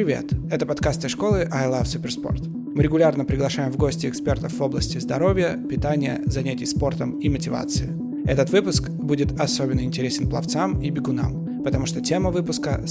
Привет! 0.00 0.32
Это 0.50 0.64
подкасты 0.64 1.10
школы 1.10 1.46
I 1.50 1.68
Love 1.68 1.82
Supersport. 1.82 2.48
Мы 2.74 2.82
регулярно 2.82 3.26
приглашаем 3.26 3.70
в 3.70 3.76
гости 3.76 4.06
экспертов 4.06 4.54
в 4.54 4.62
области 4.62 4.96
здоровья, 4.96 5.58
питания, 5.68 6.22
занятий 6.24 6.64
спортом 6.64 7.18
и 7.18 7.28
мотивации. 7.28 7.92
Этот 8.24 8.48
выпуск 8.48 8.88
будет 8.88 9.38
особенно 9.38 9.80
интересен 9.80 10.30
пловцам 10.30 10.80
и 10.80 10.88
бегунам, 10.88 11.62
потому 11.62 11.84
что 11.84 12.00
тема 12.00 12.30
выпуска 12.30 12.80
в 12.82 12.88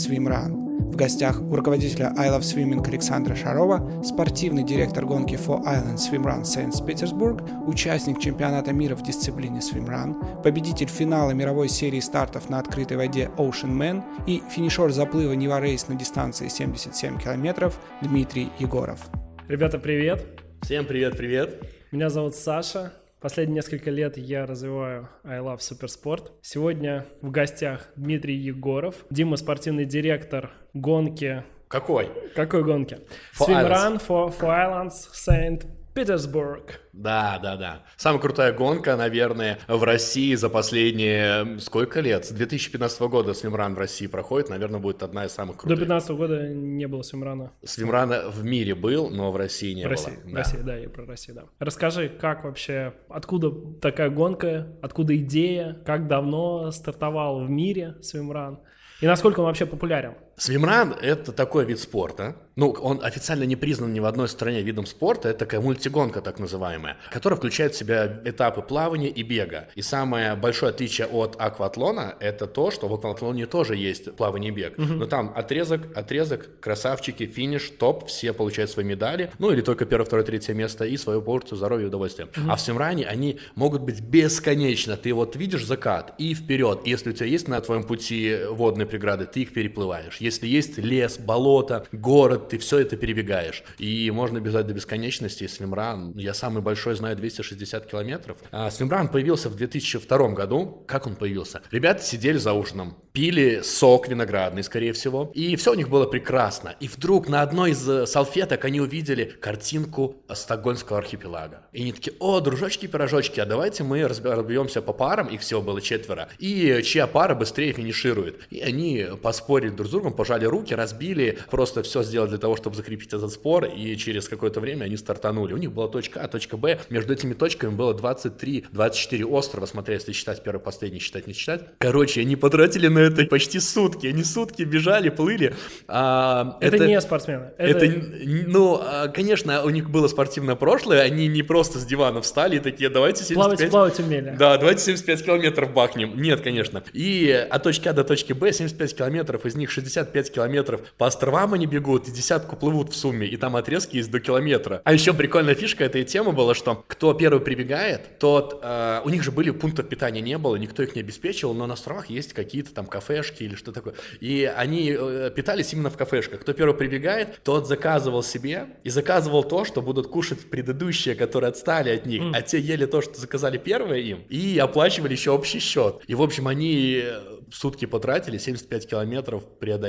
гостях 1.00 1.42
у 1.42 1.56
руководителя 1.56 2.14
I 2.18 2.30
Love 2.30 2.42
Swimming 2.42 2.86
Александра 2.86 3.34
Шарова, 3.34 4.04
спортивный 4.04 4.64
директор 4.64 5.06
гонки 5.06 5.36
For 5.36 5.64
Island 5.64 5.96
Swim 5.96 6.24
Run 6.24 6.44
Saint-Petersburg, 6.44 7.68
участник 7.68 8.20
чемпионата 8.20 8.74
мира 8.74 8.96
в 8.96 9.02
дисциплине 9.02 9.60
Swim 9.60 9.88
Run, 9.88 10.42
победитель 10.44 10.90
финала 10.90 11.32
мировой 11.32 11.70
серии 11.70 12.02
стартов 12.02 12.50
на 12.50 12.60
открытой 12.60 12.98
воде 12.98 13.32
Ocean 13.38 13.78
Man 13.78 14.04
и 14.28 14.44
финишер 14.52 14.92
заплыва 14.92 15.34
Нива 15.34 15.62
Рейс 15.62 15.88
на 15.88 15.96
дистанции 15.96 16.50
77 16.50 17.18
километров 17.18 17.80
Дмитрий 18.02 18.50
Егоров. 18.60 19.00
Ребята, 19.48 19.80
привет! 19.80 20.26
Всем 20.64 20.86
привет-привет! 20.86 21.64
Меня 21.92 22.10
зовут 22.10 22.36
Саша, 22.36 22.92
Последние 23.22 23.56
несколько 23.56 23.92
лет 23.92 24.18
я 24.18 24.46
развиваю 24.46 25.10
I 25.26 25.40
Love 25.40 25.60
Суперспорт. 25.60 26.32
Сегодня 26.42 27.06
в 27.22 27.32
гостях 27.32 27.90
Дмитрий 27.98 28.38
Егоров. 28.38 29.06
Дима 29.10 29.36
спортивный 29.36 29.84
директор 29.84 30.52
гонки. 30.74 31.44
Какой? 31.68 32.10
Какой 32.34 32.64
гонки? 32.64 33.00
For 33.38 33.48
Swimrun 33.48 34.02
for, 34.02 34.34
for 34.40 34.48
Islands 34.48 35.10
Saint 35.14 35.68
Петербург. 36.00 36.80
Да, 36.94 37.40
да, 37.44 37.58
да. 37.58 37.84
Самая 37.98 38.22
крутая 38.22 38.54
гонка, 38.54 38.96
наверное, 38.96 39.60
в 39.68 39.84
России 39.84 40.34
за 40.36 40.50
последние 40.50 41.60
сколько 41.60 42.00
лет? 42.00 42.26
С 42.26 42.32
2015 42.32 43.02
года 43.02 43.34
свимран 43.34 43.76
в 43.76 43.78
России 43.78 44.08
проходит, 44.08 44.50
наверное, 44.50 44.80
будет 44.80 45.04
одна 45.04 45.26
из 45.26 45.32
самых 45.32 45.58
крутых. 45.58 45.78
До 45.78 45.86
2015 45.86 46.12
года 46.12 46.48
не 46.48 46.88
было 46.88 47.02
swimrun 47.02 47.41
а. 47.41 47.52
Swimrun 47.66 48.22
а 48.22 48.30
в 48.30 48.46
мире 48.46 48.76
был, 48.76 49.10
но 49.10 49.30
в 49.32 49.36
России 49.36 49.74
не 49.74 49.82
в 49.82 49.90
было. 49.90 49.92
России, 49.92 50.18
да. 50.24 50.30
В 50.30 50.36
России, 50.36 50.58
да, 50.60 50.78
я 50.78 50.90
про 50.90 51.06
Россию, 51.06 51.36
да. 51.36 51.44
Расскажи, 51.60 52.08
как 52.08 52.46
вообще, 52.46 52.94
откуда 53.10 53.52
такая 53.82 54.10
гонка, 54.10 54.68
откуда 54.82 55.18
идея, 55.18 55.82
как 55.86 56.08
давно 56.08 56.72
стартовал 56.72 57.44
в 57.44 57.50
мире 57.50 57.96
swimrun 58.02 58.60
и 59.02 59.06
насколько 59.06 59.40
он 59.40 59.46
вообще 59.46 59.66
популярен? 59.66 60.16
Swimrun– 60.40 60.96
это 61.02 61.34
такой 61.34 61.66
вид 61.66 61.80
спорта, 61.80 62.36
ну, 62.60 62.72
он 62.72 63.00
официально 63.04 63.44
не 63.44 63.56
признан 63.56 63.94
ни 63.94 64.02
в 64.02 64.06
одной 64.06 64.28
стране 64.28 64.62
видом 64.62 64.86
спорта, 64.86 65.30
это 65.30 65.40
такая 65.40 65.62
мультигонка 65.62 66.22
так 66.22 66.40
называемая, 66.40 66.98
которая 67.10 67.38
включает 67.38 67.74
в 67.74 67.78
себя 67.78 68.22
этапы 68.26 68.62
плавания 68.62 69.08
и 69.08 69.24
бега. 69.24 69.70
И 69.76 69.82
самое 69.82 70.36
большое 70.36 70.72
отличие 70.72 71.08
от 71.08 71.38
акватлона– 71.40 72.16
это 72.20 72.48
то, 72.48 72.70
что 72.70 72.90
в 72.90 72.94
акватлоне 72.94 73.46
тоже 73.46 73.78
есть 73.78 74.14
плавание 74.16 74.52
и 74.52 74.54
бег, 74.54 74.78
угу. 74.78 74.94
но 74.94 75.06
там 75.06 75.32
отрезок, 75.36 75.98
отрезок, 75.98 76.50
красавчики, 76.60 77.26
финиш, 77.28 77.70
топ, 77.80 78.08
все 78.08 78.34
получают 78.34 78.70
свои 78.72 78.84
медали, 78.84 79.32
ну, 79.40 79.52
или 79.52 79.62
только 79.62 79.86
первое, 79.86 80.06
второе, 80.06 80.26
третье 80.26 80.54
место 80.54 80.84
и 80.84 80.98
свою 80.98 81.22
порцию 81.22 81.58
здоровья 81.58 81.86
и 81.86 81.88
удовольствия. 81.88 82.26
Угу. 82.26 82.50
А 82.50 82.58
в 82.58 82.62
Swimrun 82.62 83.00
е 83.00 83.06
они 83.06 83.40
могут 83.56 83.84
быть 83.84 84.02
бесконечно. 84.02 84.98
Ты 84.98 85.14
вот 85.14 85.38
видишь 85.38 85.66
закат 85.66 86.14
и 86.18 86.34
вперед. 86.34 86.82
Если 86.84 87.12
у 87.12 87.14
тебя 87.14 87.28
есть 87.28 87.48
на 87.48 87.62
твоем 87.62 87.84
пути 87.84 88.38
водные 88.50 88.86
преграды, 88.86 89.26
ты 89.26 89.44
их 89.44 89.54
переплываешь 89.54 90.18
если 90.30 90.48
есть 90.48 90.78
лес, 90.78 91.18
болото, 91.18 91.88
город, 91.92 92.50
ты 92.50 92.60
все 92.60 92.80
это 92.80 92.96
перебегаешь. 92.96 93.64
И 93.80 94.12
можно 94.12 94.40
бежать 94.40 94.68
до 94.68 94.74
бесконечности. 94.74 95.48
Свимран, 95.48 96.16
я 96.18 96.34
самый 96.34 96.62
большой 96.62 96.96
знаю 96.96 97.16
260 97.16 97.90
километров. 97.90 98.38
А 98.52 98.70
Свимран 98.70 99.10
появился 99.10 99.50
в 99.50 99.56
2002 99.56 100.30
году. 100.30 100.84
Как 100.88 101.08
он 101.08 101.16
появился? 101.16 101.62
Ребята 101.72 102.04
сидели 102.04 102.38
за 102.38 102.54
ужином, 102.54 102.98
пили 103.12 103.62
сок 103.64 104.08
виноградный, 104.08 104.64
скорее 104.64 104.94
всего, 104.94 105.32
и 105.34 105.56
все 105.56 105.72
у 105.72 105.76
них 105.76 105.90
было 105.90 106.06
прекрасно. 106.06 106.76
И 106.80 106.88
вдруг 106.88 107.28
на 107.28 107.42
одной 107.42 107.72
из 107.72 107.90
э, 107.90 108.06
салфеток 108.06 108.64
они 108.66 108.80
увидели 108.82 109.26
картинку 109.26 110.18
Стокгольмского 110.32 111.00
архипелага. 111.00 111.64
И 111.74 111.82
они 111.82 111.92
такие, 111.92 112.16
о, 112.20 112.40
дружочки-пирожочки, 112.40 113.40
а 113.40 113.46
давайте 113.46 113.84
мы 113.84 114.08
разбьемся 114.08 114.82
по 114.82 114.94
парам, 114.94 115.28
их 115.28 115.42
всего 115.42 115.62
было 115.62 115.82
четверо, 115.82 116.30
и 116.38 116.82
чья 116.84 117.08
пара 117.08 117.36
быстрее 117.36 117.74
финиширует. 117.74 118.48
И 118.52 118.62
они 118.62 119.08
поспорили 119.22 119.72
друг 119.72 119.88
с 119.88 119.92
другом, 119.92 120.14
пожали 120.20 120.44
руки, 120.44 120.74
разбили, 120.74 121.38
просто 121.50 121.82
все 121.82 122.04
сделали 122.04 122.32
для 122.32 122.38
того, 122.40 122.58
чтобы 122.58 122.76
закрепить 122.76 123.14
этот 123.14 123.32
спор, 123.32 123.64
и 123.64 123.96
через 123.96 124.28
какое-то 124.28 124.60
время 124.60 124.84
они 124.84 124.98
стартанули. 124.98 125.54
У 125.54 125.58
них 125.58 125.72
была 125.72 125.88
точка 125.88 126.20
А, 126.20 126.28
точка 126.28 126.58
Б, 126.58 126.78
между 126.90 127.14
этими 127.14 127.34
точками 127.34 127.74
было 127.74 127.94
23-24 127.94 129.24
острова, 129.24 129.66
смотря 129.66 129.94
если 129.94 130.12
считать 130.12 130.44
первый, 130.44 130.60
последний, 130.60 131.00
считать, 131.00 131.26
не 131.26 131.32
считать. 131.32 131.62
Короче, 131.78 132.20
они 132.20 132.36
потратили 132.36 132.90
на 132.90 133.00
это 133.00 133.24
почти 133.28 133.62
сутки, 133.62 134.08
они 134.08 134.26
сутки 134.26 134.64
бежали, 134.64 135.08
плыли. 135.08 135.56
А, 135.88 136.58
это, 136.60 136.76
это 136.76 136.88
не 136.88 137.00
спортсмены. 137.00 137.52
Это, 137.58 137.86
это 137.86 138.06
ну, 138.26 138.78
а, 138.84 139.08
конечно, 139.08 139.64
у 139.64 139.70
них 139.70 139.90
было 139.90 140.10
спортивное 140.10 140.56
прошлое, 140.56 141.00
они 141.00 141.30
не 141.30 141.44
просто 141.44 141.80
с 141.80 141.86
дивана 141.86 142.22
встали 142.22 142.58
и 142.58 142.60
такие, 142.60 142.90
давайте 142.90 143.24
75... 143.24 143.38
Плавать, 143.38 143.72
плавать 143.72 144.00
умели. 144.02 144.36
Да, 144.38 144.58
давайте 144.58 144.82
75 144.84 145.24
километров 145.24 145.72
бахнем. 145.72 146.22
Нет, 146.22 146.42
конечно. 146.42 146.84
И 146.92 147.32
от 147.50 147.64
точки 147.64 147.88
А 147.88 147.94
до 147.94 148.04
точки 148.04 148.34
Б 148.34 148.52
75 148.52 148.98
километров, 148.98 149.46
из 149.46 149.56
них 149.56 149.72
60 149.72 150.09
65 150.10 150.32
километров 150.32 150.82
по 150.98 151.08
островам 151.08 151.54
они 151.54 151.66
бегут, 151.66 152.08
и 152.08 152.12
десятку 152.12 152.56
плывут 152.56 152.92
в 152.92 152.96
сумме, 152.96 153.28
и 153.28 153.38
там 153.38 153.56
отрезки 153.56 153.98
есть 153.98 154.12
до 154.12 154.20
километра. 154.20 154.82
А 154.84 154.94
еще 154.94 155.14
прикольная 155.14 155.56
фишка 155.56 155.84
этой 155.86 156.04
темы 156.04 156.32
была, 156.32 156.56
что 156.56 156.84
кто 156.88 157.14
первый 157.14 157.42
прибегает, 157.42 158.20
тот... 158.20 158.60
Э, 158.64 159.02
у 159.04 159.10
них 159.10 159.24
же 159.24 159.32
были 159.32 159.52
пунктов 159.52 159.88
питания 159.88 160.22
не 160.22 160.38
было, 160.38 160.56
никто 160.56 160.84
их 160.84 160.96
не 160.96 161.02
обеспечивал, 161.02 161.54
но 161.54 161.68
на 161.68 161.74
островах 161.74 162.10
есть 162.10 162.34
какие-то 162.34 162.74
там 162.74 162.86
кафешки 162.86 163.44
или 163.44 163.56
что 163.56 163.72
такое. 163.72 163.96
И 164.20 164.52
они 164.56 164.96
э, 164.98 165.32
питались 165.36 165.74
именно 165.74 165.90
в 165.90 165.98
кафешках. 165.98 166.42
Кто 166.42 166.54
первый 166.54 166.76
прибегает, 166.76 167.40
тот 167.44 167.68
заказывал 167.68 168.24
себе 168.24 168.68
и 168.84 168.90
заказывал 168.90 169.44
то, 169.44 169.66
что 169.66 169.82
будут 169.82 170.08
кушать 170.08 170.50
предыдущие, 170.50 171.16
которые 171.16 171.50
отстали 171.50 171.90
от 171.90 172.06
них, 172.06 172.22
mm. 172.22 172.32
а 172.34 172.42
те 172.42 172.60
ели 172.60 172.86
то, 172.86 173.02
что 173.02 173.20
заказали 173.20 173.58
первые 173.58 174.04
им, 174.04 174.24
и 174.30 174.58
оплачивали 174.58 175.14
еще 175.14 175.32
общий 175.32 175.60
счет. 175.60 176.02
И, 176.08 176.16
в 176.16 176.22
общем, 176.22 176.48
они 176.48 177.04
сутки 177.52 177.86
потратили, 177.86 178.38
75 178.38 178.90
километров 178.90 179.44
преодолели, 179.60 179.89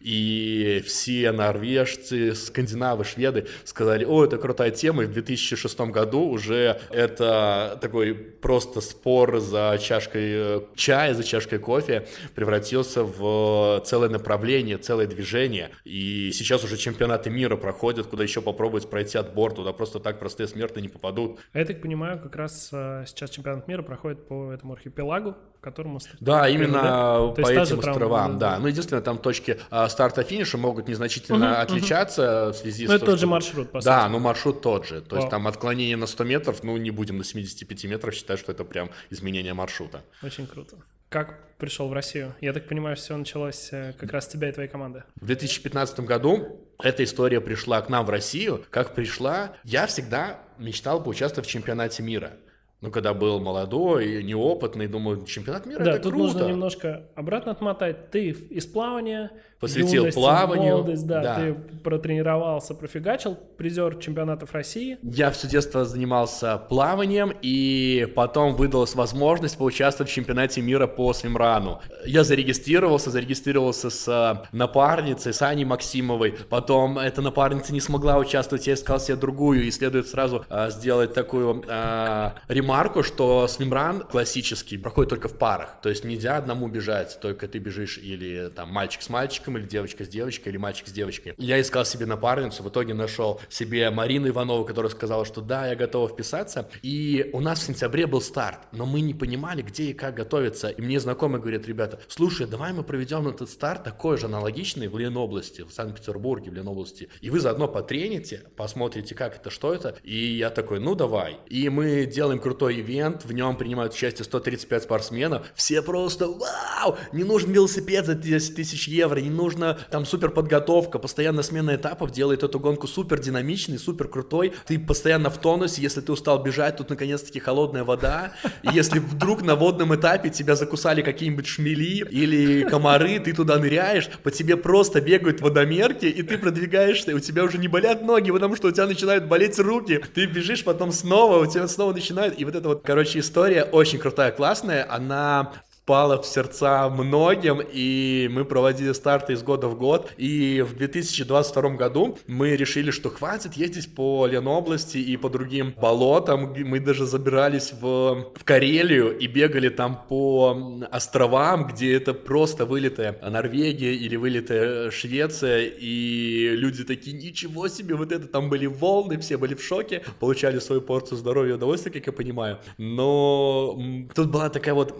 и 0.00 0.82
все 0.86 1.32
норвежцы, 1.32 2.34
скандинавы, 2.34 3.04
шведы 3.04 3.46
сказали, 3.64 4.04
о, 4.04 4.24
это 4.24 4.38
крутая 4.38 4.70
тема, 4.70 5.04
и 5.04 5.06
в 5.06 5.12
2006 5.12 5.80
году 5.80 6.28
уже 6.28 6.80
это 6.90 7.78
такой 7.80 8.14
просто 8.14 8.80
спор 8.80 9.40
за 9.40 9.78
чашкой 9.80 10.30
э, 10.32 10.60
чая, 10.74 11.14
за 11.14 11.24
чашкой 11.24 11.58
кофе 11.58 12.06
превратился 12.34 13.04
в 13.04 13.82
целое 13.84 14.08
направление, 14.08 14.78
целое 14.78 15.06
движение, 15.06 15.70
и 15.84 16.30
сейчас 16.32 16.64
уже 16.64 16.76
чемпионаты 16.76 17.30
мира 17.30 17.56
проходят, 17.56 18.06
куда 18.06 18.22
еще 18.22 18.40
попробовать 18.42 18.88
пройти 18.88 19.18
отбор, 19.18 19.52
туда 19.52 19.72
просто 19.72 20.00
так 20.00 20.18
простые 20.18 20.48
смертные 20.48 20.82
не 20.82 20.88
попадут. 20.88 21.38
А 21.52 21.58
я 21.58 21.64
так 21.64 21.80
понимаю, 21.80 22.18
как 22.18 22.36
раз 22.36 22.70
э, 22.72 23.04
сейчас 23.06 23.30
чемпионат 23.30 23.68
мира 23.68 23.82
проходит 23.82 24.26
по 24.26 24.52
этому 24.52 24.74
архипелагу, 24.74 25.36
которому 25.60 25.98
Да, 26.20 26.48
именно 26.48 26.82
да? 26.82 27.42
по 27.42 27.50
этим 27.50 27.80
островам, 27.80 28.38
да. 28.38 28.52
да. 28.52 28.58
Ну, 28.58 28.68
единственное, 28.68 29.02
там 29.02 29.18
точки 29.38 29.60
а, 29.70 29.88
старта-финиша 29.88 30.58
могут 30.58 30.88
незначительно 30.88 31.52
угу, 31.52 31.60
отличаться 31.60 32.46
угу. 32.46 32.52
в 32.52 32.56
связи 32.56 32.86
ну, 32.86 32.88
с... 32.88 32.90
Ну, 32.90 32.96
это 32.96 33.06
тот 33.06 33.20
же 33.20 33.26
маршрут, 33.26 33.70
по 33.70 33.80
Да, 33.80 34.08
но 34.08 34.18
маршрут 34.18 34.60
тот 34.60 34.86
же. 34.86 35.00
То 35.00 35.14
Вау. 35.14 35.20
есть 35.20 35.30
там 35.30 35.46
отклонение 35.46 35.96
на 35.96 36.06
100 36.06 36.24
метров, 36.24 36.62
ну, 36.62 36.76
не 36.76 36.90
будем 36.90 37.18
на 37.18 37.24
75 37.24 37.84
метров 37.84 38.14
считать, 38.14 38.38
что 38.38 38.52
это 38.52 38.64
прям 38.64 38.90
изменение 39.10 39.54
маршрута. 39.54 40.02
Очень 40.22 40.46
круто. 40.46 40.76
Как 41.08 41.56
пришел 41.56 41.88
в 41.88 41.92
Россию? 41.92 42.34
Я 42.40 42.52
так 42.52 42.68
понимаю, 42.68 42.94
все 42.96 43.16
началось 43.16 43.70
э, 43.72 43.94
как 43.98 44.12
раз 44.12 44.26
с 44.26 44.28
тебя 44.28 44.50
и 44.50 44.52
твоей 44.52 44.68
команды. 44.68 45.04
В 45.16 45.24
2015 45.24 46.00
году 46.00 46.60
эта 46.82 47.02
история 47.02 47.40
пришла 47.40 47.80
к 47.80 47.88
нам 47.88 48.04
в 48.04 48.10
Россию. 48.10 48.64
Как 48.68 48.94
пришла, 48.94 49.54
я 49.64 49.86
всегда 49.86 50.40
мечтал 50.58 51.02
поучаствовать 51.02 51.48
в 51.48 51.50
чемпионате 51.50 52.02
мира. 52.02 52.32
Ну, 52.80 52.92
когда 52.92 53.12
был 53.12 53.40
молодой, 53.40 54.22
неопытный, 54.22 54.86
думаю, 54.86 55.24
чемпионат 55.24 55.66
мира 55.66 55.82
да, 55.82 55.90
это 55.94 56.04
тут 56.04 56.12
круто. 56.12 56.26
нужно 56.26 56.48
немножко 56.48 57.02
обратно 57.16 57.50
отмотать. 57.50 58.12
Ты 58.12 58.28
из 58.28 58.66
плавания, 58.66 59.32
посвятил 59.58 60.02
юность, 60.02 60.16
плаванию. 60.16 60.74
Молодость, 60.76 61.04
да, 61.04 61.22
да, 61.22 61.34
ты 61.34 61.54
протренировался, 61.82 62.76
профигачил, 62.76 63.36
призер 63.56 63.96
чемпионатов 63.96 64.52
России. 64.52 64.96
Я 65.02 65.32
все 65.32 65.48
детство 65.48 65.84
занимался 65.84 66.56
плаванием, 66.56 67.32
и 67.42 68.06
потом 68.14 68.54
выдалась 68.54 68.94
возможность 68.94 69.58
поучаствовать 69.58 70.12
в 70.12 70.14
чемпионате 70.14 70.60
мира 70.60 70.86
по 70.86 71.12
свимрану. 71.12 71.80
Я 72.06 72.22
зарегистрировался, 72.22 73.10
зарегистрировался 73.10 73.90
с 73.90 74.06
э, 74.06 74.56
напарницей, 74.56 75.32
с 75.32 75.42
Аней 75.42 75.64
Максимовой. 75.64 76.36
Потом 76.48 76.96
эта 76.96 77.22
напарница 77.22 77.72
не 77.72 77.80
смогла 77.80 78.18
участвовать, 78.18 78.68
я 78.68 78.74
искал 78.74 79.00
себе 79.00 79.16
другую, 79.16 79.64
и 79.64 79.70
следует 79.72 80.06
сразу 80.06 80.44
а, 80.48 80.70
сделать 80.70 81.12
такую 81.12 81.64
а, 81.66 82.34
ремонт 82.46 82.67
ремарку, 82.68 83.02
что 83.02 83.48
свимран 83.48 84.02
классический 84.02 84.76
проходит 84.76 85.08
только 85.08 85.28
в 85.28 85.38
парах. 85.38 85.76
То 85.80 85.88
есть 85.88 86.04
нельзя 86.04 86.36
одному 86.36 86.68
бежать, 86.68 87.18
только 87.18 87.48
ты 87.48 87.58
бежишь 87.58 87.96
или 87.96 88.50
там 88.54 88.68
мальчик 88.68 89.00
с 89.00 89.08
мальчиком, 89.08 89.56
или 89.56 89.64
девочка 89.64 90.04
с 90.04 90.08
девочкой, 90.08 90.50
или 90.50 90.58
мальчик 90.58 90.86
с 90.86 90.92
девочкой. 90.92 91.32
Я 91.38 91.58
искал 91.62 91.86
себе 91.86 92.04
напарницу, 92.04 92.62
в 92.62 92.68
итоге 92.68 92.92
нашел 92.92 93.40
себе 93.48 93.88
Марину 93.88 94.28
Иванову, 94.28 94.66
которая 94.66 94.92
сказала, 94.92 95.24
что 95.24 95.40
да, 95.40 95.66
я 95.66 95.76
готова 95.76 96.10
вписаться. 96.10 96.68
И 96.82 97.30
у 97.32 97.40
нас 97.40 97.60
в 97.60 97.62
сентябре 97.62 98.06
был 98.06 98.20
старт, 98.20 98.58
но 98.72 98.84
мы 98.84 99.00
не 99.00 99.14
понимали, 99.14 99.62
где 99.62 99.84
и 99.84 99.94
как 99.94 100.14
готовиться. 100.14 100.68
И 100.68 100.82
мне 100.82 101.00
знакомые 101.00 101.40
говорят, 101.40 101.66
ребята, 101.66 102.00
слушай, 102.06 102.46
давай 102.46 102.74
мы 102.74 102.82
проведем 102.82 103.28
этот 103.28 103.48
старт 103.48 103.82
такой 103.82 104.18
же 104.18 104.26
аналогичный 104.26 104.88
в 104.88 104.98
Ленобласти, 104.98 105.62
в 105.62 105.72
Санкт-Петербурге, 105.72 106.50
в 106.50 106.54
Ленобласти. 106.54 107.08
И 107.22 107.30
вы 107.30 107.40
заодно 107.40 107.66
потрените, 107.66 108.42
посмотрите, 108.56 109.14
как 109.14 109.36
это, 109.36 109.48
что 109.48 109.72
это. 109.72 109.96
И 110.02 110.36
я 110.36 110.50
такой, 110.50 110.80
ну 110.80 110.94
давай. 110.94 111.38
И 111.48 111.70
мы 111.70 112.04
делаем 112.04 112.38
крутой 112.38 112.57
ивент, 112.66 113.24
в 113.24 113.32
нем 113.32 113.56
принимают 113.56 113.94
участие 113.94 114.24
135 114.24 114.82
спортсменов. 114.82 115.46
Все 115.54 115.82
просто, 115.82 116.28
вау, 116.28 116.96
не 117.12 117.24
нужен 117.24 117.52
велосипед 117.52 118.06
за 118.06 118.14
10 118.14 118.56
тысяч 118.56 118.88
евро, 118.88 119.18
не 119.18 119.30
нужно 119.30 119.78
там 119.90 120.04
супер 120.04 120.30
подготовка, 120.30 120.98
постоянно 120.98 121.42
смена 121.42 121.76
этапов 121.76 122.10
делает 122.10 122.42
эту 122.42 122.58
гонку 122.58 122.86
супер 122.86 123.20
динамичной, 123.20 123.78
супер 123.78 124.08
крутой. 124.08 124.52
Ты 124.66 124.78
постоянно 124.78 125.30
в 125.30 125.38
тонусе, 125.38 125.82
если 125.82 126.00
ты 126.00 126.12
устал 126.12 126.42
бежать, 126.42 126.76
тут 126.76 126.90
наконец-таки 126.90 127.40
холодная 127.40 127.84
вода. 127.84 128.32
Если 128.62 128.98
вдруг 128.98 129.42
на 129.42 129.54
водном 129.54 129.94
этапе 129.94 130.30
тебя 130.30 130.56
закусали 130.56 131.02
какие-нибудь 131.02 131.46
шмели 131.46 132.06
или 132.10 132.62
комары, 132.64 133.18
ты 133.20 133.32
туда 133.32 133.58
ныряешь, 133.58 134.08
по 134.22 134.30
тебе 134.30 134.56
просто 134.56 135.00
бегают 135.00 135.40
водомерки, 135.40 136.06
и 136.06 136.22
ты 136.22 136.38
продвигаешься, 136.38 137.12
и 137.12 137.14
у 137.14 137.20
тебя 137.20 137.44
уже 137.44 137.58
не 137.58 137.68
болят 137.68 138.02
ноги, 138.02 138.30
потому 138.30 138.56
что 138.56 138.68
у 138.68 138.70
тебя 138.70 138.86
начинают 138.86 139.26
болеть 139.26 139.58
руки. 139.58 140.02
Ты 140.14 140.26
бежишь 140.26 140.64
потом 140.64 140.92
снова, 140.92 141.38
у 141.38 141.46
тебя 141.46 141.68
снова 141.68 141.92
начинают. 141.92 142.38
И 142.38 142.44
вот 142.48 142.56
эта 142.56 142.68
вот, 142.68 142.82
короче, 142.82 143.18
история 143.18 143.62
очень 143.62 143.98
крутая, 143.98 144.32
классная. 144.32 144.86
Она 144.88 145.52
впала 145.88 146.20
в 146.20 146.26
сердца 146.26 146.90
многим, 146.90 147.62
и 147.62 148.28
мы 148.30 148.44
проводили 148.44 148.92
старты 148.92 149.32
из 149.32 149.42
года 149.42 149.68
в 149.68 149.78
год. 149.78 150.12
И 150.18 150.60
в 150.60 150.76
2022 150.76 151.70
году 151.76 152.18
мы 152.26 152.56
решили, 152.56 152.90
что 152.90 153.08
хватит 153.08 153.54
ездить 153.54 153.94
по 153.94 154.26
Ленобласти 154.26 154.98
и 154.98 155.16
по 155.16 155.30
другим 155.30 155.72
болотам. 155.80 156.52
Мы 156.54 156.80
даже 156.80 157.06
забирались 157.06 157.72
в, 157.72 158.32
в 158.34 158.44
Карелию 158.44 159.16
и 159.16 159.26
бегали 159.26 159.70
там 159.70 160.04
по 160.10 160.84
островам, 160.90 161.68
где 161.68 161.94
это 161.94 162.12
просто 162.12 162.66
вылитая 162.66 163.18
Норвегия 163.22 163.94
или 163.94 164.16
вылитая 164.16 164.90
Швеция, 164.90 165.64
и 165.64 166.50
люди 166.54 166.84
такие, 166.84 167.16
ничего 167.16 167.68
себе, 167.68 167.94
вот 167.94 168.12
это 168.12 168.26
там 168.26 168.50
были 168.50 168.66
волны, 168.66 169.16
все 169.16 169.38
были 169.38 169.54
в 169.54 169.64
шоке, 169.64 170.02
получали 170.20 170.58
свою 170.58 170.82
порцию 170.82 171.16
здоровья 171.16 171.52
и 171.52 171.54
удовольствия, 171.54 171.92
как 171.92 172.06
я 172.06 172.12
понимаю. 172.12 172.58
Но 172.76 173.80
тут 174.14 174.28
была 174.28 174.50
такая 174.50 174.74
вот 174.74 174.98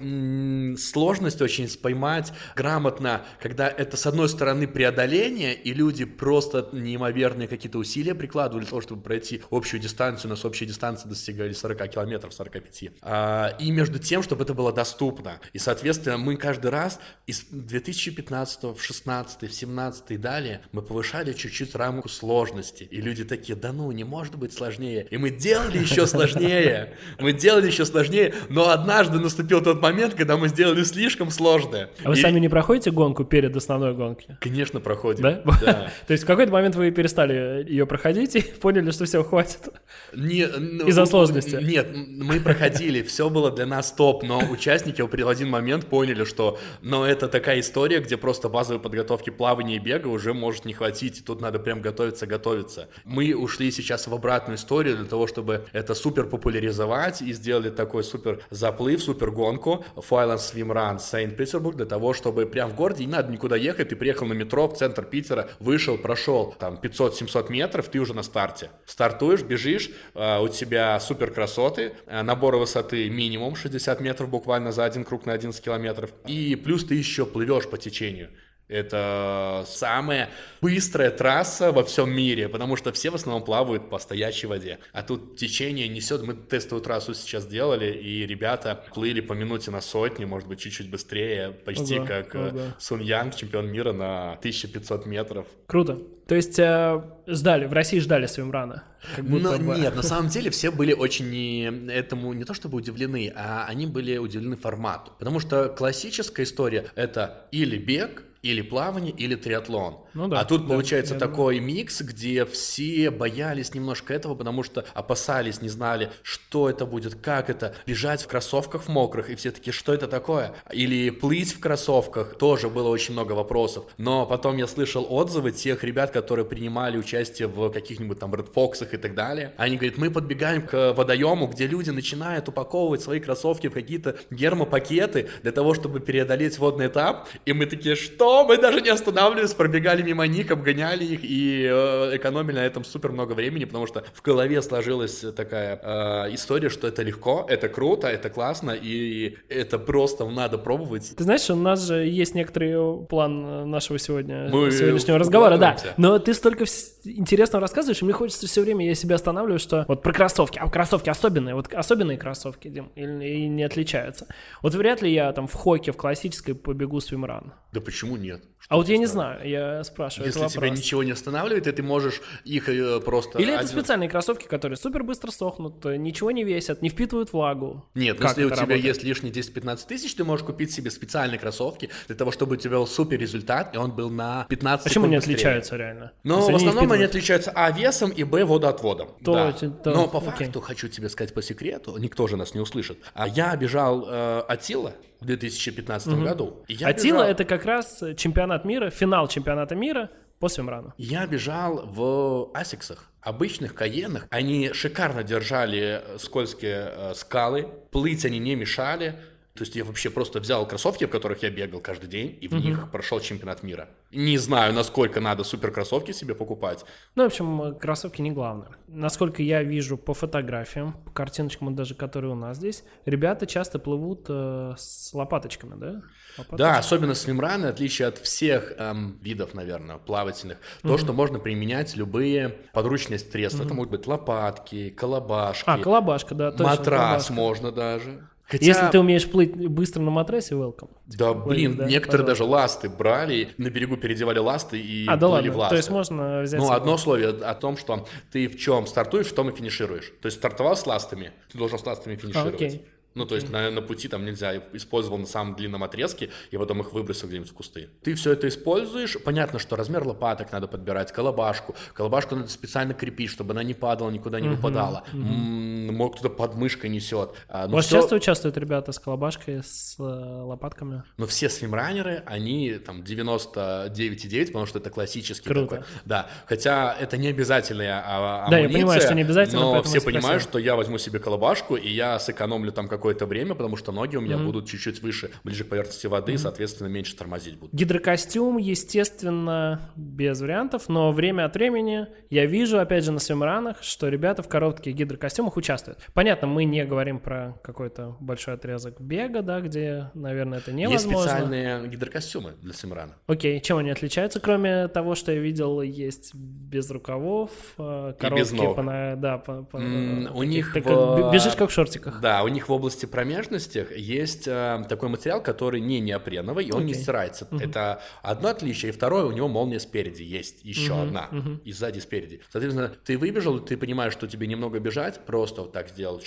сложность 0.78 1.42
очень 1.42 1.68
поймать 1.78 2.32
грамотно, 2.56 3.24
когда 3.40 3.68
это, 3.68 3.96
с 3.96 4.06
одной 4.06 4.28
стороны, 4.28 4.66
преодоление, 4.66 5.54
и 5.54 5.74
люди 5.74 6.04
просто 6.04 6.68
неимоверные 6.72 7.48
какие-то 7.48 7.78
усилия 7.78 8.14
прикладывали 8.14 8.62
для 8.62 8.70
того, 8.70 8.80
чтобы 8.80 9.02
пройти 9.02 9.42
общую 9.50 9.80
дистанцию, 9.80 10.30
у 10.30 10.34
нас 10.34 10.44
общая 10.44 10.66
дистанция 10.66 11.08
достигали 11.08 11.52
40 11.52 11.90
километров, 11.90 12.32
45. 12.34 12.84
А, 13.02 13.56
и 13.58 13.70
между 13.70 13.98
тем, 13.98 14.22
чтобы 14.22 14.44
это 14.44 14.54
было 14.54 14.72
доступно. 14.72 15.40
И, 15.52 15.58
соответственно, 15.58 16.18
мы 16.18 16.36
каждый 16.36 16.70
раз 16.70 17.00
из 17.26 17.44
2015 17.50 18.64
в 18.64 18.80
16 18.80 19.42
в 19.42 19.52
17 19.52 20.10
и 20.10 20.16
далее 20.16 20.60
мы 20.72 20.82
повышали 20.82 21.32
чуть-чуть 21.32 21.74
рамку 21.74 22.08
сложности. 22.08 22.84
И 22.84 23.00
люди 23.00 23.24
такие, 23.24 23.56
да 23.56 23.72
ну, 23.72 23.90
не 23.92 24.04
может 24.04 24.36
быть 24.36 24.52
сложнее. 24.52 25.06
И 25.10 25.16
мы 25.16 25.30
делали 25.30 25.78
еще 25.78 26.06
сложнее. 26.06 26.96
Мы 27.18 27.32
делали 27.32 27.66
еще 27.66 27.84
сложнее. 27.84 28.34
Но 28.48 28.70
однажды 28.70 29.18
наступил 29.18 29.62
тот 29.62 29.80
момент, 29.80 30.14
когда 30.14 30.36
мы 30.36 30.48
сделали 30.48 30.67
сделали 30.68 30.84
слишком 30.84 31.30
сложное. 31.30 31.90
А 32.04 32.10
вы 32.10 32.16
и... 32.16 32.20
сами 32.20 32.38
не 32.38 32.48
проходите 32.48 32.90
гонку 32.90 33.24
перед 33.24 33.56
основной 33.56 33.94
гонкой? 33.94 34.36
Конечно, 34.40 34.80
проходим. 34.80 35.22
Да? 35.22 35.42
да. 35.60 35.92
То 36.06 36.12
есть 36.12 36.24
в 36.24 36.26
какой-то 36.26 36.52
момент 36.52 36.76
вы 36.76 36.90
перестали 36.90 37.64
ее 37.68 37.86
проходить 37.86 38.36
и 38.36 38.40
поняли, 38.60 38.90
что 38.90 39.04
все, 39.04 39.24
хватит? 39.24 39.68
Не, 40.14 40.46
ну, 40.46 40.86
Из-за 40.86 41.06
сложности? 41.06 41.58
Нет, 41.62 41.88
мы 41.94 42.40
проходили, 42.40 43.02
все 43.02 43.30
было 43.30 43.50
для 43.50 43.66
нас 43.66 43.92
топ, 43.92 44.22
но 44.22 44.38
участники 44.50 45.02
в 45.02 45.28
один 45.28 45.48
момент 45.48 45.86
поняли, 45.86 46.24
что 46.24 46.58
но 46.82 47.06
это 47.06 47.28
такая 47.28 47.60
история, 47.60 48.00
где 48.00 48.16
просто 48.16 48.48
базовой 48.48 48.80
подготовки 48.80 49.30
плавания 49.30 49.76
и 49.76 49.78
бега 49.78 50.08
уже 50.08 50.34
может 50.34 50.64
не 50.64 50.72
хватить, 50.72 51.20
и 51.20 51.22
тут 51.22 51.40
надо 51.40 51.58
прям 51.58 51.80
готовиться, 51.80 52.26
готовиться. 52.26 52.88
Мы 53.04 53.34
ушли 53.34 53.70
сейчас 53.70 54.06
в 54.06 54.14
обратную 54.14 54.56
историю 54.56 54.96
для 54.96 55.06
того, 55.06 55.26
чтобы 55.26 55.64
это 55.72 55.94
супер 55.94 56.24
популяризовать 56.24 57.22
и 57.22 57.32
сделали 57.32 57.70
такой 57.70 58.04
супер 58.04 58.40
заплыв, 58.50 59.02
супер 59.02 59.30
гонку. 59.30 59.84
Файланс 59.96 60.52
Swim 60.62 60.98
Сейнт-Петербург 60.98 61.76
для 61.76 61.86
того, 61.86 62.12
чтобы 62.12 62.46
прям 62.46 62.70
в 62.70 62.74
городе 62.74 63.04
не 63.04 63.12
надо 63.12 63.30
никуда 63.30 63.56
ехать, 63.56 63.90
ты 63.90 63.96
приехал 63.96 64.26
на 64.26 64.32
метро 64.32 64.68
в 64.68 64.76
центр 64.76 65.04
Питера, 65.04 65.48
вышел, 65.60 65.98
прошел 65.98 66.54
там 66.58 66.78
500-700 66.82 67.50
метров, 67.50 67.88
ты 67.88 67.98
уже 67.98 68.14
на 68.14 68.22
старте. 68.22 68.70
Стартуешь, 68.86 69.42
бежишь, 69.42 69.90
э, 70.14 70.40
у 70.40 70.48
тебя 70.48 70.98
супер 71.00 71.30
красоты, 71.30 71.92
э, 72.06 72.22
набор 72.22 72.56
высоты 72.56 73.08
минимум 73.10 73.56
60 73.56 74.00
метров 74.00 74.28
буквально 74.28 74.72
за 74.72 74.84
один 74.84 75.04
круг 75.04 75.26
на 75.26 75.32
11 75.32 75.62
километров, 75.62 76.10
и 76.26 76.56
плюс 76.56 76.84
ты 76.84 76.94
еще 76.94 77.26
плывешь 77.26 77.68
по 77.68 77.78
течению. 77.78 78.30
Это 78.68 79.64
самая 79.66 80.28
быстрая 80.60 81.10
трасса 81.10 81.72
во 81.72 81.82
всем 81.84 82.10
мире, 82.10 82.48
потому 82.48 82.76
что 82.76 82.92
все 82.92 83.10
в 83.10 83.14
основном 83.14 83.42
плавают 83.42 83.88
по 83.88 83.98
стоячей 83.98 84.46
воде. 84.46 84.78
А 84.92 85.02
тут 85.02 85.36
течение 85.36 85.88
несет. 85.88 86.22
Мы 86.22 86.34
тестовую 86.34 86.82
трассу 86.82 87.14
сейчас 87.14 87.46
делали, 87.46 87.92
и 87.92 88.26
ребята 88.26 88.84
плыли 88.94 89.20
по 89.20 89.32
минуте 89.32 89.70
на 89.70 89.80
сотни, 89.80 90.26
может 90.26 90.48
быть, 90.48 90.60
чуть-чуть 90.60 90.90
быстрее, 90.90 91.50
почти 91.50 91.96
ага, 91.96 92.06
как 92.06 92.34
э, 92.34 92.48
ага. 92.48 92.76
Сун 92.78 93.00
Янг, 93.00 93.34
чемпион 93.34 93.68
мира 93.68 93.92
на 93.92 94.32
1500 94.32 95.06
метров. 95.06 95.46
Круто. 95.66 95.98
То 96.26 96.34
есть 96.34 96.58
э, 96.58 97.02
ждали, 97.26 97.64
в 97.64 97.72
России 97.72 98.00
ждали 98.00 98.26
Свимрана? 98.26 98.84
Как 99.16 99.24
будто 99.24 99.56
Но, 99.56 99.72
бы. 99.72 99.80
Нет, 99.80 99.96
на 99.96 100.02
самом 100.02 100.28
деле 100.28 100.50
все 100.50 100.70
были 100.70 100.92
очень 100.92 101.30
не, 101.30 101.90
этому 101.90 102.34
не 102.34 102.44
то 102.44 102.52
чтобы 102.52 102.76
удивлены, 102.76 103.32
а 103.34 103.64
они 103.66 103.86
были 103.86 104.18
удивлены 104.18 104.56
формату. 104.56 105.12
Потому 105.18 105.40
что 105.40 105.70
классическая 105.70 106.42
история— 106.42 106.86
это 106.96 107.46
или 107.50 107.78
бег, 107.78 108.24
или 108.42 108.62
плавание, 108.62 109.12
или 109.12 109.34
триатлон. 109.34 109.98
Ну, 110.18 110.28
да, 110.28 110.40
а 110.40 110.44
тут 110.44 110.62
да, 110.62 110.68
получается 110.68 111.14
такой 111.14 111.56
думаю. 111.56 111.74
микс, 111.74 112.00
где 112.02 112.44
все 112.44 113.10
боялись 113.10 113.74
немножко 113.74 114.12
этого, 114.12 114.34
потому 114.34 114.62
что 114.62 114.84
опасались, 114.94 115.62
не 115.62 115.68
знали, 115.68 116.10
что 116.22 116.68
это 116.68 116.86
будет, 116.86 117.14
как 117.14 117.50
это. 117.50 117.74
Бежать 117.86 118.22
в 118.22 118.28
кроссовках 118.28 118.82
в 118.82 118.88
мокрых, 118.88 119.30
и 119.30 119.34
все 119.36 119.50
таки 119.50 119.70
что 119.70 119.94
это 119.94 120.08
такое? 120.08 120.54
Или 120.72 121.10
плыть 121.10 121.54
в 121.54 121.60
кроссовках, 121.60 122.36
тоже 122.36 122.68
было 122.68 122.88
очень 122.88 123.12
много 123.12 123.32
вопросов. 123.32 123.84
Но 123.96 124.26
потом 124.26 124.56
я 124.56 124.66
слышал 124.66 125.06
отзывы 125.08 125.52
тех 125.52 125.84
ребят, 125.84 126.10
которые 126.10 126.44
принимали 126.44 126.98
участие 126.98 127.48
в 127.48 127.70
каких-нибудь 127.70 128.18
там 128.18 128.34
Red 128.34 128.52
Fox 128.52 128.86
и 128.92 128.96
так 128.96 129.14
далее. 129.14 129.54
Они 129.56 129.76
говорят, 129.76 129.98
мы 129.98 130.10
подбегаем 130.10 130.66
к 130.66 130.92
водоему, 130.94 131.46
где 131.46 131.66
люди 131.66 131.90
начинают 131.90 132.48
упаковывать 132.48 133.02
свои 133.02 133.20
кроссовки 133.20 133.68
в 133.68 133.72
какие-то 133.72 134.16
гермопакеты 134.30 135.28
для 135.42 135.52
того, 135.52 135.74
чтобы 135.74 136.00
преодолеть 136.00 136.58
водный 136.58 136.88
этап. 136.88 137.28
И 137.46 137.52
мы 137.52 137.66
такие, 137.66 137.94
что? 137.94 138.18
что? 138.18 138.44
Мы 138.44 138.58
даже 138.58 138.80
не 138.80 138.90
останавливались, 138.90 139.54
пробегали 139.54 140.02
мимо 140.08 140.26
них, 140.26 140.50
обгоняли 140.50 141.04
их 141.04 141.20
и 141.22 141.68
э, 141.70 142.16
экономили 142.16 142.56
на 142.56 142.66
этом 142.66 142.84
супер 142.84 143.12
много 143.12 143.34
времени, 143.34 143.64
потому 143.64 143.86
что 143.86 144.04
в 144.14 144.22
голове 144.22 144.62
сложилась 144.62 145.24
такая 145.36 145.78
э, 145.82 146.34
история, 146.34 146.70
что 146.70 146.88
это 146.88 147.02
легко, 147.02 147.46
это 147.48 147.68
круто, 147.68 148.08
это 148.08 148.30
классно, 148.30 148.70
и 148.70 149.36
это 149.48 149.78
просто 149.78 150.28
надо 150.28 150.58
пробовать. 150.58 151.14
Ты 151.16 151.24
знаешь, 151.24 151.48
у 151.50 151.56
нас 151.56 151.86
же 151.86 152.06
есть 152.06 152.34
некоторый 152.34 153.06
план 153.06 153.70
нашего 153.70 153.98
сегодня, 153.98 154.48
Мы 154.48 154.70
сегодняшнего 154.70 155.18
разговора, 155.18 155.58
да. 155.58 155.76
Но 155.96 156.18
ты 156.18 156.34
столько 156.34 156.64
интересного 157.04 157.60
рассказываешь, 157.60 158.00
и 158.02 158.04
мне 158.04 158.14
хочется 158.14 158.46
все 158.46 158.62
время, 158.62 158.86
я 158.86 158.94
себя 158.94 159.16
останавливаю, 159.16 159.58
что 159.58 159.84
вот 159.88 160.02
про 160.02 160.12
кроссовки, 160.12 160.58
а 160.58 160.70
кроссовки 160.70 161.10
особенные, 161.10 161.54
вот 161.54 161.72
особенные 161.72 162.16
кроссовки, 162.16 162.68
Дим, 162.68 162.90
и, 162.94 163.02
и 163.02 163.48
не 163.48 163.62
отличаются. 163.62 164.26
Вот 164.62 164.74
вряд 164.74 165.02
ли 165.02 165.12
я 165.12 165.32
там 165.32 165.46
в 165.46 165.54
хоке, 165.54 165.92
в 165.92 165.96
классической 165.96 166.54
побегу 166.54 167.00
свимран. 167.00 167.52
Да 167.72 167.80
почему 167.80 168.16
нет? 168.16 168.42
А 168.68 168.76
вот 168.76 168.88
я 168.88 168.98
не 168.98 169.06
знаю, 169.06 169.48
я 169.48 169.82
спрашиваю. 169.82 170.26
Если 170.26 170.46
тебя 170.48 170.68
ничего 170.68 171.02
не 171.02 171.12
останавливает, 171.12 171.66
и 171.66 171.72
ты 171.72 171.82
можешь 171.82 172.20
их 172.44 172.68
э, 172.68 173.00
просто... 173.00 173.38
Или 173.38 173.50
один... 173.50 173.60
это 173.60 173.68
специальные 173.68 174.10
кроссовки, 174.10 174.46
которые 174.46 174.76
супер 174.76 175.04
быстро 175.04 175.30
сохнут, 175.30 175.84
ничего 175.84 176.30
не 176.30 176.44
весят, 176.44 176.82
не 176.82 176.90
впитывают 176.90 177.32
влагу. 177.32 177.86
Нет, 177.94 178.18
как 178.18 178.30
если 178.30 178.44
у 178.44 178.48
тебя 178.48 178.60
работает? 178.60 178.84
есть 178.84 179.02
лишние 179.02 179.32
10-15 179.32 179.86
тысяч, 179.88 180.14
ты 180.14 180.24
можешь 180.24 180.44
купить 180.44 180.70
себе 180.70 180.90
специальные 180.90 181.38
кроссовки 181.38 181.88
для 182.08 182.16
того, 182.16 182.30
чтобы 182.30 182.54
у 182.54 182.56
тебя 182.56 182.76
был 182.76 182.86
супер 182.86 183.18
результат, 183.18 183.74
и 183.74 183.78
он 183.78 183.92
был 183.92 184.10
на 184.10 184.44
15 184.50 184.84
Почему 184.84 185.06
они 185.06 185.16
быстрее. 185.16 185.34
отличаются 185.34 185.76
реально? 185.76 186.12
Ну, 186.24 186.50
в 186.50 186.54
основном 186.54 186.92
они 186.92 187.04
отличаются 187.04 187.50
а 187.54 187.70
весом 187.70 188.10
и 188.10 188.22
б 188.22 188.44
водоотводом. 188.44 189.08
То, 189.24 189.32
да. 189.34 189.52
то, 189.52 189.90
Но 189.90 190.08
по 190.08 190.18
окей. 190.18 190.46
факту, 190.46 190.60
хочу 190.60 190.88
тебе 190.88 191.08
сказать 191.08 191.32
по 191.32 191.40
секрету, 191.40 191.96
никто 191.96 192.26
же 192.26 192.36
нас 192.36 192.54
не 192.54 192.60
услышит, 192.60 192.98
а 193.14 193.26
я 193.28 193.56
бежал 193.56 194.06
э, 194.06 194.40
Атила, 194.46 194.92
в 195.20 195.24
2015 195.24 196.08
угу. 196.08 196.22
году. 196.22 196.64
И 196.68 196.74
я 196.74 196.88
Атила 196.88 197.18
бежал... 197.18 197.30
это 197.30 197.44
как 197.44 197.64
раз 197.64 198.02
чемпионат 198.16 198.64
мира, 198.64 198.90
финал 198.90 199.28
чемпионата 199.28 199.74
мира 199.74 200.10
по 200.38 200.48
свимрану? 200.48 200.94
Я 200.96 201.26
бежал 201.26 201.86
в 201.86 202.50
асиксах 202.54 203.10
обычных 203.20 203.74
каенах. 203.74 204.26
Они 204.30 204.72
шикарно 204.72 205.22
держали 205.22 206.02
скользкие 206.18 206.92
э, 206.94 207.14
скалы, 207.14 207.68
плыть 207.90 208.24
они 208.24 208.38
не 208.38 208.54
мешали. 208.54 209.20
То 209.58 209.64
есть 209.64 209.74
я 209.74 209.84
вообще 209.84 210.08
просто 210.08 210.38
взял 210.38 210.64
кроссовки, 210.68 211.04
в 211.04 211.10
которых 211.10 211.42
я 211.42 211.50
бегал 211.50 211.80
каждый 211.80 212.08
день, 212.08 212.38
и 212.40 212.46
в 212.46 212.52
mm-hmm. 212.52 212.60
них 212.60 212.90
прошел 212.92 213.18
чемпионат 213.18 213.64
мира. 213.64 213.88
Не 214.12 214.38
знаю, 214.38 214.72
насколько 214.72 215.20
надо 215.20 215.42
супер 215.42 215.72
кроссовки 215.72 216.12
себе 216.12 216.36
покупать. 216.36 216.84
Ну, 217.16 217.24
в 217.24 217.26
общем, 217.26 217.76
кроссовки 217.76 218.22
не 218.22 218.30
главное. 218.30 218.70
Насколько 218.86 219.42
я 219.42 219.64
вижу 219.64 219.98
по 219.98 220.14
фотографиям, 220.14 220.92
по 221.04 221.10
картиночкам, 221.10 221.74
даже 221.74 221.96
которые 221.96 222.32
у 222.32 222.36
нас 222.36 222.58
здесь, 222.58 222.84
ребята 223.04 223.48
часто 223.48 223.80
плывут 223.80 224.26
э, 224.28 224.74
с 224.78 225.12
лопаточками, 225.12 225.74
да? 225.74 226.02
Лопаточки. 226.38 226.56
Да, 226.56 226.78
особенно 226.78 227.14
свимраны, 227.14 227.66
отличие 227.66 228.06
от 228.06 228.18
всех 228.18 228.74
эм, 228.78 229.18
видов, 229.20 229.54
наверное, 229.54 229.98
плавательных. 229.98 230.58
То, 230.82 230.94
mm-hmm. 230.94 230.98
что 230.98 231.12
можно 231.12 231.40
применять 231.40 231.96
любые 231.96 232.50
подручные 232.72 233.18
средства. 233.18 233.62
Mm-hmm. 233.62 233.66
Это 233.66 233.74
могут 233.74 233.90
быть 233.90 234.06
лопатки, 234.06 234.90
колобашки. 234.90 235.64
А, 235.66 235.78
колобашка, 235.78 236.36
да, 236.36 236.52
точно. 236.52 236.64
Матрас 236.64 237.26
колобашка. 237.26 237.32
можно 237.32 237.72
даже. 237.72 238.28
Хотя... 238.48 238.64
Если 238.64 238.86
ты 238.90 238.98
умеешь 238.98 239.30
плыть 239.30 239.54
быстро 239.54 240.00
на 240.00 240.10
матрасе, 240.10 240.54
welcome. 240.54 240.88
Да, 241.06 241.34
блин, 241.34 241.76
да, 241.76 241.84
некоторые 241.84 242.24
пожалуйста. 242.26 242.26
даже 242.26 242.44
ласты 242.44 242.88
брали, 242.88 243.50
на 243.58 243.68
берегу 243.68 243.98
переодевали 243.98 244.38
ласты 244.38 244.80
и 244.80 245.06
а, 245.06 245.18
да 245.18 245.28
ладно. 245.28 245.52
в 245.52 245.56
ласты. 245.58 245.74
То 245.74 245.76
есть 245.76 245.90
можно 245.90 246.40
взять... 246.40 246.58
Ну, 246.58 246.72
одно 246.72 246.94
условие 246.94 247.28
о 247.28 247.54
том, 247.54 247.76
что 247.76 248.06
ты 248.32 248.48
в 248.48 248.56
чем 248.56 248.86
стартуешь, 248.86 249.26
в 249.26 249.34
том 249.34 249.50
и 249.50 249.54
финишируешь. 249.54 250.14
То 250.22 250.26
есть 250.26 250.38
стартовал 250.38 250.76
с 250.76 250.86
ластами, 250.86 251.32
ты 251.52 251.58
должен 251.58 251.78
с 251.78 251.84
ластами 251.84 252.16
финишировать. 252.16 252.54
А, 252.54 252.56
окей. 252.56 252.86
Ну, 253.18 253.26
то 253.26 253.34
есть 253.34 253.50
на, 253.50 253.70
на 253.70 253.82
пути 253.82 254.08
там 254.08 254.24
нельзя, 254.24 254.62
использовал 254.72 255.18
на 255.18 255.26
самом 255.26 255.56
длинном 255.56 255.82
отрезке, 255.82 256.30
и 256.52 256.56
потом 256.56 256.80
их 256.80 256.92
выбросил 256.92 257.26
где-нибудь 257.26 257.50
в 257.50 257.54
кусты. 257.54 257.90
Ты 258.02 258.14
все 258.14 258.32
это 258.32 258.46
используешь, 258.46 259.16
понятно, 259.24 259.58
что 259.58 259.74
размер 259.76 260.04
лопаток 260.04 260.52
надо 260.52 260.68
подбирать, 260.68 261.12
колобашку. 261.12 261.74
Колобашку 261.94 262.36
надо 262.36 262.48
специально 262.48 262.94
крепить, 262.94 263.30
чтобы 263.30 263.52
она 263.52 263.64
не 263.64 263.74
падала, 263.74 264.10
никуда 264.10 264.38
не 264.40 264.48
выпадала. 264.48 265.04
Мог 265.12 266.14
кто-то 266.14 266.30
под 266.34 266.54
мышкой 266.54 266.90
несет. 266.90 267.30
А, 267.48 267.66
У 267.66 267.70
вас 267.70 267.86
часто 267.86 268.14
участвуют 268.14 268.56
ребята 268.56 268.92
с 268.92 268.98
колобашкой, 268.98 269.62
с 269.64 269.96
э, 269.98 270.02
лопатками? 270.02 271.02
Но 271.16 271.26
все 271.26 271.48
свимранеры, 271.48 272.22
они 272.26 272.74
там 272.74 273.00
99,9, 273.00 274.46
потому 274.46 274.66
что 274.66 274.78
это 274.78 274.90
классический 274.90 275.48
Круто. 275.48 275.76
такой. 275.76 275.86
Да, 276.04 276.28
хотя 276.46 276.94
это 276.98 277.16
не 277.16 277.28
обязательная 277.28 278.02
а, 278.04 278.46
амуниция. 278.46 278.50
Да, 278.50 278.58
я 278.58 278.68
понимаю, 278.68 279.00
что 279.00 279.14
не 279.14 279.22
обязательно, 279.22 279.60
но 279.60 279.82
все 279.82 280.00
понимают, 280.00 280.42
что 280.42 280.58
я 280.58 280.76
возьму 280.76 280.98
себе 280.98 281.18
колобашку, 281.18 281.76
и 281.76 281.88
я 281.88 282.18
сэкономлю 282.18 282.72
там 282.72 282.88
какой 282.88 283.07
какое-то 283.08 283.26
время, 283.26 283.54
потому 283.54 283.76
что 283.76 283.90
ноги 283.90 284.16
у 284.16 284.20
меня 284.20 284.36
mm-hmm. 284.36 284.44
будут 284.44 284.68
чуть-чуть 284.68 285.02
выше, 285.02 285.30
ближе 285.42 285.64
к 285.64 285.68
поверхности 285.68 286.06
воды, 286.06 286.32
mm-hmm. 286.32 286.38
соответственно, 286.38 286.88
меньше 286.88 287.16
тормозить 287.16 287.56
будут. 287.56 287.74
Гидрокостюм, 287.74 288.58
естественно, 288.58 289.80
без 289.96 290.40
вариантов, 290.42 290.88
но 290.88 291.10
время 291.12 291.46
от 291.46 291.54
времени 291.54 292.06
я 292.28 292.44
вижу, 292.44 292.78
опять 292.78 293.04
же, 293.04 293.12
на 293.12 293.18
свимранах, 293.18 293.82
что 293.82 294.08
ребята 294.08 294.42
в 294.42 294.48
коротких 294.48 294.94
гидрокостюмах 294.94 295.56
участвуют. 295.56 296.00
Понятно, 296.12 296.48
мы 296.48 296.64
не 296.64 296.84
говорим 296.84 297.18
про 297.18 297.58
какой-то 297.62 298.16
большой 298.20 298.54
отрезок 298.54 299.00
бега, 299.00 299.40
да, 299.40 299.62
где, 299.62 300.10
наверное, 300.12 300.58
это 300.58 300.72
невозможно. 300.72 301.16
Есть 301.16 301.22
специальные 301.22 301.88
гидрокостюмы 301.88 302.52
для 302.60 302.74
свимрана. 302.74 303.14
Окей, 303.26 303.58
чем 303.60 303.78
они 303.78 303.90
отличаются, 303.90 304.38
кроме 304.38 304.88
того, 304.88 305.14
что 305.14 305.32
я 305.32 305.40
видел, 305.40 305.80
есть 305.80 306.34
без 306.34 306.90
рукавов, 306.90 307.50
короткие, 307.76 308.30
и 308.30 308.34
без 308.34 308.52
ног. 308.52 308.76
По, 308.76 309.14
да, 309.16 309.38
по, 309.38 309.62
по, 309.62 309.76
mm, 309.78 310.30
у 310.34 310.42
них 310.42 310.74
так, 310.74 310.84
в... 310.84 311.30
бежишь 311.32 311.54
как 311.54 311.70
в 311.70 311.72
шортиках. 311.72 312.20
Да, 312.20 312.42
у 312.42 312.48
них 312.48 312.68
в 312.68 312.72
области 312.72 312.97
промежностях 313.06 313.96
есть 313.96 314.48
э, 314.48 314.84
такой 314.88 315.08
материал, 315.08 315.42
который 315.42 315.80
не 315.80 316.00
неопреновый, 316.00 316.66
и 316.66 316.72
он 316.72 316.82
okay. 316.82 316.86
не 316.86 316.94
стирается. 316.94 317.46
Uh-huh. 317.50 317.62
Это 317.62 318.02
одно 318.22 318.48
отличие. 318.48 318.90
И 318.90 318.92
второе, 318.92 319.24
у 319.24 319.32
него 319.32 319.48
молния 319.48 319.80
спереди 319.80 320.22
есть, 320.22 320.64
еще 320.64 320.92
uh-huh. 320.92 321.02
одна, 321.02 321.28
uh-huh. 321.30 321.62
и 321.64 321.72
сзади 321.72 322.00
спереди. 322.00 322.40
Соответственно, 322.50 322.92
ты 323.04 323.18
выбежал, 323.18 323.60
ты 323.60 323.76
понимаешь, 323.76 324.12
что 324.12 324.26
тебе 324.26 324.46
немного 324.46 324.78
бежать, 324.80 325.24
просто 325.24 325.62
вот 325.62 325.72
так 325.72 325.88
сделал, 325.88 326.20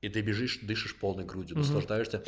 и 0.00 0.08
ты 0.08 0.20
бежишь, 0.20 0.60
дышишь 0.62 0.96
полной 0.96 1.24
грудью, 1.24 1.56
uh-huh. 1.56 1.60
наслаждаешься 1.60 2.24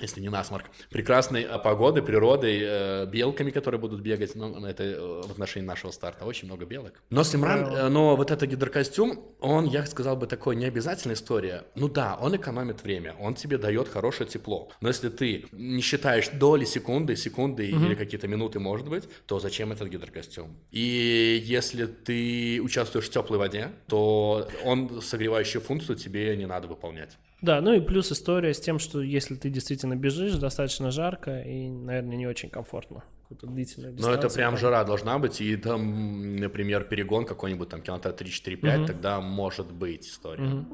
если 0.00 0.20
не 0.20 0.28
насморк, 0.28 0.66
прекрасной 0.90 1.42
э, 1.42 1.58
погодой, 1.58 2.02
природой, 2.02 2.58
э, 2.60 3.06
белками, 3.06 3.50
которые 3.50 3.80
будут 3.80 4.00
бегать, 4.00 4.34
ну, 4.34 4.64
это 4.66 4.84
э, 4.84 5.22
в 5.26 5.30
отношении 5.30 5.66
нашего 5.66 5.90
старта, 5.90 6.26
очень 6.26 6.48
много 6.48 6.66
белок. 6.66 6.92
Но 7.08 7.24
Симран, 7.24 7.64
э, 7.64 7.88
но 7.88 8.14
вот 8.14 8.30
этот 8.30 8.48
гидрокостюм, 8.50 9.20
он, 9.40 9.66
я 9.66 9.86
сказал 9.86 10.16
бы, 10.16 10.26
такой 10.26 10.56
необязательная 10.56 11.16
история. 11.16 11.64
Ну 11.74 11.88
да, 11.88 12.18
он 12.20 12.36
экономит 12.36 12.82
время, 12.82 13.14
он 13.18 13.34
тебе 13.34 13.56
дает 13.56 13.88
хорошее 13.88 14.28
тепло. 14.28 14.70
Но 14.80 14.88
если 14.88 15.08
ты 15.08 15.46
не 15.52 15.80
считаешь 15.80 16.28
доли 16.28 16.64
секунды, 16.64 17.16
секунды 17.16 17.74
угу. 17.74 17.86
или 17.86 17.94
какие-то 17.94 18.28
минуты, 18.28 18.60
может 18.60 18.88
быть, 18.88 19.04
то 19.26 19.38
зачем 19.38 19.72
этот 19.72 19.88
гидрокостюм? 19.88 20.54
И 20.72 21.42
если 21.44 21.86
ты 21.86 22.60
участвуешь 22.62 23.06
в 23.06 23.10
теплой 23.10 23.38
воде, 23.38 23.70
то 23.88 24.46
он 24.64 25.00
согревающую 25.00 25.62
функцию 25.62 25.96
тебе 25.96 26.36
не 26.36 26.46
надо 26.46 26.68
выполнять. 26.68 27.16
Да, 27.42 27.60
ну 27.60 27.74
и 27.74 27.80
плюс 27.80 28.10
история 28.12 28.54
с 28.54 28.60
тем, 28.60 28.78
что 28.78 29.02
если 29.02 29.34
ты 29.34 29.50
действительно 29.50 29.94
бежишь, 29.94 30.34
достаточно 30.36 30.90
жарко 30.90 31.40
и, 31.42 31.68
наверное, 31.68 32.16
не 32.16 32.26
очень 32.26 32.48
комфортно. 32.48 33.04
Но 33.28 34.12
это 34.12 34.28
прям 34.30 34.56
жара 34.56 34.84
должна 34.84 35.18
быть, 35.18 35.40
и 35.40 35.56
там, 35.56 36.36
например, 36.36 36.84
перегон 36.84 37.24
какой-нибудь 37.26 37.68
там 37.68 37.82
километра 37.82 38.12
3-4-5, 38.12 38.78
угу. 38.78 38.86
тогда 38.86 39.20
может 39.20 39.72
быть 39.72 40.06
история. 40.06 40.44
Угу. 40.44 40.64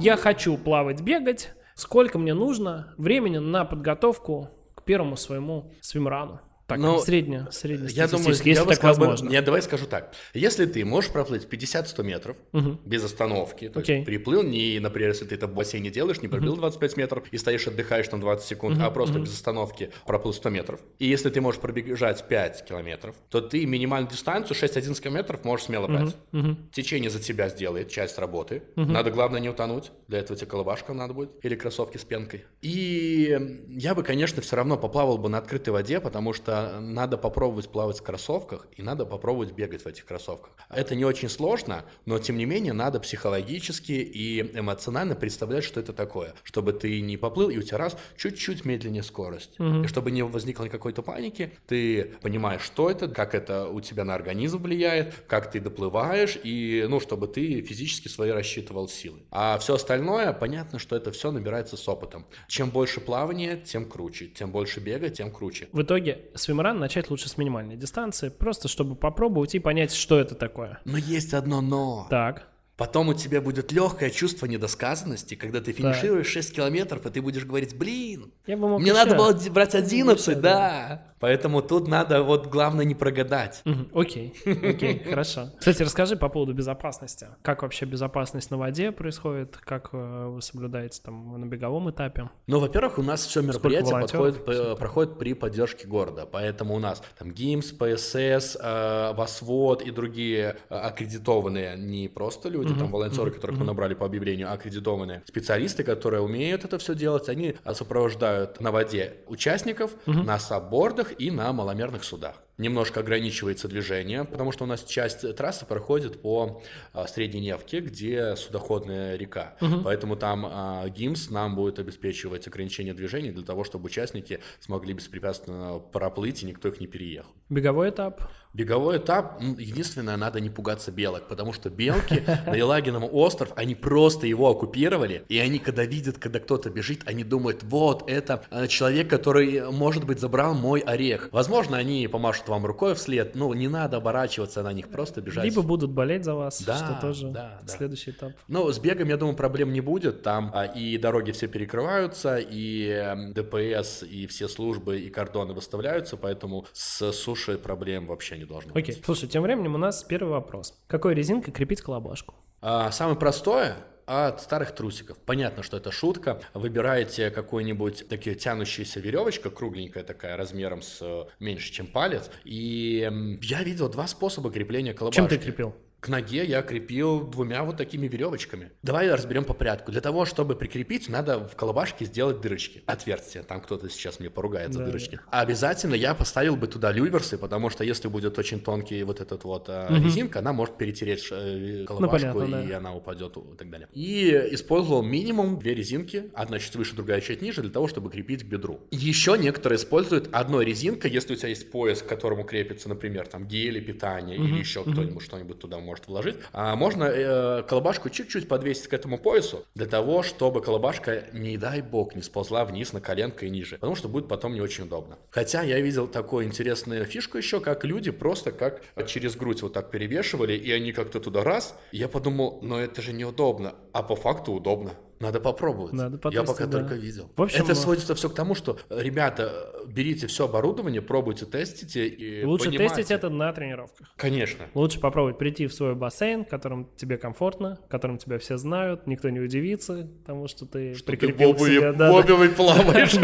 Я 0.00 0.16
хочу 0.16 0.56
плавать, 0.58 1.02
бегать. 1.02 1.52
Сколько 1.74 2.18
мне 2.18 2.34
нужно 2.34 2.94
времени 2.96 3.38
на 3.38 3.64
подготовку 3.64 4.50
к 4.74 4.82
первому 4.84 5.16
своему 5.16 5.72
свимрану? 5.80 6.40
Так, 6.66 6.78
ну, 6.78 6.98
средне, 6.98 7.46
средне 7.50 7.88
я 7.90 8.08
думаю, 8.08 8.28
если 8.28 8.50
я 8.50 8.64
так 8.64 8.82
возможно. 8.82 9.28
Бы, 9.28 9.34
я 9.34 9.42
давай 9.42 9.60
скажу 9.60 9.86
так. 9.86 10.14
Если 10.32 10.64
ты 10.64 10.82
можешь 10.84 11.10
проплыть 11.10 11.44
50-100 11.44 12.02
метров 12.02 12.36
угу. 12.52 12.78
без 12.86 13.04
остановки, 13.04 13.68
то 13.68 13.80
okay. 13.80 13.96
есть 13.96 14.06
приплыл, 14.06 14.42
не, 14.42 14.78
например, 14.80 15.10
если 15.10 15.26
ты 15.26 15.34
это 15.34 15.46
в 15.46 15.54
бассейне 15.54 15.90
делаешь, 15.90 16.22
не 16.22 16.28
проплыл 16.28 16.52
угу. 16.54 16.60
25 16.60 16.96
метров 16.96 17.24
и 17.30 17.36
стоишь, 17.36 17.66
отдыхаешь 17.66 18.08
там 18.08 18.20
20 18.20 18.46
секунд, 18.46 18.78
угу. 18.78 18.86
а 18.86 18.90
просто 18.90 19.16
угу. 19.16 19.24
без 19.24 19.34
остановки 19.34 19.90
проплыл 20.06 20.32
100 20.32 20.50
метров. 20.50 20.80
И 20.98 21.06
если 21.06 21.28
ты 21.28 21.42
можешь 21.42 21.60
пробежать 21.60 22.26
5 22.26 22.64
километров, 22.64 23.14
то 23.28 23.42
ты 23.42 23.66
минимальную 23.66 24.10
дистанцию 24.10 24.56
6-11 24.56 25.02
километров 25.02 25.44
можешь 25.44 25.66
смело 25.66 25.86
брать. 25.86 26.16
Угу. 26.32 26.38
Угу. 26.44 26.56
Течение 26.72 27.10
за 27.10 27.20
тебя 27.20 27.50
сделает 27.50 27.90
часть 27.90 28.18
работы. 28.18 28.62
Угу. 28.76 28.90
Надо, 28.90 29.10
главное, 29.10 29.40
не 29.40 29.50
утонуть. 29.50 29.90
Для 30.08 30.20
этого 30.20 30.38
тебе 30.38 30.48
колобашка 30.50 30.94
надо 30.94 31.12
будет. 31.12 31.30
Или 31.44 31.56
кроссовки 31.56 31.98
с 31.98 32.04
пенкой. 32.04 32.44
И 32.62 33.66
я 33.68 33.94
бы, 33.94 34.02
конечно, 34.02 34.40
все 34.40 34.56
равно 34.56 34.78
поплавал 34.78 35.18
бы 35.18 35.28
на 35.28 35.38
открытой 35.38 35.72
воде, 35.74 36.00
потому 36.00 36.32
что 36.32 36.53
надо 36.80 37.18
попробовать 37.18 37.68
плавать 37.68 37.98
в 37.98 38.02
кроссовках 38.02 38.66
и 38.76 38.82
надо 38.82 39.06
попробовать 39.06 39.52
бегать 39.52 39.82
в 39.82 39.86
этих 39.86 40.04
кроссовках. 40.04 40.52
Это 40.68 40.94
не 40.94 41.04
очень 41.04 41.28
сложно, 41.28 41.84
но 42.06 42.18
тем 42.18 42.38
не 42.38 42.44
менее 42.44 42.72
надо 42.72 43.00
психологически 43.00 43.92
и 43.92 44.40
эмоционально 44.58 45.14
представлять, 45.14 45.64
что 45.64 45.80
это 45.80 45.92
такое, 45.92 46.34
чтобы 46.42 46.72
ты 46.72 47.00
не 47.00 47.16
поплыл 47.16 47.48
и 47.50 47.58
у 47.58 47.62
тебя 47.62 47.78
раз 47.78 47.96
чуть-чуть 48.16 48.64
медленнее 48.64 49.02
скорость, 49.02 49.58
угу. 49.58 49.84
и 49.84 49.86
чтобы 49.86 50.10
не 50.10 50.22
возникло 50.22 50.66
какой-то 50.66 51.02
паники, 51.02 51.52
ты 51.66 52.14
понимаешь, 52.22 52.62
что 52.62 52.90
это, 52.90 53.08
как 53.08 53.34
это 53.34 53.68
у 53.68 53.80
тебя 53.80 54.04
на 54.04 54.14
организм 54.14 54.62
влияет, 54.62 55.14
как 55.26 55.50
ты 55.50 55.60
доплываешь 55.60 56.38
и, 56.42 56.86
ну, 56.88 57.00
чтобы 57.00 57.28
ты 57.28 57.62
физически 57.62 58.08
свои 58.08 58.30
рассчитывал 58.30 58.88
силы. 58.88 59.20
А 59.30 59.58
все 59.58 59.74
остальное, 59.74 60.32
понятно, 60.32 60.78
что 60.78 60.96
это 60.96 61.12
все 61.12 61.30
набирается 61.30 61.76
с 61.76 61.88
опытом. 61.88 62.26
Чем 62.48 62.70
больше 62.70 63.00
плавания, 63.00 63.56
тем 63.56 63.84
круче, 63.84 64.26
тем 64.26 64.50
больше 64.50 64.80
бега, 64.80 65.10
тем 65.10 65.30
круче. 65.30 65.68
В 65.72 65.82
итоге 65.82 66.22
свимран 66.44 66.78
начать 66.78 67.10
лучше 67.10 67.28
с 67.28 67.36
минимальной 67.36 67.76
дистанции, 67.76 68.28
просто 68.28 68.68
чтобы 68.68 68.94
попробовать 68.94 69.54
и 69.54 69.58
понять, 69.58 69.92
что 69.92 70.18
это 70.18 70.34
такое. 70.34 70.78
Но 70.84 70.98
есть 70.98 71.34
одно 71.34 71.60
но. 71.60 72.06
Так. 72.10 72.48
Потом 72.76 73.08
у 73.08 73.14
тебя 73.14 73.40
будет 73.40 73.70
легкое 73.70 74.10
чувство 74.10 74.46
недосказанности, 74.46 75.36
когда 75.36 75.60
ты 75.60 75.72
финишируешь 75.72 76.26
да. 76.26 76.32
6 76.32 76.56
километров, 76.56 77.06
и 77.06 77.10
ты 77.10 77.22
будешь 77.22 77.44
говорить, 77.44 77.76
блин, 77.76 78.32
мне 78.46 78.56
еще. 78.56 78.92
надо 78.92 79.14
было 79.14 79.32
брать 79.50 79.74
11, 79.76 80.26
еще, 80.26 80.34
да. 80.34 80.40
да. 80.42 81.14
Поэтому 81.24 81.62
тут 81.62 81.88
надо 81.88 82.22
вот 82.22 82.48
главное 82.48 82.84
не 82.84 82.94
прогадать. 82.94 83.62
Окей, 83.94 84.34
окей, 84.44 85.02
хорошо. 85.08 85.52
Кстати, 85.58 85.82
расскажи 85.82 86.16
по 86.16 86.28
поводу 86.28 86.52
безопасности. 86.52 87.28
Как 87.40 87.62
вообще 87.62 87.86
безопасность 87.86 88.50
на 88.50 88.58
воде 88.58 88.92
происходит? 88.92 89.56
Как 89.56 89.88
э, 89.92 90.26
вы 90.28 90.42
соблюдаете 90.42 91.00
там 91.02 91.40
на 91.40 91.46
беговом 91.46 91.90
этапе? 91.90 92.28
Ну, 92.46 92.58
во-первых, 92.58 92.98
у 92.98 93.02
нас 93.02 93.24
все 93.24 93.40
мероприятие 93.40 93.98
подходит, 93.98 94.46
э, 94.46 94.76
проходит 94.76 95.18
при 95.18 95.32
поддержке 95.32 95.86
города. 95.86 96.26
Поэтому 96.30 96.74
у 96.74 96.78
нас 96.78 97.02
там 97.18 97.30
ГИМС, 97.30 97.72
ПСС, 97.72 98.58
э, 98.60 99.14
ВОСВОД 99.14 99.80
и 99.80 99.90
другие 99.90 100.56
аккредитованные 100.68 101.76
не 101.78 102.08
просто 102.08 102.50
люди, 102.50 102.63
люди, 102.64 102.76
mm-hmm. 102.76 102.78
там 102.78 102.90
волонтеры, 102.90 103.30
которых 103.30 103.56
mm-hmm. 103.56 103.60
мы 103.60 103.66
набрали 103.66 103.94
по 103.94 104.06
объявлению, 104.06 104.52
аккредитованные 104.52 105.22
специалисты, 105.26 105.84
которые 105.84 106.22
умеют 106.22 106.64
это 106.64 106.78
все 106.78 106.94
делать, 106.94 107.28
они 107.28 107.54
сопровождают 107.72 108.60
на 108.60 108.70
воде 108.72 109.16
участников 109.26 109.92
mm-hmm. 110.06 110.22
на 110.22 110.38
саббордах 110.38 111.12
и 111.18 111.30
на 111.30 111.52
маломерных 111.52 112.04
судах. 112.04 112.36
немножко 112.58 113.00
ограничивается 113.00 113.68
движение, 113.68 114.24
потому 114.24 114.52
что 114.52 114.64
у 114.64 114.66
нас 114.66 114.84
часть 114.84 115.36
трассы 115.36 115.66
проходит 115.66 116.20
по 116.20 116.62
а, 116.92 117.06
Средней 117.06 117.40
Невке, 117.40 117.80
где 117.80 118.36
судоходная 118.36 119.16
река. 119.16 119.56
Угу. 119.60 119.82
Поэтому 119.82 120.16
там 120.16 120.46
а, 120.46 120.88
ГИМС 120.88 121.30
нам 121.30 121.56
будет 121.56 121.78
обеспечивать 121.78 122.46
ограничение 122.46 122.94
движения 122.94 123.32
для 123.32 123.44
того, 123.44 123.64
чтобы 123.64 123.86
участники 123.86 124.40
смогли 124.60 124.94
беспрепятственно 124.94 125.78
проплыть 125.78 126.42
и 126.42 126.46
никто 126.46 126.68
их 126.68 126.80
не 126.80 126.86
переехал. 126.86 127.30
Беговой 127.48 127.90
этап? 127.90 128.22
Беговой 128.54 128.98
этап, 128.98 129.42
единственное, 129.58 130.16
надо 130.16 130.38
не 130.38 130.48
пугаться 130.48 130.92
белок, 130.92 131.26
потому 131.26 131.52
что 131.52 131.70
белки 131.70 132.22
на 132.46 132.54
Елагином 132.54 133.02
остров, 133.10 133.52
они 133.56 133.74
просто 133.74 134.28
его 134.28 134.48
оккупировали, 134.48 135.24
и 135.28 135.38
они, 135.38 135.58
когда 135.58 135.84
видят, 135.84 136.18
когда 136.18 136.38
кто-то 136.38 136.70
бежит, 136.70 137.02
они 137.04 137.24
думают, 137.24 137.64
вот, 137.64 138.08
это 138.08 138.44
э, 138.52 138.68
человек, 138.68 139.10
который, 139.10 139.72
может 139.72 140.04
быть, 140.04 140.20
забрал 140.20 140.54
мой 140.54 140.78
орех. 140.78 141.30
Возможно, 141.32 141.76
они 141.76 142.06
помашут 142.06 142.46
вам 142.46 142.64
рукой 142.64 142.94
вслед, 142.94 143.34
но 143.34 143.52
не 143.54 143.66
надо 143.66 143.96
оборачиваться 143.96 144.62
на 144.62 144.72
них, 144.72 144.88
просто 144.88 145.20
бежать. 145.20 145.44
Либо 145.44 145.62
будут 145.62 145.90
болеть 145.90 146.24
за 146.24 146.36
вас, 146.36 146.62
да, 146.62 146.76
что 146.76 146.98
тоже 147.00 147.30
да, 147.30 147.58
да. 147.60 147.66
следующий 147.66 148.12
этап. 148.12 148.34
Ну, 148.46 148.70
с 148.70 148.78
бегом, 148.78 149.08
я 149.08 149.16
думаю, 149.16 149.36
проблем 149.36 149.72
не 149.72 149.80
будет, 149.80 150.22
там 150.22 150.52
а, 150.54 150.66
и 150.66 150.96
дороги 150.96 151.32
все 151.32 151.48
перекрываются, 151.48 152.36
и 152.36 152.86
эм, 152.86 153.32
ДПС, 153.32 154.04
и 154.04 154.28
все 154.28 154.46
службы, 154.46 155.00
и 155.00 155.10
кордоны 155.10 155.54
выставляются, 155.54 156.16
поэтому 156.16 156.66
с 156.72 157.10
сушей 157.10 157.58
проблем 157.58 158.06
вообще 158.06 158.38
не 158.38 158.43
не 158.44 158.48
должно 158.48 158.72
Окей, 158.74 158.94
быть. 158.94 159.04
слушай, 159.04 159.28
тем 159.28 159.42
временем 159.42 159.74
у 159.74 159.78
нас 159.78 160.04
первый 160.04 160.30
вопрос. 160.30 160.78
Какой 160.86 161.14
резинкой 161.14 161.52
крепить 161.52 161.80
колобашку? 161.80 162.34
А, 162.60 162.90
самое 162.90 163.18
простое 163.18 163.76
от 164.06 164.42
старых 164.42 164.74
трусиков. 164.74 165.18
Понятно, 165.18 165.62
что 165.62 165.76
это 165.78 165.90
шутка. 165.90 166.40
Выбираете 166.52 167.30
какую-нибудь 167.30 168.08
такие 168.08 168.36
тянущаяся 168.36 169.00
веревочка, 169.00 169.50
кругленькая 169.50 170.04
такая, 170.04 170.36
размером 170.36 170.82
с 170.82 170.98
э, 171.00 171.24
меньше, 171.40 171.72
чем 171.72 171.86
палец. 171.86 172.30
И 172.44 173.38
я 173.42 173.62
видел 173.62 173.88
два 173.88 174.06
способа 174.06 174.50
крепления 174.50 174.92
колобашки. 174.92 175.16
Чем 175.16 175.28
ты 175.28 175.38
крепил? 175.38 175.74
К 176.04 176.08
ноге 176.08 176.44
я 176.44 176.60
крепил 176.60 177.26
двумя 177.26 177.64
вот 177.64 177.78
такими 177.78 178.06
веревочками. 178.06 178.72
Давай 178.82 179.10
разберем 179.10 179.44
по 179.46 179.54
порядку. 179.54 179.90
Для 179.90 180.02
того, 180.02 180.26
чтобы 180.26 180.54
прикрепить, 180.54 181.08
надо 181.08 181.38
в 181.48 181.56
колобашке 181.56 182.04
сделать 182.04 182.42
дырочки, 182.42 182.82
отверстия. 182.84 183.42
Там 183.42 183.62
кто-то 183.62 183.88
сейчас 183.88 184.20
мне 184.20 184.28
поругает 184.28 184.74
за 184.74 184.80
да, 184.80 184.84
дырочки. 184.84 185.18
А 185.30 185.40
обязательно 185.40 185.94
я 185.94 186.14
поставил 186.14 186.56
бы 186.56 186.66
туда 186.66 186.92
люверсы, 186.92 187.38
потому 187.38 187.70
что 187.70 187.84
если 187.84 188.08
будет 188.08 188.38
очень 188.38 188.60
тонкий 188.60 189.02
вот 189.02 189.22
этот 189.22 189.44
вот 189.44 189.70
угу. 189.70 189.94
резинка, 189.94 190.40
она 190.40 190.52
может 190.52 190.76
перетереть 190.76 191.26
э, 191.30 191.84
колобашку, 191.86 192.26
ну, 192.26 192.34
понятно, 192.34 192.64
и 192.66 192.68
да. 192.68 192.76
она 192.76 192.94
упадет 192.94 193.38
и 193.38 193.56
так 193.56 193.70
далее. 193.70 193.88
И 193.94 194.28
использовал 194.50 195.02
минимум 195.02 195.58
две 195.58 195.72
резинки, 195.72 196.30
одна 196.34 196.58
чуть 196.58 196.76
выше, 196.76 196.94
другая 196.94 197.22
чуть 197.22 197.40
ниже, 197.40 197.62
для 197.62 197.70
того, 197.70 197.88
чтобы 197.88 198.10
крепить 198.10 198.42
к 198.42 198.46
бедру. 198.46 198.80
Еще 198.90 199.38
некоторые 199.38 199.78
используют 199.78 200.28
одной 200.32 200.66
резинкой, 200.66 201.10
если 201.10 201.32
у 201.32 201.36
тебя 201.36 201.48
есть 201.48 201.70
пояс, 201.70 202.02
к 202.02 202.06
которому 202.06 202.44
крепится, 202.44 202.90
например, 202.90 203.26
там 203.26 203.48
гели, 203.48 203.80
питание 203.80 204.38
угу. 204.38 204.48
или 204.48 204.58
еще 204.58 204.80
угу. 204.80 204.92
кто-нибудь 204.92 205.22
что-нибудь 205.22 205.58
туда 205.58 205.78
может 205.78 205.93
может 205.94 206.08
вложить. 206.08 206.36
А 206.52 206.74
можно 206.74 207.04
э, 207.04 207.62
колобашку 207.62 208.10
чуть-чуть 208.10 208.48
подвесить 208.48 208.88
к 208.88 208.92
этому 208.92 209.18
поясу, 209.18 209.64
для 209.74 209.86
того, 209.86 210.22
чтобы 210.22 210.60
колобашка, 210.60 211.24
не 211.32 211.56
дай 211.56 211.82
бог, 211.82 212.16
не 212.16 212.22
сползла 212.22 212.64
вниз 212.64 212.92
на 212.92 213.00
коленко 213.00 213.46
и 213.46 213.50
ниже, 213.50 213.76
потому 213.76 213.94
что 213.94 214.08
будет 214.08 214.28
потом 214.28 214.54
не 214.54 214.60
очень 214.60 214.84
удобно. 214.84 215.16
Хотя 215.30 215.62
я 215.62 215.80
видел 215.80 216.08
такую 216.08 216.46
интересную 216.46 217.04
фишку 217.04 217.38
еще, 217.38 217.60
как 217.60 217.84
люди 217.84 218.10
просто 218.10 218.50
как 218.50 218.82
через 219.06 219.36
грудь 219.36 219.62
вот 219.62 219.72
так 219.72 219.90
перевешивали, 219.90 220.54
и 220.54 220.72
они 220.72 220.92
как-то 220.92 221.20
туда 221.20 221.44
раз, 221.44 221.76
я 221.92 222.08
подумал, 222.08 222.58
но 222.62 222.80
это 222.80 223.00
же 223.00 223.12
неудобно, 223.12 223.74
а 223.92 224.02
по 224.02 224.16
факту 224.16 224.52
удобно. 224.52 224.94
Надо 225.24 225.40
попробовать. 225.40 225.94
Надо 225.94 226.20
Я 226.30 226.42
пока 226.42 226.66
да. 226.66 226.80
только 226.80 226.94
видел. 226.96 227.30
В 227.34 227.42
общем, 227.42 227.64
это 227.64 227.74
сводится 227.74 228.14
все 228.14 228.28
к 228.28 228.34
тому, 228.34 228.54
что, 228.54 228.78
ребята, 228.90 229.72
берите 229.86 230.26
все 230.26 230.44
оборудование, 230.44 231.00
пробуйте, 231.00 231.46
тестите. 231.46 232.06
И 232.06 232.44
Лучше 232.44 232.66
понимаете. 232.66 232.96
тестить 232.96 233.10
это 233.10 233.30
на 233.30 233.52
тренировках. 233.52 234.12
Конечно. 234.16 234.66
Лучше 234.74 235.00
попробовать 235.00 235.38
прийти 235.38 235.66
в 235.66 235.72
свой 235.72 235.94
бассейн, 235.94 236.44
в 236.44 236.48
котором 236.48 236.90
тебе 236.96 237.16
комфортно, 237.16 237.78
в 237.86 237.88
котором 237.88 238.18
тебя 238.18 238.38
все 238.38 238.58
знают, 238.58 239.06
никто 239.06 239.30
не 239.30 239.40
удивится, 239.40 240.08
потому 240.20 240.46
что 240.46 240.66
ты 240.66 240.94
что 240.94 241.06
прикрепил 241.06 241.54
ты 241.54 241.64
в 241.64 241.66
себя. 241.66 241.92
Да, 241.94 242.10
в 242.10 242.16
обуви 242.16 242.48
плаваешь. 242.48 243.14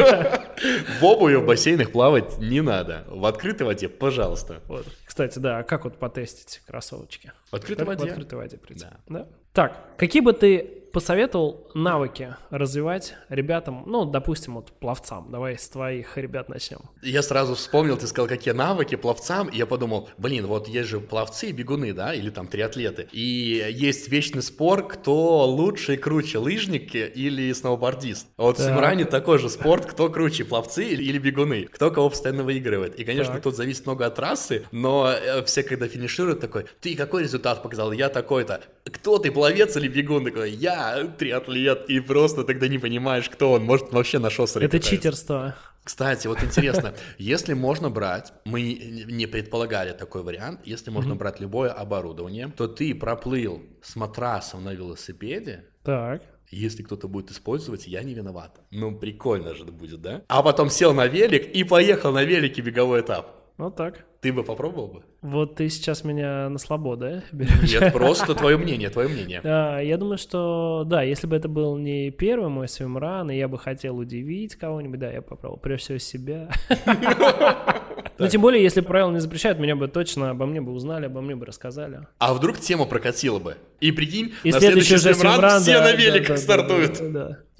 В 1.00 1.04
обуви 1.04 1.34
в 1.36 1.44
бассейнах 1.46 1.92
плавать 1.92 2.38
не 2.38 2.60
надо. 2.60 3.04
В 3.08 3.24
открытой 3.26 3.66
воде, 3.66 3.88
пожалуйста. 3.88 4.62
Кстати, 5.04 5.38
да, 5.38 5.58
а 5.58 5.62
как 5.64 5.84
вот 5.84 5.98
потестить 5.98 6.62
кроссовочки? 6.66 7.32
В 7.50 7.54
открытой 7.56 7.84
воде? 7.84 8.06
В 8.06 8.08
открытой 8.08 8.38
воде 8.38 8.56
прийти. 8.58 8.86
Да. 9.08 9.28
Так, 9.52 9.96
какие 9.96 10.22
бы 10.22 10.32
ты 10.32 10.80
посоветовал 10.92 11.68
навыки 11.74 12.36
развивать 12.50 13.14
ребятам, 13.28 13.84
ну, 13.86 14.04
допустим, 14.04 14.54
вот 14.54 14.72
пловцам. 14.72 15.30
Давай 15.30 15.58
с 15.58 15.68
твоих 15.68 16.16
ребят 16.16 16.48
начнем. 16.48 16.80
Я 17.02 17.22
сразу 17.22 17.54
вспомнил, 17.54 17.96
ты 17.96 18.06
сказал, 18.06 18.28
какие 18.28 18.54
навыки 18.54 18.96
пловцам, 18.96 19.48
и 19.48 19.56
я 19.56 19.66
подумал, 19.66 20.08
блин, 20.18 20.46
вот 20.46 20.68
есть 20.68 20.88
же 20.88 21.00
пловцы 21.00 21.48
и 21.48 21.52
бегуны, 21.52 21.92
да, 21.92 22.14
или 22.14 22.30
там 22.30 22.46
триатлеты. 22.46 23.08
И 23.12 23.66
есть 23.72 24.08
вечный 24.08 24.42
спор, 24.42 24.86
кто 24.86 25.46
лучше 25.46 25.94
и 25.94 25.96
круче, 25.96 26.38
лыжники 26.38 27.10
или 27.14 27.52
сноубордист. 27.52 28.26
Вот 28.36 28.56
так. 28.56 28.66
в 28.66 28.68
Симране 28.68 29.04
такой 29.04 29.38
же 29.38 29.48
спорт, 29.48 29.86
кто 29.86 30.08
круче, 30.08 30.44
пловцы 30.44 30.84
или 30.84 31.18
бегуны, 31.18 31.66
кто 31.66 31.90
кого 31.90 32.10
постоянно 32.10 32.42
выигрывает. 32.42 32.98
И, 32.98 33.04
конечно, 33.04 33.34
так. 33.34 33.42
тут 33.42 33.56
зависит 33.56 33.86
много 33.86 34.06
от 34.06 34.16
трассы, 34.16 34.66
но 34.72 35.10
э, 35.10 35.42
все, 35.44 35.62
когда 35.62 35.86
финишируют, 35.86 36.40
такой, 36.40 36.66
ты 36.80 36.96
какой 36.96 37.22
результат 37.22 37.62
показал? 37.62 37.92
Я 37.92 38.08
такой-то. 38.08 38.62
Кто 38.84 39.18
ты, 39.18 39.30
пловец 39.40 39.76
или 39.76 39.88
бегун? 39.88 40.24
Такой, 40.24 40.50
я 40.50 41.04
триатлет, 41.18 41.88
и 41.88 42.00
просто 42.00 42.44
тогда 42.44 42.68
не 42.68 42.78
понимаешь, 42.78 43.28
кто 43.30 43.52
он. 43.52 43.64
Может, 43.64 43.92
вообще 43.92 44.18
на 44.18 44.28
шоссере 44.30 44.66
Это 44.66 44.76
катается. 44.78 44.96
читерство. 44.96 45.54
Кстати, 45.82 46.26
вот 46.26 46.42
интересно, 46.42 46.92
если 47.18 47.54
можно 47.54 47.88
брать, 47.88 48.32
мы 48.44 48.60
не 48.62 49.26
предполагали 49.26 49.92
такой 49.92 50.22
вариант, 50.22 50.60
если 50.64 50.90
можно 50.90 51.14
брать 51.14 51.40
любое 51.40 51.70
оборудование, 51.70 52.52
то 52.54 52.68
ты 52.68 52.94
проплыл 52.94 53.62
с 53.82 53.96
матрасом 53.96 54.62
на 54.64 54.74
велосипеде, 54.74 55.64
так. 55.82 56.22
Если 56.50 56.82
кто-то 56.82 57.06
будет 57.08 57.30
использовать, 57.30 57.86
я 57.86 58.02
не 58.02 58.12
виноват. 58.12 58.60
Ну, 58.72 58.98
прикольно 58.98 59.54
же 59.54 59.62
это 59.62 59.72
будет, 59.72 60.02
да? 60.02 60.22
А 60.28 60.42
потом 60.42 60.68
сел 60.68 60.92
на 60.92 61.06
велик 61.06 61.46
и 61.46 61.62
поехал 61.64 62.12
на 62.12 62.24
велике 62.24 62.60
беговой 62.60 63.00
этап. 63.02 63.36
Вот 63.56 63.76
так. 63.76 64.04
Ты 64.20 64.34
бы 64.34 64.44
попробовал 64.44 64.88
бы? 64.88 65.02
Вот 65.22 65.54
ты 65.54 65.70
сейчас 65.70 66.04
меня 66.04 66.50
на 66.50 66.58
слабо, 66.58 66.96
да? 66.96 67.22
Берешь? 67.32 67.72
Нет, 67.72 67.92
просто 67.92 68.34
твое 68.34 68.58
мнение, 68.58 68.90
твое 68.90 69.08
мнение. 69.08 69.40
Да, 69.42 69.80
я 69.80 69.96
думаю, 69.96 70.18
что, 70.18 70.84
да, 70.86 71.02
если 71.02 71.26
бы 71.26 71.36
это 71.36 71.48
был 71.48 71.78
не 71.78 72.10
первый 72.10 72.50
мой 72.50 72.68
свимран, 72.68 73.30
и 73.30 73.36
я 73.36 73.48
бы 73.48 73.58
хотел 73.58 73.96
удивить 73.96 74.56
кого-нибудь, 74.56 74.98
да, 74.98 75.10
я 75.10 75.22
попробовал, 75.22 75.58
прежде 75.58 75.84
всего 75.84 75.98
себя. 75.98 76.50
Ну, 78.20 78.28
тем 78.28 78.42
более, 78.42 78.62
если 78.62 78.82
правила 78.82 79.10
не 79.10 79.20
запрещают, 79.20 79.58
меня 79.58 79.76
бы 79.76 79.88
точно 79.88 80.30
обо 80.30 80.44
мне 80.44 80.60
бы 80.60 80.72
узнали, 80.72 81.06
обо 81.06 81.22
мне 81.22 81.34
бы 81.36 81.46
рассказали. 81.46 82.06
А 82.18 82.34
вдруг 82.34 82.60
тема 82.60 82.84
прокатила 82.84 83.38
бы? 83.38 83.56
И 83.80 83.92
прикинь, 83.92 84.34
и 84.44 84.52
на 84.52 84.60
следующий 84.60 84.98
свимран 84.98 85.62
все 85.62 85.80
на 85.80 85.92
великах 85.92 86.36
стартуют. 86.36 87.00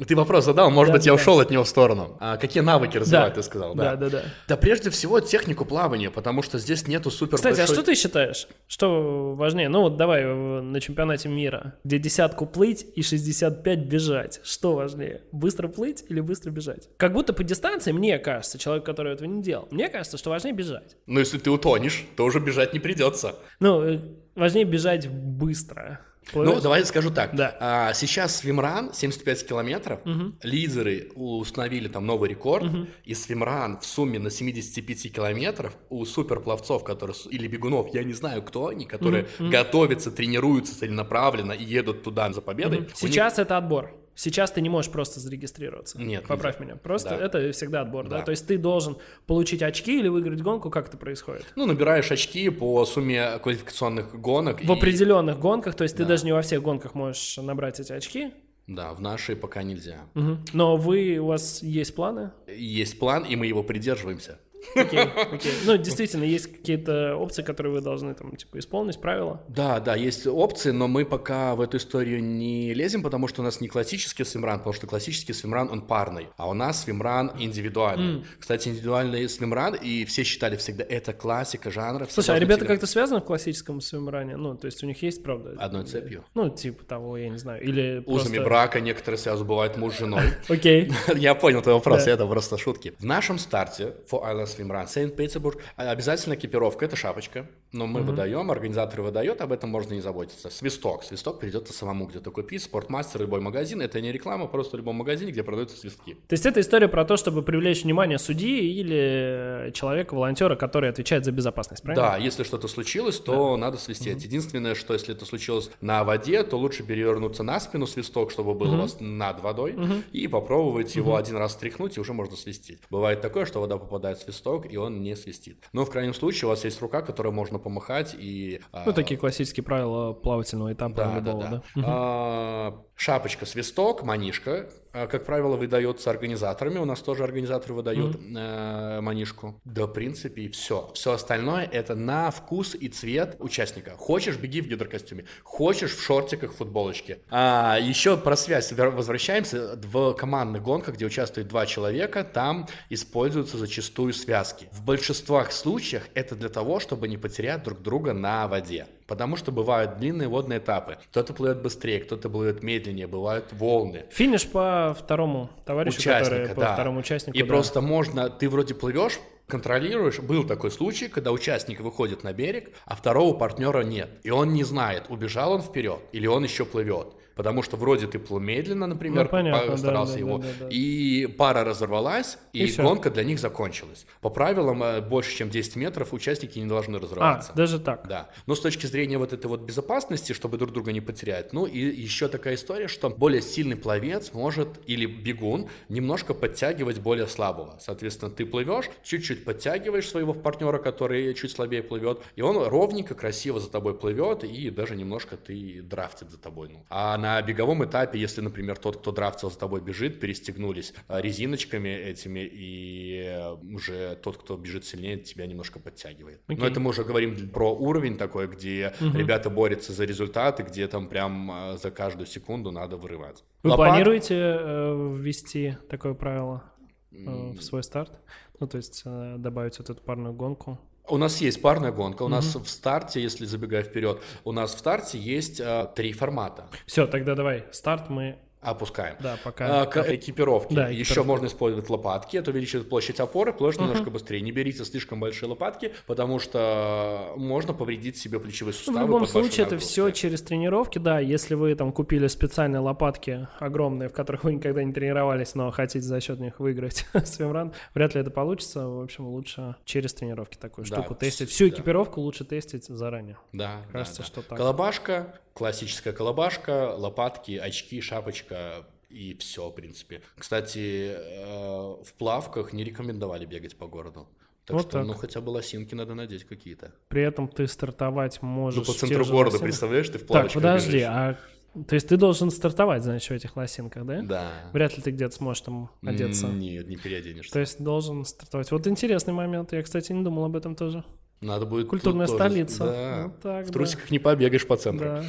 Ты 0.06 0.16
вопрос 0.16 0.44
задал, 0.44 0.70
может 0.70 0.92
быть, 0.92 1.06
я 1.06 1.14
ушел 1.14 1.40
от 1.40 1.50
него 1.50 1.64
в 1.64 1.68
сторону. 1.68 2.16
А 2.20 2.36
какие 2.36 2.62
навыки 2.62 2.98
развивать, 2.98 3.34
ты 3.34 3.42
сказал, 3.42 3.74
да? 3.74 3.96
Да, 3.96 3.96
да, 3.96 4.10
да. 4.10 4.22
Да 4.48 4.56
прежде 4.56 4.90
всего 4.90 5.20
технику 5.20 5.64
плавания, 5.64 6.10
потому 6.10 6.42
что 6.42 6.49
здесь 6.58 6.86
нету 6.86 7.10
супер 7.10 7.36
Кстати, 7.36 7.60
а 7.60 7.66
что 7.66 7.82
ты 7.82 7.94
считаешь? 7.94 8.48
Что 8.66 9.34
важнее? 9.34 9.68
Ну 9.68 9.82
вот 9.82 9.96
давай 9.96 10.24
на 10.24 10.80
чемпионате 10.80 11.28
мира, 11.28 11.78
где 11.84 11.98
десятку 11.98 12.46
плыть 12.46 12.86
и 12.94 13.02
65 13.02 13.78
бежать. 13.86 14.40
Что 14.42 14.74
важнее? 14.74 15.22
Быстро 15.32 15.68
плыть 15.68 16.04
или 16.08 16.20
быстро 16.20 16.50
бежать? 16.50 16.88
Как 16.96 17.12
будто 17.12 17.32
по 17.32 17.44
дистанции, 17.44 17.92
мне 17.92 18.18
кажется, 18.18 18.58
человек, 18.58 18.84
который 18.84 19.12
этого 19.12 19.28
не 19.28 19.42
делал, 19.42 19.68
мне 19.70 19.88
кажется, 19.88 20.18
что 20.18 20.30
важнее 20.30 20.54
бежать. 20.54 20.96
Ну 21.06 21.20
если 21.20 21.38
ты 21.38 21.50
утонешь, 21.50 22.04
то 22.16 22.24
уже 22.24 22.40
бежать 22.40 22.72
не 22.72 22.80
придется. 22.80 23.36
Ну, 23.60 23.82
э, 23.82 24.00
важнее 24.34 24.64
бежать 24.64 25.08
быстро. 25.08 26.00
Понял? 26.32 26.54
Ну, 26.54 26.60
давай 26.60 26.84
скажу 26.84 27.10
так. 27.10 27.34
Да. 27.34 27.56
А, 27.60 27.94
сейчас 27.94 28.36
swimrun 28.36 28.92
75 28.92 29.46
километров. 29.46 30.00
Угу. 30.04 30.32
Лидеры 30.42 31.10
установили 31.14 31.88
там 31.88 32.06
новый 32.06 32.30
рекорд. 32.30 32.64
Угу. 32.64 32.86
И 33.04 33.14
swimrun 33.14 33.78
в 33.80 33.86
сумме 33.86 34.18
на 34.18 34.30
75 34.30 35.12
километров 35.12 35.72
у 35.88 36.04
суперпловцов, 36.04 36.84
которые 36.84 37.16
или 37.30 37.46
бегунов, 37.46 37.94
я 37.94 38.04
не 38.04 38.12
знаю, 38.12 38.42
кто 38.42 38.68
они, 38.68 38.86
которые 38.86 39.26
угу. 39.38 39.50
готовятся, 39.50 40.10
тренируются 40.10 40.78
целенаправленно 40.78 41.52
и 41.52 41.64
едут 41.64 42.02
туда 42.02 42.32
за 42.32 42.40
победой. 42.40 42.80
Угу. 42.80 42.88
Сейчас 42.94 43.38
них... 43.38 43.46
это 43.46 43.56
отбор. 43.56 43.99
Сейчас 44.14 44.50
ты 44.50 44.60
не 44.60 44.68
можешь 44.68 44.90
просто 44.90 45.20
зарегистрироваться. 45.20 46.00
Нет. 46.00 46.26
Поправь 46.26 46.56
нельзя. 46.60 46.72
меня. 46.72 46.80
Просто 46.82 47.10
да. 47.10 47.24
это 47.24 47.52
всегда 47.52 47.82
отбор, 47.82 48.08
да. 48.08 48.18
да? 48.18 48.24
То 48.24 48.30
есть 48.32 48.46
ты 48.46 48.58
должен 48.58 48.98
получить 49.26 49.62
очки 49.62 49.98
или 49.98 50.08
выиграть 50.08 50.42
гонку, 50.42 50.70
как 50.70 50.88
это 50.88 50.96
происходит? 50.96 51.46
Ну, 51.56 51.66
набираешь 51.66 52.10
очки 52.10 52.48
по 52.50 52.84
сумме 52.84 53.38
квалификационных 53.38 54.20
гонок. 54.20 54.60
В 54.60 54.70
и... 54.70 54.72
определенных 54.72 55.38
гонках, 55.38 55.74
то 55.74 55.84
есть 55.84 55.96
да. 55.96 56.04
ты 56.04 56.08
даже 56.08 56.24
не 56.24 56.32
во 56.32 56.42
всех 56.42 56.62
гонках 56.62 56.94
можешь 56.94 57.38
набрать 57.38 57.80
эти 57.80 57.92
очки. 57.92 58.32
Да, 58.66 58.94
в 58.94 59.00
нашей 59.00 59.34
пока 59.34 59.62
нельзя. 59.62 60.02
Угу. 60.14 60.38
Но 60.52 60.76
вы, 60.76 61.18
у 61.18 61.26
вас 61.26 61.62
есть 61.62 61.94
планы? 61.94 62.30
Есть 62.46 62.98
план, 62.98 63.24
и 63.24 63.34
мы 63.34 63.46
его 63.46 63.64
придерживаемся. 63.64 64.38
Окей, 64.74 65.00
окей. 65.00 65.52
Ну, 65.64 65.76
действительно, 65.76 66.24
есть 66.24 66.46
какие-то 66.46 67.16
опции, 67.16 67.42
которые 67.42 67.72
вы 67.72 67.80
должны 67.80 68.14
там, 68.14 68.36
типа, 68.36 68.58
исполнить, 68.58 69.00
правила? 69.00 69.42
Да, 69.48 69.80
да, 69.80 69.96
есть 69.96 70.26
опции, 70.26 70.70
но 70.70 70.88
мы 70.88 71.04
пока 71.04 71.54
в 71.54 71.60
эту 71.60 71.78
историю 71.78 72.22
не 72.22 72.74
лезем, 72.74 73.02
потому 73.02 73.28
что 73.28 73.42
у 73.42 73.44
нас 73.44 73.60
не 73.60 73.68
классический 73.68 74.24
swimrun, 74.24 74.58
потому 74.58 74.74
что 74.74 74.86
классический 74.86 75.32
swimrun, 75.32 75.68
он 75.70 75.82
парный, 75.82 76.28
а 76.36 76.48
у 76.48 76.54
нас 76.54 76.84
swimrun 76.84 77.32
индивидуальный. 77.38 78.20
Mm. 78.20 78.24
Кстати, 78.38 78.68
индивидуальный 78.68 79.28
swimrun, 79.28 79.74
и 79.74 80.04
все 80.04 80.24
считали 80.24 80.56
всегда, 80.56 80.84
это 80.88 81.12
классика 81.12 81.70
жанра. 81.70 82.06
Слушай, 82.10 82.36
а 82.36 82.38
ребята 82.38 82.64
как-то 82.64 82.86
связаны 82.86 83.20
в 83.20 83.24
классическом 83.24 83.80
свимране? 83.80 84.36
Ну, 84.36 84.56
то 84.56 84.66
есть 84.66 84.82
у 84.82 84.86
них 84.86 85.02
есть, 85.02 85.22
правда? 85.22 85.56
Одной 85.58 85.84
цепью. 85.84 86.24
Ну, 86.34 86.48
типа 86.50 86.84
того, 86.84 87.16
я 87.16 87.28
не 87.28 87.38
знаю, 87.38 87.62
или 87.62 88.02
Узами 88.06 88.36
просто... 88.36 88.42
брака 88.42 88.80
некоторые 88.80 89.18
связаны, 89.18 89.48
бывает 89.48 89.76
муж 89.76 89.94
с 89.94 89.98
женой. 89.98 90.22
Окей. 90.48 90.92
Я 91.16 91.34
понял 91.34 91.62
твой 91.62 91.74
вопрос, 91.74 92.06
это 92.06 92.26
просто 92.26 92.58
шутки. 92.58 92.94
В 92.98 93.04
нашем 93.04 93.38
старте 93.38 93.94
For 94.10 94.22
Island 94.22 94.49
Swimrun 94.50 94.88
Saint-Petersburg 94.88 95.60
обязательно 95.76 96.34
экипировка, 96.34 96.84
это 96.84 96.96
шапочка, 96.96 97.46
но 97.72 97.87
мы 97.87 98.02
выдаем, 98.02 98.50
организаторы 98.50 99.02
выдают, 99.02 99.40
об 99.40 99.52
этом 99.52 99.70
можно 99.70 99.94
не 99.94 100.00
заботиться. 100.00 100.50
Свисток, 100.50 101.04
свисток 101.04 101.38
придется 101.38 101.72
самому 101.72 102.06
где-то 102.06 102.30
купить, 102.30 102.62
спортмастер, 102.62 103.20
любой 103.20 103.40
магазин, 103.40 103.80
это 103.80 104.00
не 104.00 104.12
реклама, 104.12 104.46
просто 104.46 104.76
любой 104.76 104.94
магазин, 104.94 105.28
где 105.28 105.42
продаются 105.42 105.76
свистки. 105.76 106.14
То 106.14 106.33
есть 106.33 106.46
это 106.46 106.61
история 106.61 106.88
про 106.88 107.04
то, 107.04 107.16
чтобы 107.16 107.42
привлечь 107.42 107.85
внимание 107.85 108.18
судьи 108.18 108.61
или 108.61 109.70
человека, 109.72 110.14
волонтера, 110.14 110.56
который 110.56 110.90
отвечает 110.90 111.24
за 111.24 111.33
безопасность, 111.33 111.83
правильно? 111.83 112.11
Да, 112.11 112.16
если 112.16 112.42
что-то 112.42 112.68
случилось, 112.68 113.18
то 113.18 113.52
да. 113.52 113.56
надо 113.56 113.76
свистеть. 113.76 114.18
Угу. 114.18 114.24
Единственное, 114.24 114.74
что 114.74 114.94
если 114.94 115.14
это 115.14 115.24
случилось 115.24 115.70
на 115.80 116.02
воде, 116.02 116.42
то 116.42 116.56
лучше 116.56 116.83
перевернуться 116.83 117.42
на 117.42 117.61
спину 117.61 117.87
свисток, 117.87 118.33
чтобы 118.33 118.54
был 118.54 118.68
угу. 118.68 118.76
у 118.76 118.80
вас 118.80 118.96
над 119.00 119.40
водой, 119.40 119.74
угу. 119.74 120.02
и 120.12 120.26
попробовать 120.26 120.96
его 120.96 121.16
один 121.16 121.37
раз 121.37 121.52
стряхнуть, 121.52 121.96
и 121.96 122.00
уже 122.00 122.12
можно 122.12 122.37
свистеть. 122.37 122.80
Бывает 122.90 123.20
такое, 123.20 123.46
что 123.46 123.61
вода 123.61 123.78
попадает 123.78 124.18
в 124.18 124.22
свисток, 124.22 124.70
и 124.70 124.76
он 124.76 125.02
не 125.02 125.14
свистит. 125.14 125.59
Но 125.72 125.85
в 125.85 125.90
крайнем 125.90 126.14
случае 126.14 126.46
у 126.46 126.48
вас 126.48 126.64
есть 126.64 126.80
рука, 126.80 127.02
которой 127.02 127.33
можно 127.33 127.59
помахать 127.60 128.14
и... 128.18 128.60
А, 128.72 128.84
ну, 128.86 128.92
такие 128.92 129.18
классические 129.18 129.62
правила 129.62 130.12
плавательного 130.12 130.72
этапа 130.72 130.96
да, 130.96 131.16
любого, 131.16 131.42
да? 131.42 131.50
да. 131.50 131.62
да? 131.74 131.82
А, 131.86 132.84
шапочка, 133.00 133.46
свисток, 133.46 134.02
манишка, 134.02 134.68
а, 134.92 135.06
как 135.06 135.24
правило, 135.24 135.56
выдается 135.56 136.10
организаторами. 136.10 136.78
У 136.78 136.84
нас 136.84 137.00
тоже 137.00 137.24
организаторы 137.24 137.72
выдают 137.74 138.16
mm-hmm. 138.16 138.98
э, 138.98 139.00
манишку. 139.00 139.58
Да, 139.64 139.86
в 139.86 139.92
принципе, 139.92 140.42
и 140.42 140.48
все. 140.48 140.90
Все 140.94 141.12
остальное 141.12 141.64
это 141.64 141.94
на 141.94 142.30
вкус 142.30 142.76
и 142.78 142.88
цвет 142.88 143.36
участника. 143.38 143.92
Хочешь, 143.96 144.36
беги 144.36 144.60
в 144.60 144.66
гидрокостюме. 144.66 145.24
Хочешь, 145.44 145.96
в 145.96 146.02
шортиках, 146.02 146.52
футболочке. 146.52 147.20
А, 147.30 147.78
еще 147.80 148.18
про 148.18 148.36
связь 148.36 148.70
возвращаемся. 148.72 149.78
В 149.82 150.12
командных 150.12 150.62
гонках, 150.62 150.96
где 150.96 151.06
участвует 151.06 151.48
два 151.48 151.64
человека, 151.64 152.22
там 152.22 152.68
используются 152.90 153.56
зачастую 153.56 154.12
связки. 154.12 154.68
В 154.72 154.84
большинствах 154.84 155.52
случаях 155.52 156.08
это 156.12 156.34
для 156.34 156.50
того, 156.50 156.80
чтобы 156.80 157.08
не 157.08 157.16
потерять 157.16 157.62
друг 157.62 157.80
друга 157.80 158.12
на 158.12 158.46
воде. 158.46 158.86
Потому 159.10 159.34
что 159.34 159.50
бывают 159.50 159.96
длинные 159.96 160.28
водные 160.28 160.60
этапы. 160.60 160.98
Кто-то 161.10 161.32
плывет 161.32 161.62
быстрее, 161.62 161.98
кто-то 161.98 162.30
плывет 162.30 162.62
медленнее, 162.62 163.08
бывают 163.08 163.52
волны. 163.52 164.04
Финиш 164.10 164.46
по 164.46 164.96
второму 164.96 165.50
товарищу, 165.64 165.98
Участника, 165.98 166.36
который 166.36 166.54
по 166.54 166.60
да. 166.60 166.74
второму 166.74 167.00
участнику. 167.00 167.36
И 167.36 167.42
да. 167.42 167.48
просто 167.48 167.80
можно, 167.80 168.30
ты 168.30 168.48
вроде 168.48 168.74
плывешь, 168.74 169.18
контролируешь. 169.48 170.20
Был 170.20 170.46
такой 170.46 170.70
случай, 170.70 171.08
когда 171.08 171.32
участник 171.32 171.80
выходит 171.80 172.22
на 172.22 172.32
берег, 172.32 172.70
а 172.84 172.94
второго 172.94 173.36
партнера 173.36 173.82
нет. 173.82 174.10
И 174.22 174.30
он 174.30 174.52
не 174.52 174.62
знает, 174.62 175.06
убежал 175.08 175.54
он 175.54 175.62
вперед 175.62 175.98
или 176.12 176.28
он 176.28 176.44
еще 176.44 176.64
плывет 176.64 177.08
потому 177.40 177.62
что 177.62 177.79
вроде 177.79 178.07
ты 178.07 178.18
плыл 178.18 178.38
медленно, 178.38 178.87
например, 178.87 179.24
ну, 179.24 179.31
понятно, 179.31 179.79
старался 179.79 180.12
да, 180.12 180.18
его, 180.18 180.37
да, 180.37 180.44
да, 180.44 180.66
да. 180.66 180.68
и 180.68 181.26
пара 181.26 181.64
разорвалась, 181.64 182.37
и, 182.53 182.66
и 182.66 182.76
гонка 182.76 183.09
для 183.09 183.24
них 183.24 183.38
закончилась. 183.38 184.05
По 184.20 184.29
правилам, 184.29 184.83
э, 184.83 185.00
больше 185.00 185.35
чем 185.35 185.48
10 185.48 185.76
метров 185.76 186.12
участники 186.12 186.59
не 186.59 186.66
должны 186.66 186.98
разрываться. 186.98 187.53
А, 187.55 187.57
даже 187.57 187.81
так? 187.81 188.07
Да. 188.07 188.29
Но 188.46 188.55
с 188.55 188.61
точки 188.61 188.85
зрения 188.85 189.16
вот 189.16 189.33
этой 189.33 189.46
вот 189.46 189.62
безопасности, 189.62 190.35
чтобы 190.35 190.59
друг 190.59 190.72
друга 190.74 190.92
не 190.92 191.00
потерять, 191.00 191.55
ну 191.55 191.64
и 191.64 191.79
еще 191.79 192.29
такая 192.29 192.57
история, 192.57 192.88
что 192.88 193.09
более 193.09 193.40
сильный 193.40 193.76
пловец 193.76 194.35
может, 194.35 194.68
или 194.85 195.07
бегун, 195.07 195.70
немножко 195.88 196.35
подтягивать 196.35 196.98
более 196.98 197.26
слабого. 197.26 197.79
Соответственно, 197.81 198.31
ты 198.31 198.44
плывешь, 198.44 198.90
чуть-чуть 199.03 199.46
подтягиваешь 199.46 200.11
своего 200.11 200.35
партнера, 200.35 200.76
который 200.76 201.33
чуть 201.33 201.53
слабее 201.53 201.83
плывет, 201.83 202.20
и 202.37 202.42
он 202.42 202.62
ровненько, 202.68 203.14
красиво 203.14 203.61
за 203.61 203.70
тобой 203.70 203.94
плывет, 203.94 204.44
и 204.44 204.68
даже 204.68 204.94
немножко 204.94 205.38
ты 205.38 205.81
драфтит 205.81 206.31
за 206.31 206.37
тобой. 206.37 206.68
Ну. 206.68 206.85
А 206.90 207.16
на 207.16 207.29
на 207.30 207.42
беговом 207.42 207.84
этапе, 207.84 208.18
если, 208.18 208.40
например, 208.40 208.76
тот, 208.76 208.96
кто 208.96 209.12
драфтил 209.12 209.50
за 209.50 209.58
тобой 209.58 209.80
бежит, 209.80 210.20
перестегнулись 210.20 210.94
а, 211.08 211.20
резиночками 211.20 211.88
этими, 211.88 212.40
и 212.40 213.22
э, 213.24 213.52
уже 213.74 214.16
тот, 214.16 214.36
кто 214.38 214.56
бежит 214.56 214.84
сильнее, 214.84 215.18
тебя 215.18 215.46
немножко 215.46 215.78
подтягивает. 215.78 216.40
Okay. 216.48 216.56
Но 216.58 216.66
это 216.66 216.80
мы 216.80 216.90
уже 216.90 217.04
говорим 217.04 217.50
про 217.50 217.72
уровень 217.72 218.16
такой, 218.18 218.48
где 218.48 218.92
угу. 219.00 219.16
ребята 219.16 219.50
борются 219.50 219.92
за 219.92 220.04
результаты, 220.04 220.62
где 220.64 220.88
там 220.88 221.08
прям 221.08 221.50
а, 221.50 221.76
за 221.76 221.90
каждую 221.90 222.26
секунду 222.26 222.72
надо 222.72 222.96
вырываться. 222.96 223.44
Вы 223.62 223.70
Лопат... 223.70 223.88
планируете 223.88 224.34
э, 224.34 225.14
ввести 225.16 225.76
такое 225.88 226.14
правило 226.14 226.64
э, 227.12 227.52
в 227.52 227.62
свой 227.62 227.82
старт? 227.82 228.12
Ну, 228.58 228.66
то 228.66 228.76
есть 228.76 229.02
э, 229.04 229.36
добавить 229.38 229.78
вот 229.78 229.90
эту 229.90 230.02
парную 230.02 230.34
гонку? 230.34 230.78
У 231.10 231.16
нас 231.18 231.40
есть 231.40 231.60
парная 231.60 231.92
гонка. 231.92 232.22
У 232.22 232.26
mm-hmm. 232.26 232.30
нас 232.30 232.54
в 232.54 232.68
старте, 232.68 233.20
если 233.20 233.44
забегая 233.44 233.82
вперед, 233.82 234.22
у 234.44 234.52
нас 234.52 234.74
в 234.74 234.78
старте 234.78 235.18
есть 235.18 235.60
а, 235.60 235.86
три 235.86 236.12
формата. 236.12 236.66
Все, 236.86 237.06
тогда 237.06 237.34
давай. 237.34 237.64
Старт 237.72 238.08
мы 238.08 238.38
Опускаем. 238.60 239.16
Да, 239.20 239.38
пока. 239.42 239.82
А, 239.82 239.86
к 239.86 239.96
экипировке. 239.96 240.74
Да, 240.74 240.92
экипировка. 240.92 241.12
Еще 241.12 241.22
можно 241.22 241.46
использовать 241.46 241.88
лопатки. 241.88 242.36
Это 242.36 242.50
увеличивает 242.50 242.90
площадь 242.90 243.18
опоры, 243.18 243.54
плывешь 243.54 243.76
uh-huh. 243.76 243.82
немножко 243.82 244.10
быстрее. 244.10 244.42
Не 244.42 244.52
берите 244.52 244.84
слишком 244.84 245.18
большие 245.18 245.48
лопатки, 245.48 245.94
потому 246.06 246.38
что 246.38 247.32
можно 247.36 247.72
повредить 247.72 248.18
себе 248.18 248.38
плечевые 248.38 248.74
суставы. 248.74 248.98
В 248.98 249.02
любом 249.02 249.26
случае, 249.26 249.66
это 249.66 249.78
все 249.78 250.10
через 250.10 250.42
тренировки, 250.42 250.98
да. 250.98 251.20
Если 251.20 251.54
вы 251.54 251.74
там 251.74 251.90
купили 251.90 252.26
специальные 252.26 252.80
лопатки 252.80 253.48
огромные, 253.58 254.10
в 254.10 254.12
которых 254.12 254.44
вы 254.44 254.52
никогда 254.54 254.84
не 254.84 254.92
тренировались, 254.92 255.54
но 255.54 255.70
хотите 255.70 256.04
за 256.04 256.20
счет 256.20 256.38
них 256.38 256.60
выиграть 256.60 257.06
свимран, 257.24 257.72
вряд 257.94 258.14
ли 258.14 258.20
это 258.20 258.30
получится. 258.30 258.86
В 258.86 259.02
общем, 259.02 259.26
лучше 259.26 259.76
через 259.86 260.12
тренировки 260.12 260.58
такую 260.58 260.86
да, 260.86 260.96
штуку 260.96 261.14
тестить. 261.14 261.48
Всю 261.48 261.70
да. 261.70 261.76
экипировку 261.76 262.20
лучше 262.20 262.44
тестить 262.44 262.84
заранее. 262.84 263.38
Да. 263.52 263.86
Кажется, 263.90 264.18
да, 264.18 264.22
да. 264.22 264.26
что 264.26 264.42
так. 264.42 264.58
Колобашка, 264.58 265.34
классическая 265.60 266.14
колобашка, 266.14 266.94
лопатки, 266.96 267.58
очки, 267.58 268.00
шапочка 268.00 268.86
и 269.10 269.36
все, 269.38 269.68
в 269.68 269.74
принципе. 269.74 270.22
Кстати, 270.38 271.12
э, 271.14 271.96
в 272.02 272.14
плавках 272.16 272.72
не 272.72 272.82
рекомендовали 272.82 273.44
бегать 273.44 273.76
по 273.76 273.86
городу. 273.86 274.26
Так 274.64 274.74
вот 274.74 274.82
что, 274.84 274.92
так. 274.92 275.06
ну, 275.06 275.12
хотя 275.12 275.42
бы 275.42 275.50
лосинки 275.50 275.94
надо 275.94 276.14
надеть 276.14 276.44
какие-то. 276.44 276.94
При 277.08 277.22
этом 277.22 277.46
ты 277.46 277.66
стартовать 277.68 278.40
можешь... 278.40 278.86
Ну, 278.88 278.90
по 278.90 278.98
центру 278.98 279.26
города, 279.26 279.56
лосины. 279.56 279.64
представляешь, 279.64 280.08
ты 280.08 280.18
в 280.18 280.26
плавочках 280.26 280.54
Так, 280.54 280.62
подожди, 280.62 280.92
бежишь. 280.92 281.08
а 281.10 281.38
то 281.86 281.94
есть 281.94 282.08
ты 282.08 282.16
должен 282.16 282.50
стартовать, 282.50 283.04
значит, 283.04 283.28
в 283.28 283.32
этих 283.32 283.54
лосинках, 283.54 284.06
да? 284.06 284.22
Да. 284.22 284.50
Вряд 284.72 284.96
ли 284.96 285.02
ты 285.02 285.10
где-то 285.10 285.36
сможешь 285.36 285.60
там 285.60 285.90
одеться. 286.02 286.48
Нет, 286.48 286.88
не 286.88 286.96
переоденешься. 286.96 287.52
То 287.52 287.60
есть 287.60 287.82
должен 287.82 288.24
стартовать. 288.24 288.72
Вот 288.72 288.86
интересный 288.86 289.34
момент. 289.34 289.72
Я, 289.72 289.82
кстати, 289.82 290.10
не 290.12 290.24
думал 290.24 290.46
об 290.46 290.56
этом 290.56 290.74
тоже. 290.74 291.04
Надо 291.40 291.64
будет... 291.64 291.88
Культурная 291.88 292.26
столица. 292.26 292.79
Тоже, 292.79 292.92
да. 292.92 293.22
Вот 293.24 293.40
так, 293.40 293.66
в 293.66 293.72
трусиках 293.72 294.05
да. 294.05 294.11
не 294.11 294.18
побегаешь 294.18 294.66
по 294.66 294.76
центру. 294.76 295.07
Да. 295.07 295.24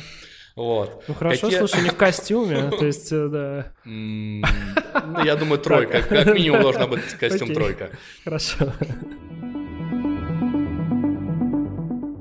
Вот. 0.58 1.06
Ну 1.08 1.14
хорошо, 1.14 1.48
Какие... 1.48 1.60
слушай, 1.60 1.82
не 1.82 1.90
в 1.90 1.96
костюме, 1.96 2.70
то 2.80 2.86
есть, 2.86 3.12
э, 3.12 3.28
да. 3.30 3.74
Ну, 3.86 4.44
я 5.24 5.38
думаю, 5.38 5.60
тройка. 5.60 6.02
Как 6.02 6.34
минимум 6.34 6.62
должна 6.64 6.88
быть 6.88 7.04
костюм 7.18 7.54
тройка. 7.54 7.92
Хорошо. 8.26 8.74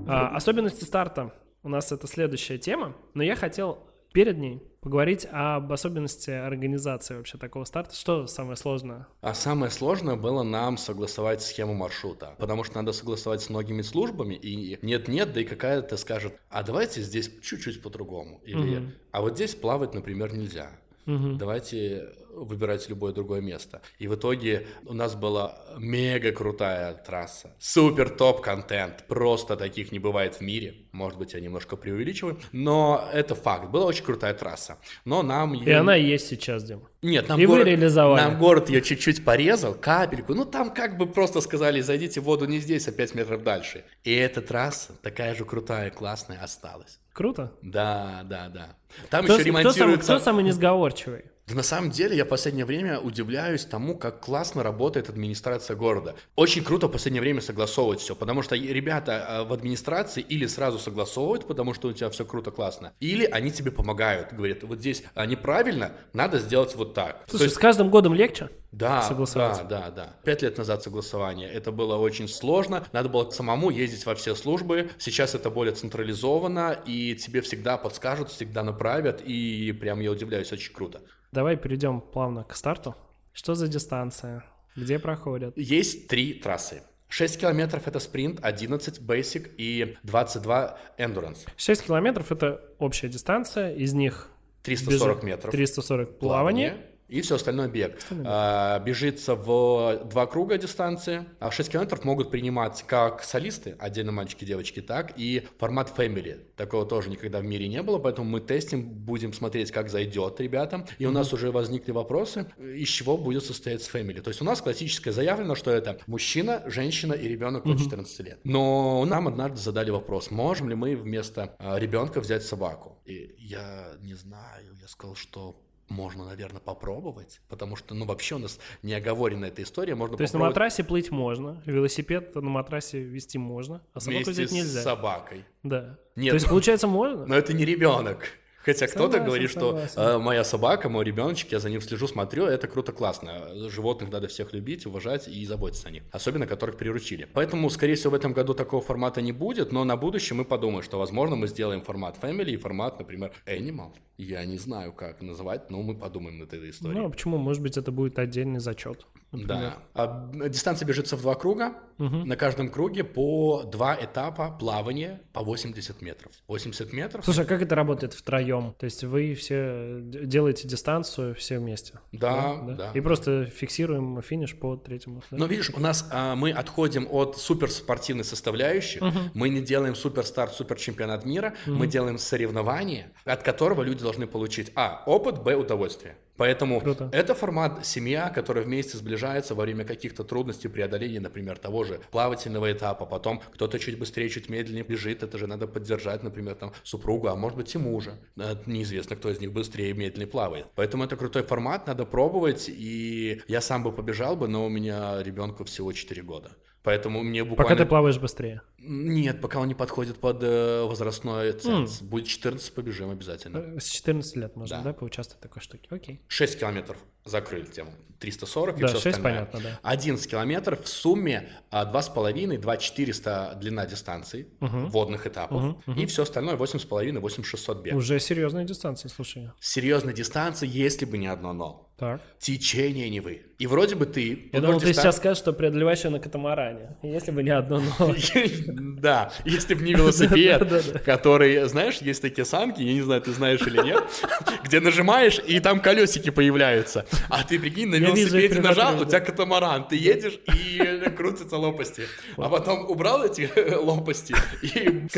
А, 0.06 0.36
особенности 0.36 0.84
старта. 0.84 1.32
У 1.62 1.68
нас 1.68 1.90
это 1.90 2.06
следующая 2.06 2.58
тема, 2.58 2.96
но 3.14 3.22
я 3.22 3.34
хотел 3.34 3.89
перед 4.12 4.38
ней 4.38 4.62
поговорить 4.80 5.26
об 5.30 5.70
особенности 5.72 6.30
организации 6.30 7.16
вообще 7.16 7.38
такого 7.38 7.64
старта. 7.64 7.94
Что 7.94 8.26
самое 8.26 8.56
сложное? 8.56 9.06
А 9.20 9.34
самое 9.34 9.70
сложное 9.70 10.16
было 10.16 10.42
нам 10.42 10.78
согласовать 10.78 11.42
схему 11.42 11.74
маршрута, 11.74 12.34
потому 12.38 12.64
что 12.64 12.76
надо 12.76 12.92
согласовать 12.92 13.42
с 13.42 13.50
многими 13.50 13.82
службами, 13.82 14.34
и 14.34 14.78
нет-нет, 14.82 15.32
да 15.32 15.40
и 15.40 15.44
какая-то 15.44 15.96
скажет, 15.96 16.38
а 16.48 16.62
давайте 16.62 17.02
здесь 17.02 17.30
чуть-чуть 17.42 17.82
по-другому, 17.82 18.40
или 18.44 18.78
угу. 18.78 18.86
а 19.12 19.20
вот 19.20 19.34
здесь 19.34 19.54
плавать, 19.54 19.94
например, 19.94 20.32
нельзя. 20.32 20.70
Угу. 21.06 21.36
Давайте 21.36 22.10
выбирать 22.34 22.88
любое 22.88 23.12
другое 23.12 23.40
место. 23.40 23.82
И 23.98 24.08
в 24.08 24.14
итоге 24.14 24.66
у 24.86 24.94
нас 24.94 25.14
была 25.14 25.58
мега 25.78 26.32
крутая 26.32 26.94
трасса. 26.94 27.54
Супер 27.58 28.10
топ 28.10 28.40
контент. 28.40 29.04
Просто 29.08 29.56
таких 29.56 29.92
не 29.92 29.98
бывает 29.98 30.36
в 30.36 30.40
мире. 30.40 30.74
Может 30.92 31.18
быть, 31.18 31.34
я 31.34 31.40
немножко 31.40 31.76
преувеличиваю. 31.76 32.38
Но 32.52 33.08
это 33.12 33.34
факт. 33.34 33.70
Была 33.70 33.86
очень 33.86 34.04
крутая 34.04 34.34
трасса. 34.34 34.78
Но 35.04 35.22
нам. 35.22 35.54
И 35.54 35.70
она 35.70 35.94
есть 35.94 36.28
сейчас, 36.28 36.64
Дима. 36.64 36.88
Нет, 37.02 37.28
нам, 37.28 37.40
и 37.40 37.46
город, 37.46 37.64
вы 37.64 37.70
реализовали. 37.70 38.20
нам 38.20 38.38
город 38.38 38.68
ее 38.68 38.82
чуть-чуть 38.82 39.24
порезал, 39.24 39.74
капельку. 39.74 40.34
Ну, 40.34 40.44
там 40.44 40.70
как 40.70 40.98
бы 40.98 41.06
просто 41.06 41.40
сказали, 41.40 41.80
зайдите 41.80 42.20
в 42.20 42.24
воду 42.24 42.44
не 42.44 42.58
здесь, 42.58 42.88
а 42.88 42.92
5 42.92 43.14
метров 43.14 43.42
дальше. 43.42 43.84
И 44.04 44.12
эта 44.14 44.42
трасса 44.42 44.92
такая 45.02 45.34
же 45.34 45.46
крутая, 45.46 45.90
классная 45.90 46.42
осталась. 46.42 47.00
Круто. 47.14 47.52
Да, 47.62 48.20
да, 48.24 48.48
да. 48.48 48.76
Там 49.08 49.24
кто, 49.24 49.34
еще 49.34 49.44
ремонтируется... 49.44 49.96
Кто, 49.96 50.06
сам, 50.06 50.16
кто 50.16 50.24
самый 50.24 50.44
несговорчивый? 50.44 51.24
На 51.54 51.62
самом 51.62 51.90
деле 51.90 52.16
я 52.16 52.24
в 52.24 52.28
последнее 52.28 52.64
время 52.64 53.00
удивляюсь 53.00 53.64
тому, 53.64 53.96
как 53.96 54.20
классно 54.20 54.62
работает 54.62 55.08
администрация 55.08 55.76
города. 55.76 56.14
Очень 56.36 56.62
круто 56.62 56.86
в 56.86 56.92
последнее 56.92 57.20
время 57.20 57.40
согласовывать 57.40 58.00
все, 58.00 58.14
потому 58.14 58.42
что 58.42 58.54
ребята 58.54 59.24
а, 59.26 59.44
в 59.44 59.52
администрации 59.52 60.20
или 60.20 60.46
сразу 60.46 60.78
согласовывают, 60.78 61.46
потому 61.46 61.74
что 61.74 61.88
у 61.88 61.92
тебя 61.92 62.08
все 62.10 62.24
круто, 62.24 62.50
классно, 62.50 62.92
или 63.00 63.24
они 63.24 63.50
тебе 63.50 63.72
помогают, 63.72 64.32
говорят, 64.32 64.62
вот 64.62 64.78
здесь 64.78 65.02
а, 65.14 65.26
неправильно, 65.26 65.92
надо 66.12 66.38
сделать 66.38 66.74
вот 66.76 66.94
так. 66.94 67.24
Слушай, 67.28 67.44
есть... 67.44 67.56
с 67.56 67.58
каждым 67.58 67.90
годом 67.90 68.14
легче? 68.14 68.48
Да, 68.72 69.08
да, 69.34 69.64
да, 69.64 69.90
да. 69.90 70.16
Пять 70.24 70.42
лет 70.42 70.56
назад 70.56 70.84
согласование. 70.84 71.50
Это 71.50 71.72
было 71.72 71.96
очень 71.96 72.28
сложно. 72.28 72.86
Надо 72.92 73.08
было 73.08 73.28
самому 73.30 73.70
ездить 73.70 74.06
во 74.06 74.14
все 74.14 74.36
службы. 74.36 74.90
Сейчас 74.96 75.34
это 75.34 75.50
более 75.50 75.74
централизовано, 75.74 76.78
и 76.86 77.16
тебе 77.16 77.40
всегда 77.40 77.76
подскажут, 77.76 78.30
всегда 78.30 78.62
направят, 78.62 79.22
и 79.22 79.72
прям 79.72 79.98
я 79.98 80.12
удивляюсь, 80.12 80.52
очень 80.52 80.72
круто. 80.72 81.00
Давай 81.32 81.56
перейдем 81.56 82.00
плавно 82.00 82.44
к 82.44 82.56
старту. 82.56 82.96
Что 83.32 83.54
за 83.54 83.68
дистанция? 83.68 84.44
Где 84.74 84.98
проходят? 84.98 85.56
Есть 85.56 86.08
три 86.08 86.34
трассы. 86.34 86.82
6 87.08 87.40
километров 87.40 87.86
это 87.86 87.98
спринт, 87.98 88.38
11 88.42 89.00
basic 89.00 89.54
и 89.56 89.96
22 90.04 90.78
endurance. 90.98 91.38
6 91.56 91.86
километров 91.86 92.30
это 92.30 92.64
общая 92.78 93.08
дистанция, 93.08 93.74
из 93.74 93.94
них 93.94 94.28
340 94.62 95.16
бежит, 95.16 95.22
метров. 95.24 95.52
340 95.52 96.18
плавание. 96.18 96.70
плавание 96.70 96.89
и 97.10 97.20
все 97.22 97.34
остальное 97.34 97.68
бег. 97.68 97.98
Остальное 97.98 98.26
а, 98.28 98.78
бежится 98.78 99.34
в 99.34 100.04
два 100.04 100.26
круга 100.26 100.56
дистанции, 100.58 101.26
а 101.40 101.50
6 101.50 101.70
километров 101.70 102.04
могут 102.04 102.30
принимать 102.30 102.84
как 102.86 103.22
солисты, 103.24 103.76
отдельно 103.78 104.12
мальчики, 104.12 104.44
девочки, 104.44 104.80
так 104.80 105.12
и 105.16 105.46
формат 105.58 105.92
family. 105.96 106.38
Такого 106.56 106.86
тоже 106.86 107.10
никогда 107.10 107.40
в 107.40 107.44
мире 107.44 107.68
не 107.68 107.82
было, 107.82 107.98
поэтому 107.98 108.30
мы 108.30 108.40
тестим, 108.40 108.82
будем 108.82 109.32
смотреть, 109.32 109.72
как 109.72 109.90
зайдет 109.90 110.40
ребятам. 110.40 110.86
И 110.98 111.06
у 111.06 111.10
нас 111.10 111.32
уже 111.32 111.50
возникли 111.50 111.90
вопросы, 111.90 112.46
из 112.58 112.88
чего 112.88 113.16
будет 113.16 113.44
состоять 113.44 113.82
family. 113.82 114.20
То 114.20 114.28
есть 114.28 114.40
у 114.40 114.44
нас 114.44 114.62
классическое 114.62 115.12
заявлено, 115.12 115.54
что 115.54 115.70
это 115.70 115.98
мужчина, 116.06 116.62
женщина 116.66 117.14
и 117.14 117.28
ребенок 117.28 117.66
от 117.66 117.78
14 117.78 118.20
лет. 118.20 118.40
Но 118.44 119.04
нам 119.04 119.26
однажды 119.26 119.58
задали 119.58 119.90
вопрос, 119.90 120.30
можем 120.30 120.68
ли 120.68 120.74
мы 120.74 120.96
вместо 120.96 121.56
а, 121.58 121.78
ребенка 121.78 122.20
взять 122.20 122.44
собаку? 122.44 122.98
И 123.04 123.34
я 123.38 123.92
не 124.00 124.14
знаю, 124.14 124.76
я 124.80 124.88
сказал, 124.88 125.16
что 125.16 125.60
можно, 125.90 126.24
наверное, 126.24 126.60
попробовать, 126.60 127.40
потому 127.48 127.76
что, 127.76 127.94
ну, 127.94 128.06
вообще 128.06 128.36
у 128.36 128.38
нас 128.38 128.58
не 128.82 128.94
оговорена 128.94 129.46
эта 129.46 129.62
история, 129.62 129.94
можно 129.94 130.16
То 130.16 130.22
есть 130.22 130.32
на 130.32 130.40
матрасе 130.40 130.84
плыть 130.84 131.10
можно, 131.10 131.62
велосипед 131.66 132.34
на 132.34 132.42
матрасе 132.42 133.02
вести 133.02 133.38
можно, 133.38 133.82
а 133.92 134.00
собаку 134.00 134.30
взять 134.30 134.52
нельзя. 134.52 134.80
с 134.80 134.84
собакой. 134.84 135.44
Да. 135.62 135.98
Нет. 136.16 136.30
То 136.30 136.34
есть, 136.34 136.48
получается, 136.48 136.86
можно? 136.86 137.26
Но 137.26 137.34
это 137.34 137.52
не 137.52 137.64
ребенок. 137.64 138.28
Хотя 138.64 138.86
кто-то 138.86 139.20
говорит, 139.20 139.50
что 139.50 139.80
э, 139.96 140.18
моя 140.18 140.44
собака, 140.44 140.88
мой 140.88 141.04
ребеночек, 141.04 141.52
я 141.52 141.60
за 141.60 141.70
ним 141.70 141.80
слежу, 141.80 142.06
смотрю, 142.06 142.44
это 142.44 142.68
круто, 142.68 142.92
классно. 142.92 143.48
Животных 143.68 144.10
надо 144.10 144.28
всех 144.28 144.52
любить, 144.52 144.86
уважать 144.86 145.28
и 145.28 145.46
заботиться 145.46 145.88
о 145.88 145.90
них, 145.90 146.02
особенно 146.12 146.46
которых 146.46 146.76
приручили. 146.76 147.26
Поэтому, 147.32 147.70
скорее 147.70 147.94
всего, 147.94 148.12
в 148.12 148.14
этом 148.14 148.32
году 148.32 148.54
такого 148.54 148.82
формата 148.82 149.22
не 149.22 149.32
будет, 149.32 149.72
но 149.72 149.84
на 149.84 149.96
будущее 149.96 150.36
мы 150.36 150.44
подумаем, 150.44 150.82
что, 150.82 150.98
возможно, 150.98 151.36
мы 151.36 151.48
сделаем 151.48 151.82
формат 151.82 152.18
Family 152.20 152.50
и 152.50 152.56
формат, 152.56 152.98
например, 152.98 153.32
Animal. 153.46 153.92
Я 154.18 154.44
не 154.44 154.58
знаю, 154.58 154.92
как 154.92 155.22
называть, 155.22 155.70
но 155.70 155.80
мы 155.82 155.94
подумаем 155.94 156.38
над 156.38 156.52
этой 156.52 156.70
историей. 156.70 157.00
Ну, 157.00 157.06
а 157.06 157.10
почему? 157.10 157.38
Может 157.38 157.62
быть, 157.62 157.78
это 157.78 157.90
будет 157.90 158.18
отдельный 158.18 158.60
зачет. 158.60 159.06
Например. 159.32 159.74
Да. 159.94 160.32
А, 160.34 160.48
дистанция 160.48 160.86
бежится 160.86 161.16
в 161.16 161.22
два 161.22 161.34
круга. 161.36 161.74
Угу. 161.98 162.24
На 162.26 162.36
каждом 162.36 162.68
круге 162.68 163.04
по 163.04 163.62
два 163.62 163.96
этапа 163.98 164.50
плавания 164.58 165.20
по 165.32 165.42
80 165.42 166.02
метров. 166.02 166.32
80 166.48 166.92
метров. 166.92 167.24
Слушай, 167.24 167.44
а 167.44 167.48
как 167.48 167.62
это 167.62 167.74
работает 167.74 168.12
втроем? 168.12 168.49
То 168.78 168.84
есть 168.84 169.04
вы 169.04 169.34
все 169.34 170.00
делаете 170.00 170.68
дистанцию 170.68 171.34
все 171.34 171.58
вместе? 171.58 171.94
Да, 172.12 172.60
да. 172.62 172.74
да. 172.74 172.90
И 172.94 173.00
просто 173.00 173.46
фиксируем 173.46 174.20
финиш 174.22 174.56
по 174.56 174.76
третьему. 174.76 175.22
Да? 175.30 175.36
Ну, 175.38 175.46
видишь, 175.46 175.70
у 175.70 175.80
нас 175.80 176.08
а, 176.10 176.34
мы 176.36 176.50
отходим 176.52 177.06
от 177.10 177.36
суперспортивной 177.38 178.24
составляющей. 178.24 179.00
Угу. 179.00 179.18
Мы 179.34 179.48
не 179.48 179.60
делаем 179.60 179.94
суперстарт, 179.94 180.54
суперчемпионат 180.54 181.24
мира. 181.24 181.54
Угу. 181.66 181.76
Мы 181.76 181.86
делаем 181.86 182.18
соревнование, 182.18 183.12
от 183.24 183.42
которого 183.42 183.82
люди 183.82 184.02
должны 184.02 184.26
получить 184.26 184.72
а. 184.74 185.02
опыт, 185.06 185.42
б. 185.42 185.54
удовольствие. 185.54 186.16
Поэтому 186.40 186.80
Круто. 186.80 187.10
это 187.12 187.34
формат 187.34 187.84
семья, 187.84 188.30
которая 188.30 188.64
вместе 188.64 188.96
сближается 188.96 189.54
во 189.54 189.64
время 189.64 189.84
каких-то 189.84 190.24
трудностей 190.24 190.68
преодоления, 190.68 191.20
например, 191.20 191.58
того 191.58 191.84
же 191.84 192.00
плавательного 192.10 192.72
этапа. 192.72 193.04
Потом 193.04 193.42
кто-то 193.52 193.78
чуть 193.78 193.98
быстрее, 193.98 194.30
чуть 194.30 194.48
медленнее 194.48 194.82
бежит, 194.82 195.22
это 195.22 195.36
же 195.36 195.46
надо 195.46 195.66
поддержать, 195.66 196.22
например, 196.22 196.54
там 196.54 196.72
супругу, 196.82 197.28
а 197.28 197.36
может 197.36 197.58
быть 197.58 197.74
и 197.74 197.78
мужа. 197.78 198.12
Э, 198.38 198.54
неизвестно, 198.64 199.16
кто 199.16 199.28
из 199.28 199.38
них 199.38 199.52
быстрее 199.52 199.90
и 199.90 199.92
медленнее 199.92 200.28
плавает. 200.28 200.68
Поэтому 200.76 201.04
это 201.04 201.14
крутой 201.18 201.42
формат, 201.42 201.86
надо 201.86 202.06
пробовать. 202.06 202.70
И 202.70 203.42
я 203.46 203.60
сам 203.60 203.82
бы 203.82 203.92
побежал 203.92 204.34
бы, 204.34 204.48
но 204.48 204.64
у 204.64 204.70
меня 204.70 205.22
ребенку 205.22 205.64
всего 205.64 205.92
4 205.92 206.22
года. 206.22 206.52
Поэтому 206.82 207.22
мне 207.22 207.44
буквально... 207.44 207.68
Пока 207.68 207.76
ты 207.76 207.86
плаваешь 207.86 208.18
быстрее? 208.18 208.62
Нет, 208.82 209.40
пока 209.40 209.60
он 209.60 209.68
не 209.68 209.74
подходит 209.74 210.18
под 210.18 210.42
э, 210.42 210.84
возрастной 210.84 211.52
ценз. 211.52 212.00
Mm. 212.00 212.04
Будет 212.06 212.26
14, 212.26 212.72
побежим 212.72 213.10
обязательно. 213.10 213.78
С 213.78 213.88
14 213.88 214.36
лет 214.36 214.56
можно, 214.56 214.78
да, 214.78 214.82
да 214.84 214.92
поучаствовать 214.94 215.40
в 215.40 215.42
такой 215.42 215.62
штуке? 215.62 215.86
Окей. 215.90 216.22
6 216.28 216.58
километров 216.58 216.96
закрыли 217.24 217.66
тему. 217.66 217.92
340 218.20 218.78
да, 218.78 218.86
и 218.86 218.88
все 218.88 219.00
6 219.00 219.06
остальное. 219.06 219.46
понятно, 219.46 219.60
да. 219.60 219.80
11 219.82 220.30
километров 220.30 220.84
в 220.84 220.88
сумме 220.88 221.48
2,5, 221.70 222.58
2,400 222.58 223.58
длина 223.60 223.86
дистанции, 223.86 224.46
угу. 224.60 224.86
водных 224.88 225.26
этапов, 225.26 225.62
угу, 225.62 225.82
угу. 225.86 226.00
и 226.00 226.06
все 226.06 226.22
остальное 226.22 226.56
8,5, 226.56 227.18
8,600 227.18 227.82
бег. 227.82 227.94
Уже 227.94 228.20
серьезная 228.20 228.64
дистанция, 228.64 229.08
слушай. 229.08 229.50
Серьезная 229.58 230.12
дистанция, 230.12 230.68
если 230.68 231.06
бы 231.06 231.16
не 231.18 231.28
одно 231.28 231.52
но. 231.52 231.90
Так. 231.98 232.22
Течение 232.38 233.10
не 233.10 233.20
вы. 233.20 233.42
И 233.58 233.66
вроде 233.66 233.94
бы 233.94 234.06
ты... 234.06 234.48
Я 234.54 234.60
думал, 234.60 234.80
ты 234.80 234.94
сейчас 234.94 235.18
скажешь, 235.18 235.36
что 235.36 235.52
преодолеваешь 235.52 236.02
ее 236.02 236.10
на 236.10 236.18
катамаране. 236.18 236.96
Если 237.02 237.30
бы 237.30 237.42
не 237.42 237.50
одно 237.50 237.78
но. 237.98 238.14
Да, 238.72 239.32
если 239.44 239.74
бы 239.74 239.82
не 239.82 239.94
велосипед, 240.00 241.02
который, 241.04 241.68
знаешь, 241.68 241.98
есть 241.98 242.22
такие 242.22 242.44
санки, 242.44 242.82
я 242.82 242.92
не 242.92 243.02
знаю, 243.02 243.20
ты 243.20 243.32
знаешь 243.32 243.60
или 243.62 243.82
нет, 243.82 244.02
где 244.64 244.80
нажимаешь, 244.80 245.40
и 245.46 245.60
там 245.60 245.80
колесики 245.80 246.30
появляются. 246.30 247.06
А 247.28 247.44
ты, 247.44 247.58
прикинь, 247.58 247.88
на 247.88 247.96
велосипеде 247.96 248.60
нажал, 248.60 249.00
у 249.00 249.04
тебя 249.04 249.20
катамаран, 249.20 249.86
ты 249.88 249.96
едешь, 249.96 250.38
и 250.54 251.10
крутятся 251.16 251.56
лопасти. 251.56 252.04
А 252.36 252.48
потом 252.48 252.88
убрал 252.90 253.24
эти 253.24 253.50
лопасти. 253.76 254.34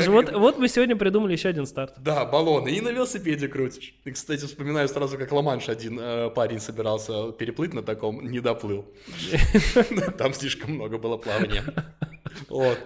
Вот, 0.09 0.59
мы 0.59 0.69
сегодня 0.69 0.97
придумали 0.97 1.33
еще 1.33 1.49
один 1.49 1.67
старт. 1.67 1.95
Да, 1.99 2.25
баллоны, 2.25 2.71
и 2.71 2.81
на 2.81 2.89
велосипеде 2.89 3.49
крутишь. 3.49 3.95
И, 4.05 4.11
кстати, 4.11 4.45
вспоминаю 4.45 4.89
сразу, 4.89 5.19
как 5.19 5.33
Ламанш 5.33 5.69
один 5.69 5.99
э, 6.01 6.31
парень 6.31 6.61
собирался 6.61 7.33
переплыть 7.33 7.75
на 7.75 7.83
таком, 7.83 8.27
не 8.27 8.41
доплыл. 8.41 8.85
Там 10.19 10.35
слишком 10.35 10.73
много 10.73 10.99
было 10.99 11.17
плавания. 11.17 11.65
Вот. 12.49 12.79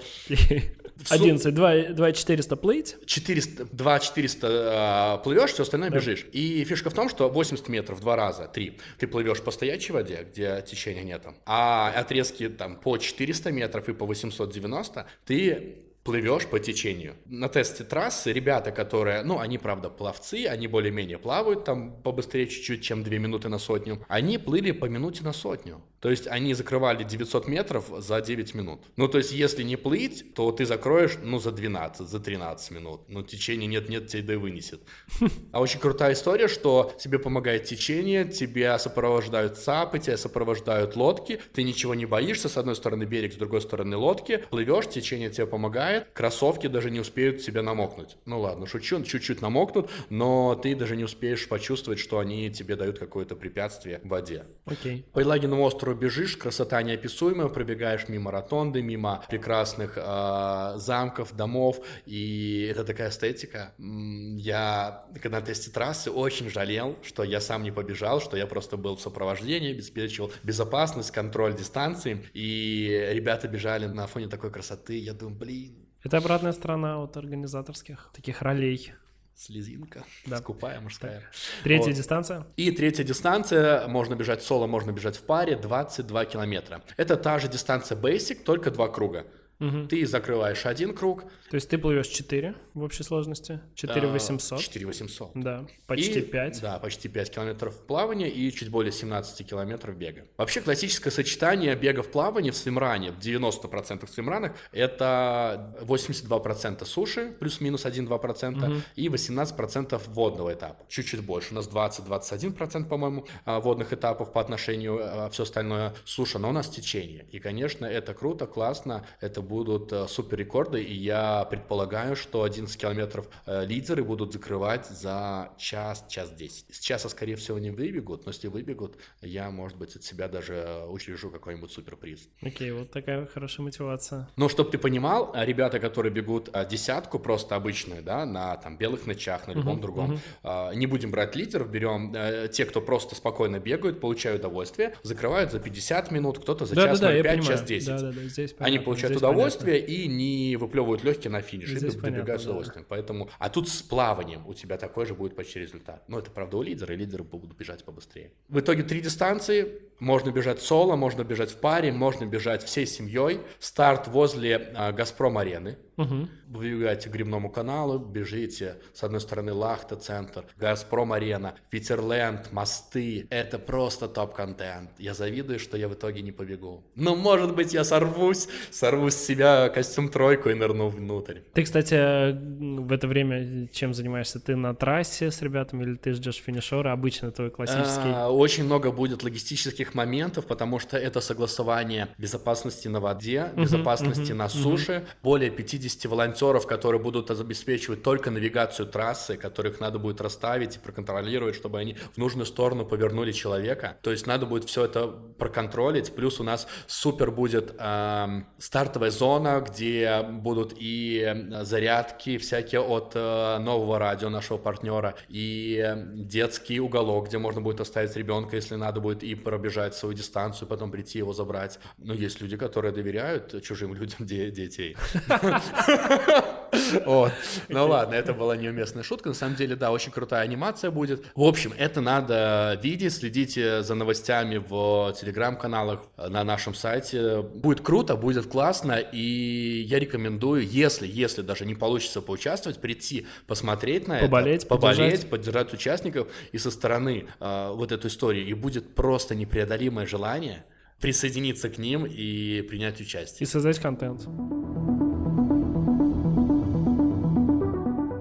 11, 1.10 1.54
2, 1.54 1.82
2 1.92 2.12
400 2.12 2.56
плыть. 2.56 2.96
400, 3.06 3.66
2 3.70 4.00
400 4.00 5.20
плывешь, 5.24 5.52
все 5.52 5.62
остальное 5.62 5.90
да. 5.90 5.96
бежишь. 5.96 6.26
И 6.32 6.64
фишка 6.64 6.90
в 6.90 6.94
том, 6.94 7.08
что 7.08 7.28
80 7.28 7.68
метров 7.68 8.00
два 8.00 8.16
раза, 8.16 8.46
три, 8.48 8.78
ты 8.98 9.06
плывешь 9.06 9.40
по 9.42 9.50
стоячей 9.50 9.92
воде, 9.92 10.26
где 10.30 10.64
течения 10.66 11.02
нет, 11.02 11.22
а 11.44 11.92
отрезки 11.94 12.48
там 12.48 12.76
по 12.76 12.98
400 12.98 13.52
метров 13.52 13.88
и 13.88 13.92
по 13.92 14.06
890 14.06 15.06
ты 15.24 15.76
плывешь 16.06 16.46
по 16.46 16.60
течению. 16.60 17.16
На 17.26 17.48
тесте 17.48 17.82
трассы 17.82 18.32
ребята, 18.32 18.70
которые, 18.70 19.24
ну, 19.24 19.40
они, 19.40 19.58
правда, 19.58 19.90
пловцы, 19.90 20.46
они 20.46 20.68
более-менее 20.68 21.18
плавают 21.18 21.64
там 21.64 22.00
побыстрее 22.02 22.46
чуть-чуть, 22.46 22.82
чем 22.82 23.02
2 23.02 23.18
минуты 23.18 23.48
на 23.48 23.58
сотню, 23.58 24.04
они 24.08 24.38
плыли 24.38 24.70
по 24.70 24.84
минуте 24.84 25.24
на 25.24 25.32
сотню. 25.32 25.82
То 26.00 26.10
есть 26.10 26.28
они 26.28 26.54
закрывали 26.54 27.02
900 27.02 27.48
метров 27.48 27.90
за 27.98 28.20
9 28.20 28.54
минут. 28.54 28.80
Ну, 28.96 29.08
то 29.08 29.18
есть 29.18 29.32
если 29.32 29.64
не 29.64 29.74
плыть, 29.74 30.34
то 30.34 30.52
ты 30.52 30.64
закроешь, 30.64 31.16
ну, 31.20 31.40
за 31.40 31.50
12, 31.50 32.08
за 32.08 32.20
13 32.20 32.70
минут. 32.70 33.00
Ну, 33.08 33.22
течение 33.24 33.66
нет-нет, 33.66 34.06
тебя 34.06 34.34
да 34.34 34.38
вынесет. 34.38 34.82
А 35.52 35.60
очень 35.60 35.80
крутая 35.80 36.12
история, 36.12 36.48
что 36.48 36.92
тебе 37.00 37.18
помогает 37.18 37.64
течение, 37.64 38.24
тебя 38.24 38.78
сопровождают 38.78 39.56
цапы, 39.56 39.98
тебя 39.98 40.16
сопровождают 40.16 40.96
лодки, 40.96 41.40
ты 41.54 41.62
ничего 41.62 41.94
не 41.94 42.06
боишься, 42.06 42.48
с 42.48 42.56
одной 42.56 42.76
стороны 42.76 43.04
берег, 43.04 43.32
с 43.32 43.36
другой 43.36 43.60
стороны 43.60 43.96
лодки, 43.96 44.44
плывешь, 44.50 44.88
течение 44.88 45.30
тебе 45.30 45.46
помогает, 45.46 45.95
кроссовки 46.12 46.66
даже 46.66 46.90
не 46.90 47.00
успеют 47.00 47.42
тебя 47.42 47.62
намокнуть. 47.62 48.16
Ну 48.24 48.40
ладно, 48.40 48.66
шучу, 48.66 49.02
чуть-чуть 49.02 49.42
намокнут, 49.42 49.90
но 50.10 50.54
ты 50.54 50.74
даже 50.74 50.96
не 50.96 51.04
успеешь 51.04 51.48
почувствовать, 51.48 51.98
что 51.98 52.18
они 52.18 52.50
тебе 52.50 52.76
дают 52.76 52.98
какое-то 52.98 53.36
препятствие 53.36 54.00
в 54.02 54.08
воде. 54.08 54.44
Окей. 54.64 55.06
По 55.12 55.20
Елагиному 55.20 55.62
острову 55.62 55.96
бежишь, 55.96 56.36
красота 56.36 56.82
неописуемая, 56.82 57.48
пробегаешь 57.48 58.08
мимо 58.08 58.30
ротонды, 58.30 58.82
мимо 58.82 59.24
прекрасных 59.28 59.94
э, 59.96 60.72
замков, 60.76 61.34
домов, 61.34 61.80
и 62.04 62.68
это 62.70 62.84
такая 62.84 63.10
эстетика. 63.10 63.74
Я, 63.78 65.06
когда 65.22 65.40
на 65.40 65.46
тесте 65.46 65.70
трассы, 65.70 66.10
очень 66.10 66.50
жалел, 66.50 66.96
что 67.02 67.22
я 67.24 67.40
сам 67.40 67.62
не 67.62 67.70
побежал, 67.70 68.20
что 68.20 68.36
я 68.36 68.46
просто 68.46 68.76
был 68.76 68.96
в 68.96 69.00
сопровождении, 69.00 69.72
обеспечивал 69.72 70.32
безопасность, 70.42 71.10
контроль 71.10 71.54
дистанции, 71.56 72.26
и 72.32 73.10
ребята 73.12 73.48
бежали 73.48 73.86
на 73.86 74.06
фоне 74.06 74.28
такой 74.28 74.50
красоты, 74.50 74.98
я 74.98 75.12
думаю, 75.12 75.36
блин, 75.36 75.85
это 76.06 76.18
обратная 76.18 76.52
сторона 76.52 77.02
от 77.02 77.16
организаторских 77.16 78.10
таких 78.14 78.40
ролей. 78.40 78.92
Слезинка. 79.34 80.04
Да. 80.24 80.36
Скупая 80.36 80.80
мужская. 80.80 81.20
Третья 81.64 81.88
вот. 81.88 81.96
дистанция. 81.96 82.46
И 82.56 82.70
третья 82.70 83.02
дистанция. 83.02 83.88
Можно 83.88 84.14
бежать 84.14 84.44
соло, 84.44 84.68
можно 84.68 84.92
бежать 84.92 85.16
в 85.16 85.22
паре. 85.22 85.56
22 85.56 86.24
километра. 86.26 86.82
Это 86.96 87.16
та 87.16 87.40
же 87.40 87.48
дистанция 87.48 88.00
Basic, 88.00 88.44
только 88.44 88.70
два 88.70 88.86
круга. 88.88 89.26
Угу. 89.58 89.88
Ты 89.88 90.06
закрываешь 90.06 90.66
один 90.66 90.94
круг. 90.94 91.24
То 91.50 91.54
есть 91.54 91.68
ты 91.68 91.78
плывешь 91.78 92.08
4 92.08 92.54
в 92.74 92.82
общей 92.82 93.02
сложности? 93.02 93.60
4 93.74 94.08
800? 94.08 94.60
4 94.60 94.86
800. 94.86 95.30
Да, 95.34 95.66
почти 95.86 96.18
и, 96.18 96.22
5. 96.22 96.60
Да, 96.60 96.78
почти 96.78 97.08
5 97.08 97.30
километров 97.30 97.78
плавания 97.86 98.28
и 98.28 98.52
чуть 98.52 98.68
более 98.68 98.92
17 98.92 99.48
километров 99.48 99.96
бега. 99.96 100.26
Вообще 100.36 100.60
классическое 100.60 101.10
сочетание 101.10 101.74
бега 101.74 102.02
в 102.02 102.10
плавании 102.10 102.50
в 102.50 102.56
свимране, 102.56 103.12
в 103.12 103.18
90% 103.18 104.08
свимранах, 104.10 104.52
это 104.72 105.74
82% 105.82 106.84
суши, 106.84 107.34
плюс-минус 107.38 107.86
1-2%, 107.86 108.64
угу. 108.64 108.82
и 108.96 109.08
18% 109.08 110.02
водного 110.08 110.52
этапа. 110.52 110.84
Чуть-чуть 110.88 111.24
больше. 111.24 111.52
У 111.52 111.54
нас 111.54 111.68
20-21%, 111.68 112.88
по-моему, 112.88 113.26
а, 113.44 113.60
водных 113.60 113.92
этапов 113.92 114.32
по 114.32 114.40
отношению, 114.40 115.00
а 115.02 115.30
все 115.30 115.44
остальное 115.44 115.94
суша, 116.04 116.38
но 116.38 116.50
у 116.50 116.52
нас 116.52 116.68
течение. 116.68 117.26
И, 117.32 117.38
конечно, 117.38 117.86
это 117.86 118.12
круто, 118.12 118.46
классно, 118.46 119.06
это 119.20 119.45
будут 119.46 119.92
э, 119.92 120.06
супер 120.08 120.38
рекорды, 120.38 120.82
и 120.82 120.94
я 120.94 121.44
предполагаю, 121.44 122.16
что 122.16 122.42
11 122.42 122.76
километров 122.76 123.28
э, 123.46 123.64
лидеры 123.64 124.04
будут 124.04 124.32
закрывать 124.32 124.86
за 124.86 125.50
час, 125.58 126.04
час 126.08 126.30
10. 126.32 126.74
С 126.74 126.80
часа, 126.80 127.08
скорее 127.08 127.36
всего, 127.36 127.58
не 127.58 127.70
выбегут, 127.70 128.26
но 128.26 128.32
если 128.32 128.48
выбегут, 128.48 128.96
я, 129.22 129.50
может 129.50 129.78
быть, 129.78 129.96
от 129.96 130.02
себя 130.02 130.28
даже 130.28 130.84
учрежу 130.88 131.30
какой-нибудь 131.30 131.70
суперприз. 131.70 132.28
Окей, 132.42 132.70
okay, 132.70 132.78
вот 132.78 132.90
такая 132.90 133.26
хорошая 133.26 133.64
мотивация. 133.64 134.28
Но, 134.36 134.48
чтобы 134.48 134.70
ты 134.70 134.78
понимал, 134.78 135.32
ребята, 135.34 135.78
которые 135.78 136.12
бегут 136.12 136.50
э, 136.52 136.66
десятку 136.68 137.18
просто 137.18 137.56
обычную, 137.56 138.02
да, 138.02 138.26
на 138.26 138.56
там 138.56 138.76
белых 138.76 139.06
ночах, 139.06 139.46
на 139.46 139.52
любом 139.52 139.78
uh-huh, 139.78 139.80
другом, 139.80 140.20
uh-huh. 140.42 140.74
не 140.74 140.86
будем 140.86 141.10
брать 141.10 141.36
лидеров, 141.36 141.70
берем 141.70 142.14
те, 142.50 142.64
кто 142.64 142.80
просто 142.80 143.14
спокойно 143.14 143.58
бегают, 143.58 144.00
получают 144.00 144.40
удовольствие, 144.40 144.94
закрывают 145.02 145.52
за 145.52 145.60
50 145.60 146.10
минут, 146.10 146.38
кто-то 146.38 146.66
за 146.66 146.74
да, 146.74 146.86
час 146.86 147.00
да, 147.00 147.12
05, 147.12 147.46
час 147.46 147.62
10. 147.62 147.86
Да, 147.88 147.98
да, 147.98 148.12
да, 148.12 148.22
здесь 148.22 148.54
Они 148.58 148.78
получают 148.78 149.12
здесь 149.12 149.18
удовольствие, 149.18 149.35
удовольствие 149.36 149.80
понятно. 149.80 149.92
и 149.92 150.08
не 150.08 150.56
выплевывают 150.56 151.04
легкие 151.04 151.30
на 151.30 151.40
финиш. 151.40 151.68
Здесь 151.68 151.94
и 151.94 151.96
добегают 151.96 152.16
понятно, 152.16 152.38
с 152.38 152.44
удовольствием. 152.44 152.82
Да. 152.82 152.86
Поэтому, 152.88 153.30
а 153.38 153.48
тут 153.48 153.68
с 153.68 153.82
плаванием 153.82 154.46
у 154.46 154.54
тебя 154.54 154.76
такой 154.76 155.06
же 155.06 155.14
будет 155.14 155.36
почти 155.36 155.60
результат. 155.60 156.08
Но 156.08 156.18
это 156.18 156.30
правда 156.30 156.56
у 156.56 156.62
лидера, 156.62 156.94
и 156.94 156.96
лидеры 156.96 157.24
будут 157.24 157.56
бежать 157.56 157.84
побыстрее. 157.84 158.32
В 158.48 158.60
итоге 158.60 158.82
три 158.82 159.00
дистанции. 159.00 159.82
Можно 159.98 160.30
бежать 160.30 160.60
соло, 160.60 160.96
можно 160.96 161.24
бежать 161.24 161.50
в 161.50 161.56
паре, 161.56 161.92
можно 161.92 162.24
бежать 162.26 162.64
всей 162.64 162.86
семьей. 162.86 163.40
Старт 163.58 164.08
возле 164.08 164.72
а, 164.74 164.92
Газпром-арены. 164.92 165.78
Угу. 165.96 166.28
Вы 166.48 166.70
бегаете 166.72 167.08
к 167.08 167.12
Грибному 167.12 167.50
каналу, 167.50 167.98
бежите, 167.98 168.76
с 168.92 169.02
одной 169.02 169.20
стороны 169.20 169.52
Лахта 169.52 169.96
центр, 169.96 170.44
Газпром 170.56 171.12
арена, 171.12 171.54
Питерленд, 171.70 172.52
мосты. 172.52 173.26
Это 173.30 173.58
просто 173.58 174.06
топ-контент. 174.06 174.90
Я 174.98 175.14
завидую, 175.14 175.58
что 175.58 175.76
я 175.76 175.88
в 175.88 175.94
итоге 175.94 176.22
не 176.22 176.32
побегу. 176.32 176.84
Но 176.94 177.16
может 177.16 177.54
быть 177.54 177.72
я 177.72 177.82
сорвусь, 177.82 178.48
сорву 178.70 179.10
с 179.10 179.16
себя 179.16 179.68
костюм 179.70 180.08
тройку 180.08 180.50
и 180.50 180.54
нырну 180.54 180.88
внутрь. 180.88 181.40
Ты, 181.54 181.64
кстати, 181.64 181.94
в 182.32 182.92
это 182.92 183.08
время 183.08 183.66
чем 183.68 183.94
занимаешься? 183.94 184.38
Ты 184.38 184.54
на 184.54 184.74
трассе 184.74 185.30
с 185.30 185.40
ребятами 185.40 185.82
или 185.82 185.94
ты 185.94 186.12
ждешь 186.12 186.36
финишера? 186.36 186.92
Обычно 186.92 187.30
твой 187.32 187.50
классический? 187.50 188.12
А, 188.14 188.28
очень 188.28 188.64
много 188.64 188.92
будет 188.92 189.22
логистических 189.22 189.85
моментов, 189.94 190.46
потому 190.46 190.78
что 190.78 190.96
это 190.96 191.20
согласование 191.20 192.08
безопасности 192.18 192.88
на 192.88 193.00
воде, 193.00 193.50
безопасности 193.56 194.32
uh-huh, 194.32 194.34
на 194.34 194.48
суше, 194.48 194.92
uh-huh. 194.92 195.06
более 195.22 195.50
50 195.50 195.76
50 195.76 196.04
волонтеров, 196.06 196.66
которые 196.66 197.00
будут 197.00 197.30
обеспечивать 197.30 198.02
только 198.02 198.30
навигацию 198.30 198.86
трассы, 198.86 199.36
которых 199.36 199.80
надо 199.80 199.98
будет 199.98 200.20
расставить 200.20 200.76
и 200.76 200.78
проконтролировать, 200.78 201.54
чтобы 201.54 201.78
они 201.78 201.96
в 202.14 202.18
нужную 202.18 202.46
сторону 202.46 202.84
повернули 202.84 203.32
человека. 203.32 203.96
То 204.02 204.10
есть 204.10 204.26
надо 204.26 204.46
будет 204.46 204.64
все 204.64 204.84
это 204.84 205.08
проконтролить. 205.38 206.14
Плюс 206.14 206.40
у 206.40 206.44
нас 206.44 206.66
супер 206.86 207.30
будет 207.30 207.74
э, 207.78 208.26
стартовая 208.58 209.10
зона, 209.10 209.64
где 209.66 210.22
будут 210.22 210.74
и 210.76 211.46
зарядки 211.62 212.38
всякие 212.38 212.80
от 212.80 213.12
э, 213.14 213.58
нового 213.58 213.98
радио 213.98 214.28
нашего 214.28 214.58
партнера, 214.58 215.14
и 215.28 215.94
детский 216.14 216.80
уголок, 216.80 217.28
где 217.28 217.38
можно 217.38 217.60
будет 217.60 217.80
оставить 217.80 218.16
ребенка, 218.16 218.56
если 218.56 218.76
надо 218.76 219.00
будет 219.00 219.22
и 219.22 219.34
пробежать 219.34 219.75
свою 219.94 220.14
дистанцию, 220.14 220.68
потом 220.68 220.90
прийти 220.90 221.18
его 221.18 221.32
забрать. 221.32 221.78
Но 221.98 222.14
есть 222.14 222.40
люди, 222.40 222.56
которые 222.56 222.92
доверяют 222.92 223.62
чужим 223.62 223.94
людям 223.94 224.26
детей. 224.26 224.96
Вот. 227.04 227.32
Ну 227.68 227.86
ладно, 227.86 228.14
это 228.14 228.32
была 228.32 228.56
неуместная 228.56 229.02
шутка. 229.02 229.28
На 229.28 229.34
самом 229.34 229.56
деле, 229.56 229.76
да, 229.76 229.90
очень 229.90 230.12
крутая 230.12 230.42
анимация 230.42 230.90
будет. 230.90 231.24
В 231.34 231.42
общем, 231.42 231.72
это 231.76 232.00
надо 232.00 232.78
видеть. 232.82 233.14
Следите 233.14 233.82
за 233.82 233.94
новостями 233.94 234.56
в 234.56 235.14
телеграм-каналах 235.18 236.00
на 236.16 236.44
нашем 236.44 236.74
сайте. 236.74 237.42
Будет 237.42 237.80
круто, 237.80 238.16
будет 238.16 238.46
классно. 238.46 238.98
И 238.98 239.84
я 239.88 239.98
рекомендую, 239.98 240.66
если, 240.66 241.06
если 241.06 241.42
даже 241.42 241.64
не 241.64 241.74
получится 241.74 242.20
поучаствовать, 242.20 242.80
прийти 242.80 243.26
посмотреть 243.46 244.08
на 244.08 244.18
поболеть, 244.20 244.64
это. 244.64 244.68
Поболеть, 244.68 244.98
поддержать. 244.98 245.30
поддержать 245.30 245.72
участников. 245.72 246.28
И 246.52 246.58
со 246.58 246.70
стороны 246.70 247.26
э, 247.40 247.72
вот 247.74 247.92
эту 247.92 248.08
историю. 248.08 248.46
И 248.46 248.54
будет 248.54 248.94
просто 248.94 249.34
непреодолимое 249.66 250.06
желание 250.06 250.64
присоединиться 251.00 251.68
к 251.68 251.78
ним 251.78 252.06
и 252.06 252.62
принять 252.62 253.00
участие. 253.00 253.44
И 253.44 253.46
создать 253.46 253.78
контент. 253.78 254.20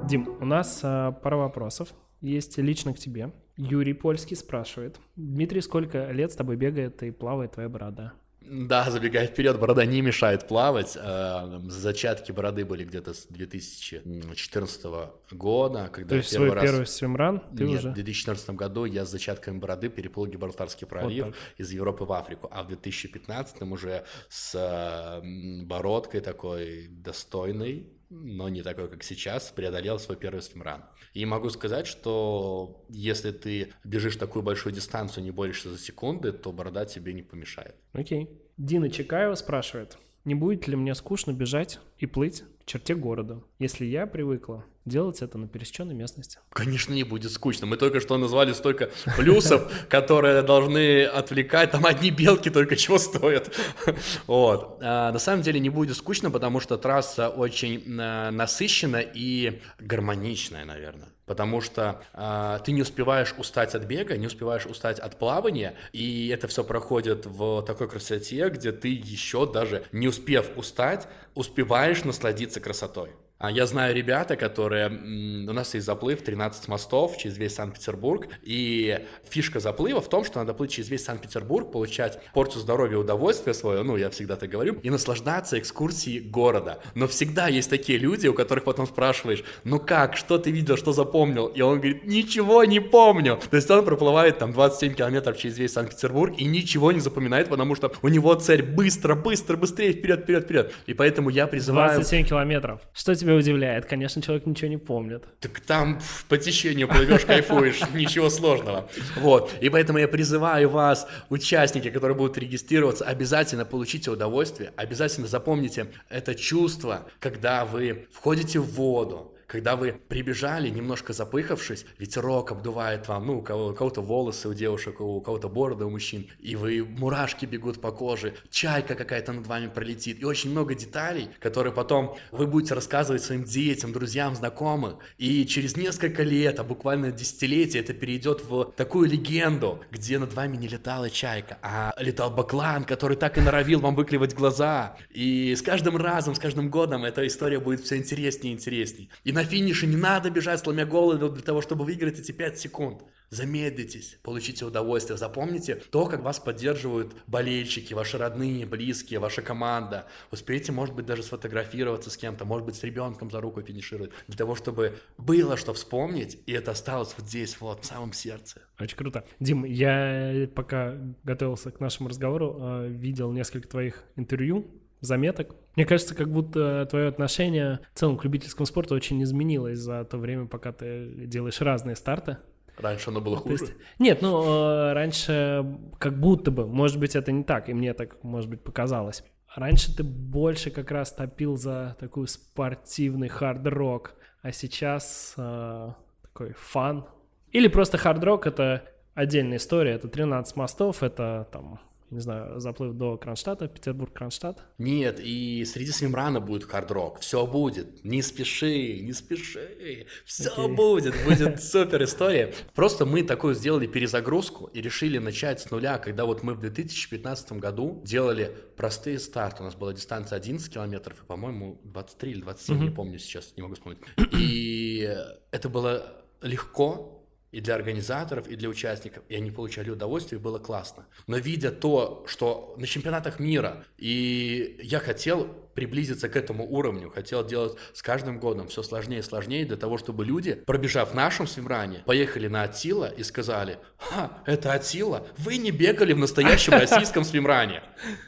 Дим, 0.09 0.37
у 0.39 0.45
нас 0.45 0.81
а, 0.83 1.11
пара 1.11 1.37
вопросов. 1.37 1.93
Есть 2.21 2.57
лично 2.57 2.93
к 2.93 2.99
тебе. 2.99 3.31
Юрий 3.57 3.93
Польский 3.93 4.35
спрашивает. 4.35 4.99
Дмитрий, 5.15 5.61
сколько 5.61 6.11
лет 6.11 6.31
с 6.31 6.35
тобой 6.35 6.57
бегает 6.57 7.01
и 7.03 7.11
плавает 7.11 7.53
твоя 7.53 7.69
борода? 7.69 8.13
Да, 8.47 8.89
забегая 8.89 9.27
вперед, 9.27 9.59
борода 9.59 9.85
не 9.85 10.01
мешает 10.01 10.47
плавать. 10.47 10.97
А, 10.99 11.61
зачатки 11.67 12.31
бороды 12.31 12.65
были 12.65 12.83
где-то 12.83 13.13
с 13.13 13.25
2014 13.27 14.85
года, 15.31 15.89
когда 15.91 16.09
То 16.09 16.15
есть 16.15 16.31
первый 16.31 16.47
свой 16.47 16.55
раз... 16.55 16.63
первый 16.63 16.87
свимран 16.87 17.39
ты 17.55 17.63
Нет, 17.63 17.79
уже? 17.79 17.89
в 17.91 17.93
2014 17.93 18.49
году 18.51 18.85
я 18.85 19.05
с 19.05 19.09
зачатками 19.09 19.57
бороды 19.57 19.89
переплыл 19.89 20.27
Гибралтарский 20.27 20.85
пролив 20.87 21.25
вот 21.25 21.35
из 21.57 21.71
Европы 21.71 22.05
в 22.05 22.13
Африку, 22.13 22.47
а 22.51 22.63
в 22.63 22.67
2015 22.67 23.61
уже 23.63 24.05
с 24.29 25.21
бородкой 25.63 26.21
такой 26.21 26.87
достойной, 26.89 27.87
но 28.09 28.49
не 28.49 28.61
такой, 28.61 28.89
как 28.89 29.03
сейчас, 29.03 29.51
преодолел 29.51 29.99
свой 29.99 30.17
первый 30.17 30.41
свимран. 30.41 30.83
И 31.13 31.25
могу 31.25 31.49
сказать, 31.49 31.87
что 31.87 32.85
если 32.89 33.31
ты 33.31 33.73
бежишь 33.83 34.15
такую 34.15 34.43
большую 34.43 34.73
дистанцию, 34.73 35.23
не 35.23 35.31
борешься 35.31 35.69
за 35.69 35.77
секунды, 35.77 36.31
то 36.31 36.51
борода 36.51 36.85
тебе 36.85 37.13
не 37.13 37.23
помешает. 37.23 37.75
Окей. 37.93 38.29
Дина 38.57 38.89
Чекаева 38.89 39.35
спрашивает, 39.35 39.97
не 40.23 40.35
будет 40.35 40.67
ли 40.67 40.75
мне 40.75 40.95
скучно 40.95 41.31
бежать 41.31 41.79
и 41.97 42.05
плыть 42.05 42.43
черте 42.65 42.95
города, 42.95 43.41
если 43.59 43.85
я 43.85 44.07
привыкла 44.07 44.65
делать 44.85 45.21
это 45.21 45.37
на 45.37 45.47
пересеченной 45.47 45.95
местности. 45.95 46.39
Конечно, 46.51 46.93
не 46.93 47.03
будет 47.03 47.31
скучно. 47.31 47.65
Мы 47.65 47.77
только 47.77 47.99
что 47.99 48.17
назвали 48.17 48.53
столько 48.53 48.91
плюсов, 49.17 49.71
которые 49.89 50.41
должны 50.43 51.05
отвлекать. 51.05 51.71
Там 51.71 51.85
одни 51.85 52.11
белки 52.11 52.49
только 52.49 52.75
чего 52.75 52.97
стоят. 52.97 53.51
Вот. 54.27 54.79
А, 54.81 55.11
на 55.11 55.19
самом 55.19 55.41
деле 55.41 55.59
не 55.59 55.69
будет 55.69 55.97
скучно, 55.97 56.29
потому 56.29 56.59
что 56.59 56.77
трасса 56.77 57.29
очень 57.29 57.83
а, 57.99 58.31
насыщена 58.31 58.97
и 58.97 59.61
гармоничная, 59.79 60.65
наверное 60.65 61.14
потому 61.25 61.61
что 61.61 62.01
э, 62.13 62.59
ты 62.63 62.71
не 62.71 62.81
успеваешь 62.81 63.33
устать 63.37 63.75
от 63.75 63.83
бега, 63.83 64.17
не 64.17 64.27
успеваешь 64.27 64.65
устать 64.65 64.99
от 64.99 65.17
плавания, 65.17 65.75
и 65.91 66.29
это 66.29 66.47
все 66.47 66.63
проходит 66.63 67.25
в 67.25 67.61
такой 67.63 67.89
красоте, 67.89 68.49
где 68.49 68.71
ты 68.71 68.89
еще 68.89 69.51
даже 69.51 69.83
не 69.91 70.07
успев 70.07 70.51
устать, 70.55 71.07
успеваешь 71.33 72.03
насладиться 72.03 72.59
красотой. 72.59 73.11
А 73.45 73.51
я 73.51 73.67
знаю 73.67 73.95
ребята, 73.95 74.35
которые... 74.37 74.87
У 74.87 75.53
нас 75.53 75.75
есть 75.75 75.85
заплыв 75.85 76.23
13 76.23 76.67
мостов 76.67 77.15
через 77.17 77.37
весь 77.37 77.53
Санкт-Петербург, 77.53 78.27
и 78.41 79.05
фишка 79.29 79.59
заплыва 79.59 80.01
в 80.01 80.09
том, 80.09 80.25
что 80.25 80.39
надо 80.39 80.55
плыть 80.55 80.71
через 80.71 80.89
весь 80.89 81.03
Санкт-Петербург, 81.03 81.71
получать 81.71 82.19
порцию 82.33 82.63
здоровья 82.63 82.93
и 82.93 82.99
удовольствия 82.99 83.53
свое, 83.53 83.83
ну, 83.83 83.97
я 83.97 84.09
всегда 84.09 84.35
так 84.35 84.49
говорю, 84.49 84.79
и 84.81 84.89
наслаждаться 84.89 85.59
экскурсией 85.59 86.21
города. 86.21 86.79
Но 86.95 87.07
всегда 87.07 87.47
есть 87.47 87.69
такие 87.69 87.99
люди, 87.99 88.25
у 88.25 88.33
которых 88.33 88.63
потом 88.63 88.87
спрашиваешь, 88.87 89.43
ну 89.63 89.79
как, 89.79 90.17
что 90.17 90.39
ты 90.39 90.49
видел, 90.49 90.75
что 90.75 90.91
запомнил? 90.91 91.45
И 91.45 91.61
он 91.61 91.75
говорит, 91.75 92.03
ничего 92.03 92.63
не 92.63 92.79
помню. 92.79 93.39
То 93.51 93.57
есть 93.57 93.69
он 93.69 93.85
проплывает 93.85 94.39
там 94.39 94.53
27 94.53 94.95
километров 94.95 95.37
через 95.37 95.59
весь 95.59 95.73
Санкт-Петербург 95.73 96.33
и 96.35 96.45
ничего 96.45 96.91
не 96.91 96.99
запоминает, 96.99 97.49
потому 97.49 97.75
что 97.75 97.91
у 98.01 98.07
него 98.07 98.33
цель 98.33 98.63
быстро, 98.63 99.13
быстро, 99.13 99.55
быстрее, 99.55 99.93
вперед, 99.93 100.23
вперед, 100.23 100.45
вперед. 100.45 100.73
И 100.87 100.95
поэтому 100.95 101.29
я 101.29 101.45
призываю... 101.45 101.93
27 101.93 102.25
километров. 102.25 102.81
Что 102.91 103.13
тебе 103.13 103.34
удивляет. 103.35 103.85
Конечно, 103.85 104.21
человек 104.21 104.45
ничего 104.45 104.69
не 104.69 104.77
помнит. 104.77 105.23
Так 105.39 105.59
там 105.59 105.99
по 106.29 106.37
течению 106.37 106.87
плывешь, 106.87 107.25
кайфуешь, 107.25 107.81
ничего 107.93 108.29
сложного. 108.29 108.89
Вот. 109.17 109.53
И 109.61 109.69
поэтому 109.69 109.99
я 109.99 110.07
призываю 110.07 110.69
вас, 110.69 111.07
участники, 111.29 111.89
которые 111.89 112.17
будут 112.17 112.37
регистрироваться, 112.37 113.05
обязательно 113.05 113.65
получите 113.65 114.11
удовольствие, 114.11 114.73
обязательно 114.75 115.27
запомните 115.27 115.87
это 116.09 116.35
чувство, 116.35 117.05
когда 117.19 117.65
вы 117.65 118.07
входите 118.11 118.59
в 118.59 118.71
воду, 118.71 119.34
когда 119.47 119.75
вы 119.75 119.93
прибежали, 119.93 120.69
немножко 120.69 121.13
запыхавшись, 121.13 121.85
ветерок 121.97 122.51
обдувает 122.51 123.07
вам, 123.07 123.27
ну, 123.27 123.39
у, 123.39 123.41
кого- 123.41 123.67
у 123.69 123.73
кого-то 123.73 124.01
волосы 124.01 124.49
у 124.49 124.53
девушек, 124.53 125.01
у 125.01 125.21
кого-то 125.21 125.49
бороды 125.49 125.85
у 125.85 125.89
мужчин, 125.89 126.27
и 126.39 126.55
вы, 126.55 126.83
мурашки 126.83 127.45
бегут 127.45 127.81
по 127.81 127.91
коже, 127.91 128.33
чайка 128.49 128.95
какая-то 128.95 129.33
над 129.33 129.47
вами 129.47 129.67
пролетит, 129.67 130.21
и 130.21 130.25
очень 130.25 130.51
много 130.51 130.75
деталей, 130.75 131.29
которые 131.39 131.73
потом 131.73 132.17
вы 132.31 132.47
будете 132.47 132.73
рассказывать 132.73 133.23
своим 133.23 133.43
детям, 133.43 133.91
друзьям, 133.93 134.35
знакомым, 134.35 134.97
и 135.17 135.45
через 135.45 135.77
несколько 135.77 136.23
лет, 136.23 136.59
а 136.59 136.63
буквально 136.63 137.11
десятилетия, 137.11 137.79
это 137.79 137.93
перейдет 137.93 138.43
в 138.43 138.71
такую 138.75 139.09
легенду, 139.09 139.81
где 139.91 140.19
над 140.19 140.33
вами 140.33 140.57
не 140.57 140.67
летала 140.67 141.09
чайка, 141.09 141.57
а 141.61 141.93
летал 141.99 142.31
баклан, 142.31 142.83
который 142.83 143.17
так 143.17 143.37
и 143.37 143.41
норовил 143.41 143.79
вам 143.79 143.95
выклевать 143.95 144.33
глаза. 144.33 144.97
И 145.11 145.55
с 145.55 145.61
каждым 145.61 145.97
разом, 145.97 146.35
с 146.35 146.39
каждым 146.39 146.69
годом 146.69 147.05
эта 147.05 147.25
история 147.27 147.59
будет 147.59 147.81
все 147.81 147.97
интереснее 147.97 148.53
и 148.53 148.55
интереснее. 148.55 149.09
И 149.23 149.31
на 149.35 149.43
финише 149.43 149.85
не 149.85 149.97
надо 149.97 150.29
бежать, 150.29 150.61
сломя 150.61 150.85
голову 150.85 151.29
для 151.29 151.43
того, 151.43 151.61
чтобы 151.61 151.83
выиграть 151.83 152.19
эти 152.19 152.31
5 152.31 152.57
секунд. 152.57 153.03
Замедлитесь, 153.29 154.17
получите 154.23 154.63
удовольствие. 154.63 155.17
Запомните 155.17 155.75
то, 155.75 156.05
как 156.05 156.21
вас 156.21 156.39
поддерживают 156.39 157.13
болельщики, 157.27 157.93
ваши 157.93 158.17
родные, 158.17 158.65
близкие, 158.65 159.19
ваша 159.19 159.41
команда. 159.41 160.05
Успейте, 160.31 160.71
может 160.71 160.95
быть, 160.95 161.05
даже 161.05 161.21
сфотографироваться 161.21 162.09
с 162.09 162.15
кем-то, 162.15 162.45
может 162.45 162.65
быть, 162.65 162.75
с 162.75 162.83
ребенком 162.83 163.29
за 163.29 163.41
руку 163.41 163.61
финишировать, 163.61 164.11
для 164.27 164.37
того, 164.37 164.55
чтобы 164.55 164.99
было 165.17 165.57
что 165.57 165.73
вспомнить, 165.73 166.39
и 166.45 166.53
это 166.53 166.71
осталось 166.71 167.13
вот 167.17 167.27
здесь, 167.27 167.59
вот, 167.59 167.83
в 167.83 167.85
самом 167.85 168.13
сердце. 168.13 168.61
Очень 168.79 168.95
круто. 168.95 169.25
Дим, 169.41 169.65
я 169.65 170.47
пока 170.55 170.95
готовился 171.25 171.71
к 171.71 171.81
нашему 171.81 172.07
разговору, 172.07 172.57
э, 172.57 172.87
видел 172.87 173.33
несколько 173.33 173.67
твоих 173.67 174.03
интервью, 174.15 174.65
заметок. 175.05 175.55
Мне 175.75 175.85
кажется, 175.85 176.15
как 176.15 176.31
будто 176.31 176.85
твое 176.89 177.07
отношение 177.07 177.79
в 177.93 177.99
целом 177.99 178.17
к 178.17 178.23
любительскому 178.23 178.65
спорту 178.65 178.95
очень 178.95 179.21
изменилось 179.23 179.79
за 179.79 180.03
то 180.05 180.17
время, 180.17 180.47
пока 180.47 180.71
ты 180.71 181.09
делаешь 181.25 181.61
разные 181.61 181.95
старты. 181.95 182.37
Раньше 182.77 183.09
оно 183.09 183.21
было 183.21 183.37
хуже? 183.37 183.53
Есть, 183.53 183.73
нет, 183.99 184.21
ну, 184.21 184.43
э, 184.43 184.93
раньше 184.93 185.65
как 185.97 186.19
будто 186.19 186.51
бы, 186.51 186.67
может 186.67 186.99
быть, 186.99 187.15
это 187.15 187.31
не 187.31 187.43
так, 187.43 187.69
и 187.69 187.73
мне 187.73 187.93
так, 187.93 188.21
может 188.23 188.49
быть, 188.49 188.61
показалось. 188.61 189.23
Раньше 189.55 189.95
ты 189.95 190.03
больше 190.03 190.71
как 190.71 190.91
раз 190.91 191.13
топил 191.13 191.55
за 191.55 191.95
такой 191.99 192.27
спортивный 192.27 193.29
хард-рок, 193.29 194.15
а 194.41 194.51
сейчас 194.51 195.33
э, 195.37 195.91
такой 196.21 196.53
fun. 196.57 197.05
Или 197.51 197.69
просто 197.69 197.97
хард-рок— 197.97 198.45
это 198.47 198.83
отдельная 199.13 199.57
история, 199.57 199.93
это 199.93 200.09
13 200.09 200.57
мостов, 200.57 201.01
это 201.01 201.47
там 201.53 201.79
не 202.15 202.21
знаю, 202.21 202.59
заплыв 202.59 202.93
до 202.93 203.17
Кронштадта, 203.17 203.67
Петербург-Кронштадт? 203.67 204.63
Нет, 204.77 205.19
и 205.21 205.63
среди 205.65 205.91
Swimrun 205.91 206.33
а 206.33 206.39
будет 206.39 206.63
хард-рок, 206.63 207.19
все 207.19 207.45
будет, 207.45 208.03
не 208.03 208.21
спеши, 208.21 208.99
не 209.01 209.13
спеши, 209.13 210.07
все 210.25 210.49
okay. 210.49 210.75
будет, 210.75 211.15
будет 211.25 211.61
супер 211.63 212.03
история. 212.03 212.53
Просто 212.73 213.05
мы 213.05 213.23
такую 213.23 213.53
сделали 213.53 213.87
перезагрузку 213.87 214.65
и 214.67 214.81
решили 214.81 215.17
начать 215.17 215.61
с 215.61 215.69
нуля, 215.71 215.97
когда 215.97 216.25
вот 216.25 216.43
мы 216.43 216.53
в 216.53 216.59
2015 216.59 217.53
году 217.53 218.01
делали 218.05 218.55
простые 218.77 219.19
старты, 219.19 219.63
у 219.63 219.65
нас 219.65 219.75
была 219.75 219.93
дистанция 219.93 220.37
11 220.37 220.73
километров, 220.73 221.21
и, 221.21 221.25
по-моему, 221.25 221.79
23 221.83 222.31
или 222.31 222.41
27, 222.41 222.75
mm-hmm. 222.75 222.83
не 222.83 222.89
помню 222.89 223.19
сейчас, 223.19 223.53
не 223.55 223.63
могу 223.63 223.75
вспомнить. 223.75 223.99
И 224.33 225.15
это 225.51 225.69
было 225.69 226.25
легко, 226.41 227.14
и 227.55 227.61
для 227.61 227.75
организаторов, 227.75 228.49
и 228.49 228.57
для 228.57 228.67
участников, 228.67 229.23
и 229.29 229.35
они 229.35 229.49
получали 229.49 229.89
удовольствие, 229.89 230.39
и 230.39 230.43
было 230.43 230.59
классно. 230.59 231.05
Но 231.25 231.37
видя 231.37 231.71
то, 231.71 232.25
что 232.27 232.75
на 232.77 232.85
чемпионатах 232.85 233.39
мира, 233.39 233.85
и 233.97 234.77
я 234.83 234.99
хотел 234.99 235.64
приблизиться 235.75 236.29
к 236.29 236.35
этому 236.35 236.65
уровню, 236.67 237.11
хотел 237.11 237.45
делать 237.45 237.77
с 237.93 238.01
каждым 238.01 238.39
годом 238.39 238.67
все 238.67 238.81
сложнее 238.81 239.19
и 239.19 239.21
сложнее 239.21 239.65
для 239.65 239.77
того, 239.77 239.97
чтобы 239.97 240.25
люди, 240.25 240.53
пробежав 240.53 241.11
в 241.11 241.13
нашем 241.13 241.45
swimrun 241.45 241.90
е, 241.90 242.03
поехали 242.05 242.47
на 242.47 242.63
ÖTILLÖ 242.63 243.05
и 243.05 243.23
сказали, 243.23 243.77
«Ха, 243.97 244.41
это 244.45 244.73
ÖTILLÖ, 244.73 245.27
вы 245.37 245.57
не 245.57 245.71
бегали 245.71 246.13
в 246.13 246.17
настоящем 246.17 246.73
российском 246.79 247.23
swimrun 247.23 247.61
е». 247.61 247.83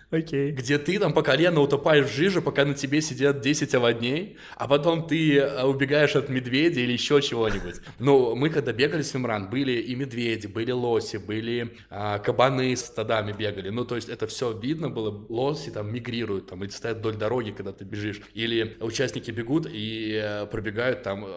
Окей. 0.10 0.52
Okay. 0.52 0.56
Где 0.56 0.78
ты 0.78 1.00
там 1.00 1.12
по 1.14 1.22
колено 1.22 1.60
утопаешь 1.60 2.06
в 2.06 2.16
жиже, 2.16 2.42
пока 2.42 2.64
на 2.64 2.74
тебе 2.74 3.02
сидят 3.02 3.42
10 3.42 3.76
оводней, 3.76 4.38
а 4.56 4.68
потом 4.68 5.06
ты 5.06 5.38
э, 5.38 5.64
убегаешь 5.64 6.16
от 6.16 6.30
медведя 6.30 6.80
или 6.80 6.94
еще 6.94 7.22
чего-нибудь. 7.22 7.76
Но 8.00 8.34
мы 8.34 8.50
когда 8.50 8.72
бегали 8.72 9.02
swimrun, 9.02 9.50
были 9.50 9.74
и 9.74 9.96
медведи, 9.96 10.48
были 10.48 10.72
лоси, 10.72 11.18
были 11.18 11.76
а, 11.90 12.20
кабаны 12.20 12.76
с 12.76 12.86
стадами 12.86 13.34
бегали. 13.34 13.70
Ну, 13.70 13.84
то 13.84 13.96
есть 13.96 14.08
это 14.08 14.28
все 14.28 14.58
видно 14.58 14.90
было, 14.90 15.26
лоси 15.28 15.72
там 15.72 15.94
мигрируют, 15.94 16.48
там, 16.48 16.64
и 16.64 16.70
стоят 16.70 17.00
вдоль 17.00 17.16
дороги 17.16 17.37
дороге, 17.38 17.52
когда 17.56 17.72
ты 17.72 17.86
бежишь. 17.86 18.22
Или 18.34 18.78
участники 18.80 19.32
бегут 19.32 19.68
и 19.70 20.20
э, 20.24 20.46
пробегают 20.48 21.04
там 21.04 21.26
э, 21.26 21.30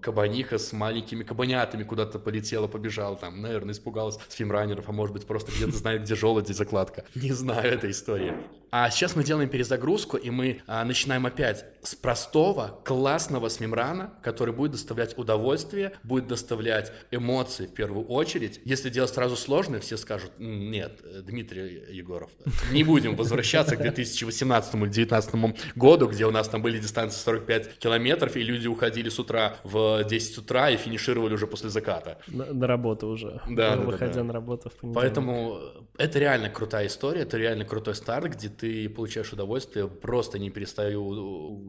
кабаниха 0.00 0.58
с 0.58 0.72
маленькими 0.72 1.22
кабанятами 1.22 1.82
куда-то 1.82 2.18
полетела, 2.18 2.66
побежала 2.66 3.16
там, 3.16 3.40
наверное, 3.40 3.72
испугалась 3.72 4.18
с 4.28 4.34
фимранеров, 4.34 4.88
а 4.88 4.92
может 4.92 5.12
быть 5.12 5.26
просто 5.26 5.52
где-то 5.52 5.76
знает, 5.76 6.02
где 6.02 6.14
желуди 6.14 6.52
закладка. 6.52 7.04
Не 7.14 7.32
знаю 7.32 7.72
этой 7.72 7.90
истории. 7.90 8.34
А 8.72 8.88
сейчас 8.90 9.16
мы 9.16 9.24
делаем 9.24 9.48
перезагрузку, 9.48 10.16
и 10.16 10.30
мы 10.30 10.62
а, 10.68 10.84
начинаем 10.84 11.26
опять 11.26 11.64
с 11.82 11.96
простого, 11.96 12.80
классного 12.84 13.48
свимрана, 13.48 14.12
который 14.22 14.54
будет 14.54 14.72
доставлять 14.72 15.18
удовольствие, 15.18 15.92
будет 16.04 16.28
доставлять 16.28 16.92
эмоции 17.10 17.66
в 17.66 17.74
первую 17.74 18.06
очередь. 18.06 18.60
Если 18.64 18.88
делать 18.88 19.12
сразу 19.12 19.36
сложное, 19.36 19.80
все 19.80 19.96
скажут, 19.96 20.30
нет, 20.38 21.00
Дмитрий 21.24 21.84
Егоров, 21.90 22.30
не 22.70 22.84
будем 22.84 23.16
возвращаться 23.16 23.74
к 23.74 23.80
2018 23.82 24.74
или 24.74 24.80
2019 24.82 25.74
году, 25.74 26.06
где 26.06 26.26
у 26.26 26.30
нас 26.30 26.48
там 26.48 26.62
были 26.62 26.78
дистанции 26.78 27.18
45 27.18 27.78
километров, 27.78 28.36
и 28.36 28.42
люди 28.42 28.68
уходили 28.68 29.08
с 29.08 29.18
утра 29.18 29.56
в 29.64 29.89
10 30.06 30.38
утра 30.38 30.70
и 30.70 30.76
финишировали 30.76 31.34
уже 31.34 31.46
после 31.46 31.70
заката. 31.70 32.18
На, 32.28 32.52
на 32.52 32.66
работу 32.66 33.08
уже, 33.08 33.40
да, 33.48 33.76
выходя 33.76 34.12
да, 34.12 34.14
да. 34.14 34.24
на 34.24 34.32
работу 34.32 34.70
в 34.70 34.74
понедельник. 34.74 34.94
Поэтому 34.94 35.58
это 35.98 36.18
реально 36.18 36.50
крутая 36.50 36.86
история, 36.86 37.22
это 37.22 37.36
реально 37.36 37.64
крутой 37.64 37.94
старт, 37.94 38.32
где 38.32 38.48
ты 38.48 38.88
получаешь 38.88 39.32
удовольствие, 39.32 39.88
просто 39.88 40.38
не 40.38 40.50
перестаю 40.50 41.60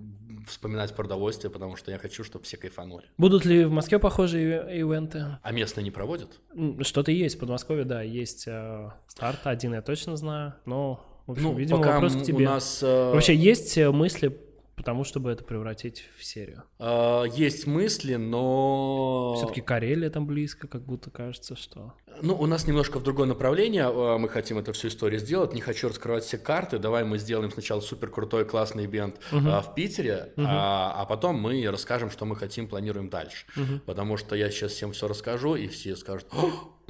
вспоминать 0.47 0.93
про 0.95 1.05
удовольствие, 1.05 1.51
потому 1.51 1.75
что 1.75 1.91
я 1.91 1.97
хочу, 1.97 2.23
чтобы 2.23 2.45
все 2.45 2.57
кайфанули. 2.57 3.05
Будут 3.17 3.45
ли 3.45 3.65
в 3.65 3.71
Москве 3.71 3.99
похожие 3.99 4.79
ивенты? 4.79 5.37
А 5.41 5.51
местные 5.51 5.83
не 5.83 5.91
проводят? 5.91 6.39
Что-то 6.81 7.11
есть 7.11 7.37
в 7.37 7.39
Подмосковье, 7.39 7.85
да, 7.85 8.01
есть 8.01 8.47
э, 8.47 8.91
старт, 9.07 9.39
один 9.43 9.73
я 9.73 9.81
точно 9.81 10.15
знаю, 10.17 10.55
но, 10.65 11.05
в 11.27 11.31
общем, 11.31 11.43
ну, 11.43 11.53
видимо, 11.55 11.79
пока 11.79 11.93
вопрос 11.93 12.15
к 12.15 12.23
тебе. 12.23 12.45
У 12.45 12.49
нас, 12.49 12.81
э... 12.81 13.11
Вообще 13.13 13.35
есть 13.35 13.77
э, 13.77 13.91
мысли 13.91 14.37
потому 14.81 15.03
чтобы 15.03 15.29
это 15.29 15.43
превратить 15.43 16.09
в 16.17 16.23
серию? 16.23 16.63
А, 16.79 17.23
есть 17.23 17.67
мысли, 17.67 18.15
но... 18.15 19.35
Все-таки 19.37 19.61
Карелия 19.61 20.09
там 20.09 20.25
близко, 20.25 20.67
как 20.67 20.81
будто 20.81 21.11
кажется, 21.11 21.55
что... 21.55 21.93
Ну, 22.21 22.35
у 22.35 22.45
нас 22.45 22.67
немножко 22.67 22.99
в 22.99 23.03
другое 23.03 23.27
направление, 23.27 23.85
а, 23.87 24.17
мы 24.17 24.29
хотим 24.29 24.57
эту 24.57 24.73
всю 24.73 24.87
историю 24.89 25.19
сделать, 25.19 25.53
не 25.53 25.61
хочу 25.61 25.89
раскрывать 25.89 26.23
все 26.23 26.37
карты, 26.37 26.77
давай 26.77 27.03
мы 27.03 27.17
сделаем 27.17 27.51
сначала 27.51 27.81
супер 27.81 28.09
крутой 28.09 28.45
классный 28.45 28.85
ивент 28.85 29.17
угу. 29.31 29.49
а, 29.49 29.61
в 29.61 29.73
Питере, 29.73 30.33
угу. 30.35 30.45
а, 30.47 30.93
а 30.97 31.05
потом 31.05 31.39
мы 31.39 31.65
расскажем, 31.69 32.11
что 32.11 32.25
мы 32.25 32.35
хотим, 32.35 32.67
планируем 32.67 33.09
дальше. 33.09 33.45
Угу. 33.55 33.79
Потому 33.85 34.17
что 34.17 34.35
я 34.35 34.49
сейчас 34.49 34.73
всем 34.73 34.91
все 34.93 35.07
расскажу, 35.07 35.55
и 35.55 35.67
все 35.67 35.95
скажут, 35.95 36.27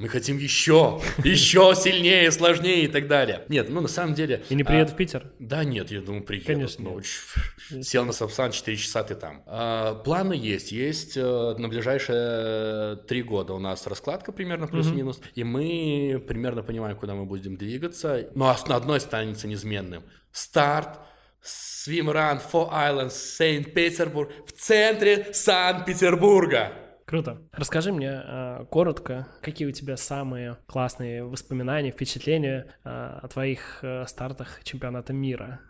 мы 0.02 0.08
хотим 0.08 0.36
еще, 0.36 1.00
еще 1.22 1.74
сильнее, 1.76 2.32
сложнее 2.32 2.86
и 2.86 2.88
так 2.88 3.06
далее. 3.06 3.44
Нет, 3.48 3.68
ну 3.68 3.80
на 3.80 3.86
самом 3.86 4.14
деле... 4.14 4.42
И 4.48 4.54
не 4.56 4.64
приедут 4.64 4.90
а, 4.90 4.94
в 4.94 4.96
Питер? 4.96 5.30
Да 5.38 5.62
нет, 5.62 5.92
я 5.92 6.00
думаю, 6.00 6.24
приедут. 6.24 6.48
Конечно. 6.48 6.84
Ну, 7.70 7.82
сел 7.82 8.04
на 8.04 8.10
Сапсан, 8.10 8.50
4 8.50 8.76
часа 8.76 9.04
ты 9.04 9.14
там. 9.14 9.44
А, 9.46 9.94
планы 9.94 10.32
есть. 10.32 10.72
Есть 10.72 11.16
э, 11.16 11.54
на 11.56 11.68
ближайшие 11.68 12.96
три 13.06 13.22
года 13.22 13.52
у 13.52 13.60
нас 13.60 13.86
раскладка 13.86 14.32
примерно 14.32 14.66
плюс-минус. 14.66 15.20
И 15.34 15.44
мы 15.44 16.22
примерно 16.26 16.62
понимаем, 16.62 16.96
куда 16.96 17.14
мы 17.14 17.24
будем 17.24 17.56
двигаться. 17.56 18.28
Но 18.34 18.54
на 18.66 18.76
одной 18.76 18.98
останется 18.98 19.48
неизменным. 19.48 20.02
Старт, 20.30 21.00
Swimrun 21.42 22.40
for 22.40 22.70
Islands, 22.70 23.12
Saint-Петербург 23.38 24.30
в 24.46 24.52
центре 24.52 25.32
Санкт-Петербурга. 25.32 26.72
Круто. 27.04 27.42
Расскажи 27.52 27.92
мне 27.92 28.22
э, 28.24 28.64
коротко, 28.70 29.26
какие 29.42 29.68
у 29.68 29.72
тебя 29.72 29.96
самые 29.96 30.56
классные 30.66 31.24
воспоминания, 31.24 31.90
впечатления 31.90 32.74
э, 32.84 32.88
о 32.88 33.28
твоих 33.28 33.80
э, 33.82 34.06
стартах 34.06 34.62
чемпионата 34.62 35.12
мира? 35.12 35.60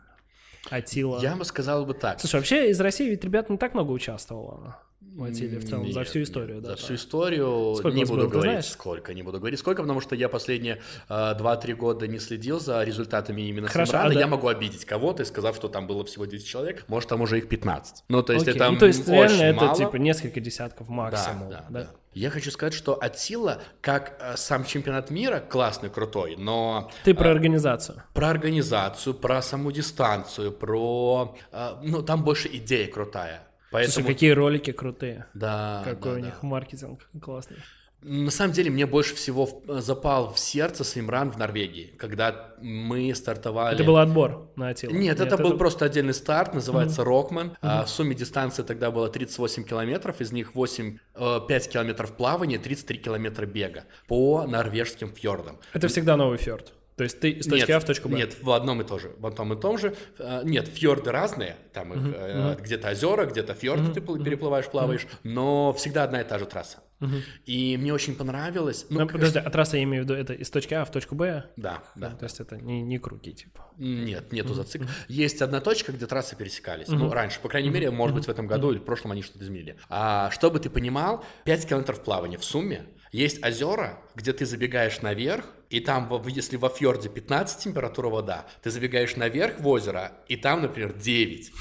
Атила. 0.70 1.20
Я 1.20 1.34
бы 1.34 1.44
сказал 1.44 1.84
бы 1.84 1.94
так. 1.94 2.20
Слушай, 2.20 2.36
вообще 2.36 2.70
из 2.70 2.80
России 2.80 3.08
ведь 3.08 3.24
ребят 3.24 3.50
не 3.50 3.56
так 3.56 3.74
много 3.74 3.90
участвовало 3.90 4.78
в 5.14 5.24
Атиле 5.24 5.58
в 5.58 5.68
целом, 5.68 5.84
нет, 5.84 5.94
за 5.94 6.04
всю 6.04 6.22
историю, 6.22 6.56
нет, 6.56 6.64
да? 6.64 6.70
За 6.70 6.76
всю 6.76 6.94
историю 6.94 7.74
сколько 7.76 7.96
не 7.96 8.04
буду 8.04 8.22
было, 8.22 8.30
говорить 8.30 8.64
сколько, 8.64 9.14
не 9.14 9.22
буду 9.22 9.38
говорить 9.38 9.58
сколько, 9.58 9.82
потому 9.82 10.00
что 10.00 10.14
я 10.14 10.28
последние 10.28 10.80
э, 11.08 11.12
2-3 11.12 11.74
года 11.74 12.06
не 12.06 12.18
следил 12.18 12.60
за 12.60 12.82
результатами 12.82 13.42
именно 13.42 13.68
Хорошо, 13.68 13.92
Самрана. 13.92 14.14
А 14.14 14.18
я 14.18 14.26
могу 14.26 14.48
обидеть 14.48 14.84
кого-то, 14.84 15.24
сказав, 15.24 15.56
что 15.56 15.68
там 15.68 15.86
было 15.86 16.04
всего 16.04 16.24
10 16.24 16.46
человек, 16.46 16.84
может, 16.88 17.08
там 17.08 17.20
уже 17.20 17.38
их 17.38 17.48
15. 17.48 18.04
Ну, 18.08 18.22
то 18.22 18.32
есть 18.32 18.48
Окей. 18.48 18.56
это 18.56 18.70
ну, 18.70 18.78
то 18.78 18.86
есть 18.86 19.06
реально 19.06 19.42
это 19.42 19.74
типа 19.76 19.96
несколько 19.96 20.40
десятков 20.40 20.88
максимум, 20.88 21.50
да? 21.50 21.64
да, 21.68 21.80
да? 21.80 21.80
да. 21.84 21.90
Я 22.14 22.28
хочу 22.28 22.50
сказать, 22.50 22.74
что 22.74 22.94
Атила, 23.00 23.62
как 23.80 24.18
э, 24.20 24.36
сам 24.36 24.66
чемпионат 24.66 25.10
мира, 25.10 25.40
классный, 25.40 25.88
крутой, 25.88 26.36
но... 26.36 26.90
Ты 27.04 27.14
про 27.14 27.28
э, 27.28 27.32
организацию. 27.32 28.02
Про 28.12 28.28
организацию, 28.28 29.14
про 29.14 29.40
саму 29.40 29.72
дистанцию, 29.72 30.52
про... 30.52 31.34
Э, 31.52 31.76
ну, 31.82 32.02
там 32.02 32.22
больше 32.22 32.48
идея 32.52 32.86
крутая. 32.86 33.46
Поэтому... 33.72 33.92
Слушай, 33.92 34.06
какие 34.06 34.30
ролики 34.30 34.72
крутые. 34.72 35.26
Да. 35.34 35.82
Какой 35.84 36.12
да, 36.12 36.18
у 36.18 36.20
них 36.20 36.38
да. 36.42 36.48
маркетинг 36.48 37.08
классный. 37.20 37.56
На 38.02 38.32
самом 38.32 38.52
деле 38.52 38.68
мне 38.68 38.84
больше 38.84 39.14
всего 39.14 39.62
запал 39.68 40.32
в 40.32 40.38
сердце 40.38 40.82
Свимран 40.82 41.30
в 41.30 41.38
Норвегии, 41.38 41.94
когда 41.98 42.54
мы 42.60 43.14
стартовали... 43.14 43.76
Это 43.76 43.84
был 43.84 43.96
отбор 43.96 44.50
на 44.56 44.70
Атилу? 44.70 44.92
Нет, 44.92 45.02
Нет 45.02 45.20
это, 45.20 45.34
это 45.34 45.42
был 45.42 45.56
просто 45.56 45.84
отдельный 45.84 46.12
старт, 46.12 46.52
называется 46.52 47.02
mm-hmm. 47.02 47.04
Рокман. 47.04 47.46
Mm-hmm. 47.50 47.56
А, 47.62 47.84
в 47.84 47.90
сумме 47.90 48.16
дистанции 48.16 48.64
тогда 48.64 48.90
было 48.90 49.08
38 49.08 49.62
километров, 49.62 50.20
из 50.20 50.32
них 50.32 50.56
8, 50.56 50.98
5 51.46 51.48
э, 51.48 51.70
километров 51.70 52.16
плавания, 52.16 52.58
33 52.58 52.98
километра 52.98 53.46
бега 53.46 53.84
по 54.08 54.46
норвежским 54.48 55.14
фьордам. 55.14 55.60
Это 55.72 55.86
всегда 55.86 56.16
новый 56.16 56.38
фьорд? 56.38 56.72
То 57.02 57.04
есть 57.04 57.18
ты 57.18 57.30
из 57.30 57.46
точки 57.48 57.68
нет, 57.68 57.70
А 57.70 57.80
в 57.80 57.84
точку 57.84 58.08
Б? 58.08 58.14
Нет, 58.14 58.36
в 58.40 58.50
одном 58.52 58.80
и 58.80 58.84
том 58.84 59.00
же. 59.00 59.10
В 59.18 59.26
одном 59.26 59.52
и 59.54 59.60
том 59.60 59.76
же. 59.76 59.92
Э, 60.20 60.42
нет, 60.44 60.68
фьорды 60.68 61.10
разные. 61.10 61.56
Там 61.72 61.92
их, 61.92 61.98
uh-huh. 61.98 62.62
где-то 62.62 62.90
озера, 62.90 63.26
где-то 63.26 63.54
фьорды 63.54 63.90
uh-huh. 63.90 64.18
ты 64.18 64.24
переплываешь, 64.24 64.66
плаваешь. 64.66 65.02
Uh-huh. 65.02 65.18
Но 65.24 65.72
всегда 65.72 66.04
одна 66.04 66.20
и 66.20 66.24
та 66.24 66.38
же 66.38 66.46
трасса. 66.46 66.78
Uh-huh. 67.02 67.22
И 67.46 67.76
мне 67.76 67.92
очень 67.92 68.14
понравилось. 68.14 68.86
Ну, 68.88 69.00
ну 69.00 69.08
подожди, 69.08 69.38
а 69.38 69.50
трасса 69.50 69.76
я 69.76 69.82
имею 69.82 70.04
в 70.04 70.08
виду, 70.08 70.14
это 70.14 70.32
из 70.32 70.50
точки 70.50 70.74
А 70.74 70.84
в 70.84 70.90
точку 70.90 71.14
Б? 71.14 71.44
Да, 71.56 71.82
да. 71.96 72.10
То 72.10 72.24
есть 72.24 72.40
это 72.40 72.56
не, 72.56 72.80
не 72.82 72.98
круги, 72.98 73.32
типа? 73.32 73.66
Нет, 73.76 74.32
нету 74.32 74.50
uh-huh. 74.50 74.54
зацикл. 74.54 74.84
Есть 75.08 75.42
одна 75.42 75.60
точка, 75.60 75.92
где 75.92 76.06
трассы 76.06 76.36
пересекались. 76.36 76.88
Uh-huh. 76.88 76.96
Ну, 76.96 77.12
раньше, 77.12 77.40
по 77.40 77.48
крайней 77.48 77.68
uh-huh. 77.68 77.72
мере, 77.72 77.90
может 77.90 78.16
быть, 78.16 78.26
в 78.26 78.30
этом 78.30 78.46
году 78.46 78.68
uh-huh. 78.68 78.74
или 78.74 78.78
в 78.78 78.84
прошлом 78.84 79.12
они 79.12 79.22
что-то 79.22 79.44
изменили. 79.44 79.76
А 79.88 80.30
чтобы 80.30 80.60
ты 80.60 80.70
понимал, 80.70 81.24
5 81.44 81.68
километров 81.68 82.02
плавания 82.02 82.38
в 82.38 82.44
сумме. 82.44 82.86
Есть 83.12 83.44
озера, 83.44 83.98
где 84.14 84.32
ты 84.32 84.46
забегаешь 84.46 85.02
наверх, 85.02 85.44
и 85.68 85.80
там, 85.80 86.10
если 86.28 86.56
во 86.56 86.70
фьорде 86.70 87.10
15 87.10 87.62
температура 87.62 88.08
вода, 88.08 88.46
ты 88.62 88.70
забегаешь 88.70 89.16
наверх 89.16 89.60
в 89.60 89.68
озеро, 89.68 90.12
и 90.28 90.36
там, 90.36 90.62
например, 90.62 90.94
9. 90.94 91.52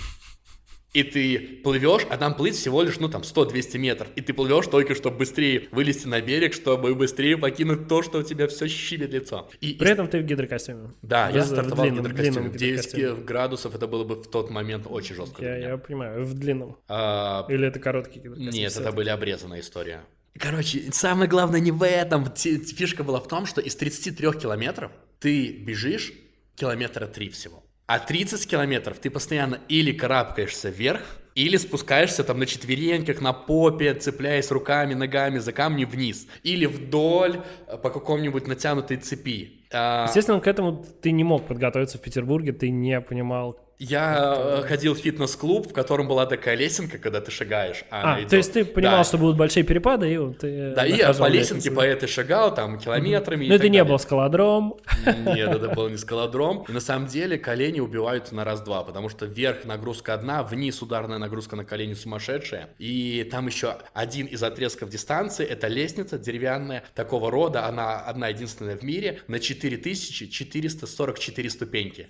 И 0.94 1.04
ты 1.04 1.62
плывешь, 1.64 2.06
а 2.10 2.18
там 2.18 2.36
плыть 2.36 2.56
всего 2.56 2.82
лишь, 2.82 3.00
ну, 3.00 3.08
там, 3.08 3.22
100-200 3.22 3.78
метров. 3.78 4.10
И 4.16 4.22
ты 4.22 4.34
плывешь 4.34 4.68
только, 4.68 4.94
чтобы 4.94 5.20
быстрее 5.20 5.70
вылезти 5.72 6.06
на 6.08 6.20
берег, 6.20 6.54
чтобы 6.54 6.94
быстрее 6.96 7.38
покинуть 7.38 7.88
то, 7.88 8.04
что 8.04 8.20
у 8.20 8.24
тебя 8.24 8.48
все 8.48 8.68
щибет 8.68 9.14
лицо. 9.14 9.50
И, 9.62 9.74
При 9.74 9.90
этом 9.90 10.10
ты 10.10 10.20
в 10.20 10.24
гидрокостюме. 10.24 10.92
Да, 11.02 11.32
в, 11.32 11.36
я 11.36 11.44
стартовал 11.44 11.86
в, 11.86 11.90
длинном, 11.90 12.06
гидрокостюме. 12.12 12.50
В 12.50 12.58
9 12.58 13.24
градусов 13.24 13.74
это 13.74 13.88
было 13.88 14.04
бы 14.04 14.16
в 14.16 14.28
тот 14.28 14.50
момент 14.50 14.86
очень 14.90 15.16
жестко. 15.16 15.42
Я, 15.44 15.58
я 15.58 15.78
понимаю, 15.78 16.26
в 16.26 16.34
длинном. 16.34 16.78
А... 16.90 17.46
Или 17.48 17.68
это 17.68 17.80
короткий 17.80 18.20
гидрокостюм? 18.20 18.52
Нет, 18.52 18.76
это 18.76 18.92
были 18.92 19.10
обрезанная 19.10 19.62
история. 19.62 20.02
Короче, 20.38 20.92
самое 20.92 21.30
главное 21.30 21.60
не 21.60 21.72
в 21.72 21.86
этом. 21.86 22.26
Фишка 22.36 23.04
была 23.04 23.20
в 23.20 23.28
том, 23.28 23.46
что 23.46 23.62
из 23.62 23.76
33 23.76 24.32
километров 24.34 24.92
ты 25.20 25.52
бежишь 25.52 26.14
километра 26.56 27.08
3 27.08 27.30
всего. 27.30 27.64
А 27.94 28.00
30 28.00 28.48
километров 28.48 29.00
ты 29.00 29.10
постоянно 29.10 29.60
или 29.68 29.92
карабкаешься 29.92 30.70
вверх, 30.70 31.02
или 31.36 31.58
спускаешься 31.58 32.24
там 32.24 32.40
на 32.40 32.46
четвереньках, 32.46 33.20
на 33.20 33.34
попе, 33.34 33.94
цепляясь 33.94 34.50
руками, 34.50 34.94
ногами 34.94 35.40
за 35.40 35.52
камни 35.52 35.84
вниз. 35.84 36.26
Или 36.44 36.68
вдоль 36.68 37.42
э, 37.68 37.78
по 37.78 37.90
какому-нибудь 37.90 38.48
натянутой 38.48 38.96
цепи. 38.96 39.66
А, 39.74 40.06
Естественно, 40.08 40.40
к 40.40 40.48
этому 40.48 40.86
ты 41.02 41.12
не 41.12 41.26
мог 41.26 41.46
подготовиться 41.46 41.98
в 41.98 42.02
Петербурге, 42.02 42.54
ты 42.54 42.70
не 42.70 43.02
понимал, 43.02 43.60
я 43.84 44.36
э, 44.38 44.64
ходил 44.68 44.94
в 44.94 45.00
фитнес-клуб, 45.00 45.70
в 45.70 45.74
котором 45.74 46.08
была 46.08 46.28
такая 46.28 46.56
лесенка, 46.56 47.00
когда 47.00 47.20
ты 47.20 47.32
шагаешь. 47.32 47.84
А, 47.90 48.18
а 48.18 48.26
то 48.28 48.36
есть 48.36 48.54
ты 48.54 48.64
понимал, 48.64 49.00
да. 49.00 49.04
что 49.04 49.18
будут 49.18 49.38
большие 49.38 49.64
перепады, 49.64 50.14
и 50.14 50.18
вот 50.18 50.38
ты 50.38 50.74
Да, 50.76 50.86
и 50.86 50.98
я 50.98 51.12
по 51.14 51.28
лесенке 51.28 51.72
по 51.72 51.82
этой 51.82 52.08
шагал, 52.08 52.54
там, 52.54 52.78
километрами. 52.78 53.48
Но 53.48 53.56
это 53.56 53.70
не 53.70 53.84
был 53.84 53.98
скалодром. 53.98 54.76
Нет, 55.06 55.50
это 55.50 55.70
был 55.76 55.90
не 55.90 55.98
скалодром. 55.98 56.64
И 56.70 56.72
на 56.72 56.80
самом 56.80 57.08
деле 57.08 57.40
колени 57.40 57.80
убиваются 57.80 58.36
на 58.36 58.44
раз-два, 58.44 58.84
потому 58.84 59.10
что 59.10 59.26
вверх 59.26 59.66
нагрузка 59.66 60.14
одна, 60.14 60.44
вниз 60.44 60.80
ударная 60.84 61.18
нагрузка 61.18 61.56
на 61.56 61.66
колени 61.66 61.96
сумасшедшая. 61.96 62.70
И 62.78 63.28
там 63.32 63.48
еще 63.48 63.78
один 63.96 64.28
из 64.28 64.44
отрезков 64.44 64.90
дистанции, 64.90 65.44
это 65.44 65.68
лестница 65.68 66.20
деревянная 66.20 66.84
такого 66.94 67.32
рода, 67.32 67.66
она 67.66 68.00
одна 68.00 68.28
единственная 68.28 68.78
в 68.78 68.84
мире, 68.84 69.22
на 69.28 69.40
4444 69.40 71.50
ступеньки. 71.50 72.10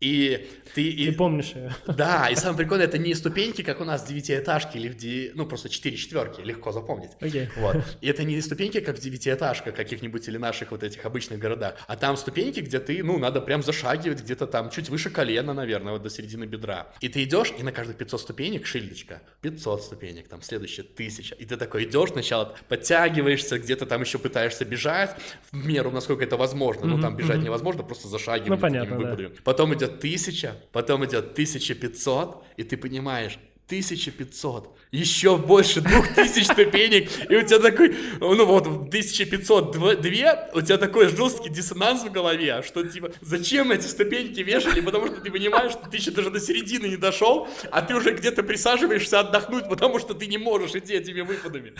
И 0.00 0.48
ты... 0.74 0.82
Ты 0.82 0.90
и... 0.90 1.10
помнишь 1.10 1.52
ее. 1.54 1.74
Да, 1.86 2.28
и 2.28 2.34
самое 2.34 2.58
прикольное, 2.58 2.86
это 2.86 2.98
не 2.98 3.14
ступеньки, 3.14 3.62
как 3.62 3.80
у 3.80 3.84
нас 3.84 4.02
в 4.02 4.08
девятиэтажке 4.08 4.78
или 4.78 4.88
в... 4.88 4.96
Ди... 4.96 5.32
Ну, 5.34 5.46
просто 5.46 5.68
четыре 5.68 5.96
четверки, 5.96 6.42
легко 6.42 6.70
запомнить. 6.70 7.10
Okay. 7.20 7.48
Вот. 7.56 7.76
И 8.02 8.08
это 8.08 8.22
не 8.24 8.40
ступеньки, 8.42 8.80
как 8.80 8.98
в 8.98 9.00
девятиэтажках 9.00 9.74
каких-нибудь 9.74 10.28
или 10.28 10.36
наших 10.36 10.70
вот 10.72 10.82
этих 10.82 11.04
обычных 11.06 11.38
городах, 11.38 11.76
а 11.86 11.96
там 11.96 12.16
ступеньки, 12.16 12.60
где 12.60 12.78
ты, 12.78 13.02
ну, 13.02 13.18
надо 13.18 13.40
прям 13.40 13.62
зашагивать 13.62 14.22
где-то 14.22 14.46
там 14.46 14.70
чуть 14.70 14.90
выше 14.90 15.08
колена, 15.08 15.54
наверное, 15.54 15.94
вот 15.94 16.02
до 16.02 16.10
середины 16.10 16.44
бедра. 16.44 16.88
И 17.00 17.08
ты 17.08 17.22
идешь, 17.24 17.52
и 17.58 17.62
на 17.62 17.72
каждых 17.72 17.96
500 17.96 18.20
ступенек 18.20 18.66
шильдочка. 18.66 19.22
500 19.40 19.82
ступенек, 19.82 20.28
там, 20.28 20.42
следующая 20.42 20.82
тысяча. 20.82 21.34
И 21.36 21.46
ты 21.46 21.56
такой 21.56 21.84
идешь, 21.84 22.10
сначала 22.10 22.54
подтягиваешься, 22.68 23.58
где-то 23.58 23.86
там 23.86 24.02
еще 24.02 24.18
пытаешься 24.18 24.66
бежать, 24.66 25.16
в 25.50 25.66
меру, 25.66 25.90
насколько 25.90 26.22
это 26.22 26.36
возможно. 26.36 26.82
Mm-hmm, 26.82 26.88
ну, 26.88 27.00
там 27.00 27.16
бежать 27.16 27.38
mm-hmm. 27.38 27.44
невозможно, 27.44 27.82
просто 27.82 28.08
зашагивать. 28.08 28.50
Ну, 28.50 28.58
понятно, 28.58 29.16
да. 29.16 29.30
Потом 29.42 29.74
идет 29.74 29.85
идет 29.86 30.00
тысяча, 30.00 30.56
потом 30.72 31.04
идет 31.04 31.32
1500, 31.32 32.44
и 32.56 32.64
ты 32.64 32.76
понимаешь, 32.76 33.38
1500, 33.66 34.76
еще 34.96 35.36
больше 35.36 35.80
2000 35.80 36.44
ступенек, 36.44 37.10
и 37.30 37.36
у 37.36 37.42
тебя 37.42 37.58
такой, 37.58 37.94
ну 38.20 38.46
вот, 38.46 38.66
1500, 38.66 39.72
2, 39.72 40.50
у 40.54 40.60
тебя 40.62 40.78
такой 40.78 41.08
жесткий 41.08 41.50
диссонанс 41.50 42.02
в 42.02 42.10
голове, 42.10 42.62
что 42.66 42.82
типа, 42.84 43.10
зачем 43.20 43.72
эти 43.72 43.86
ступеньки 43.86 44.40
вешали, 44.40 44.80
потому 44.80 45.06
что 45.06 45.20
ты 45.20 45.30
понимаешь, 45.30 45.72
что 45.72 45.88
ты 45.88 45.98
еще 45.98 46.10
даже 46.10 46.30
до 46.30 46.40
середины 46.40 46.86
не 46.86 46.96
дошел, 46.96 47.48
а 47.70 47.82
ты 47.82 47.94
уже 47.94 48.12
где-то 48.12 48.42
присаживаешься 48.42 49.20
отдохнуть, 49.20 49.68
потому 49.68 49.98
что 49.98 50.14
ты 50.14 50.26
не 50.26 50.38
можешь 50.38 50.74
идти 50.74 50.94
этими 50.94 51.20
выпадами. 51.20 51.74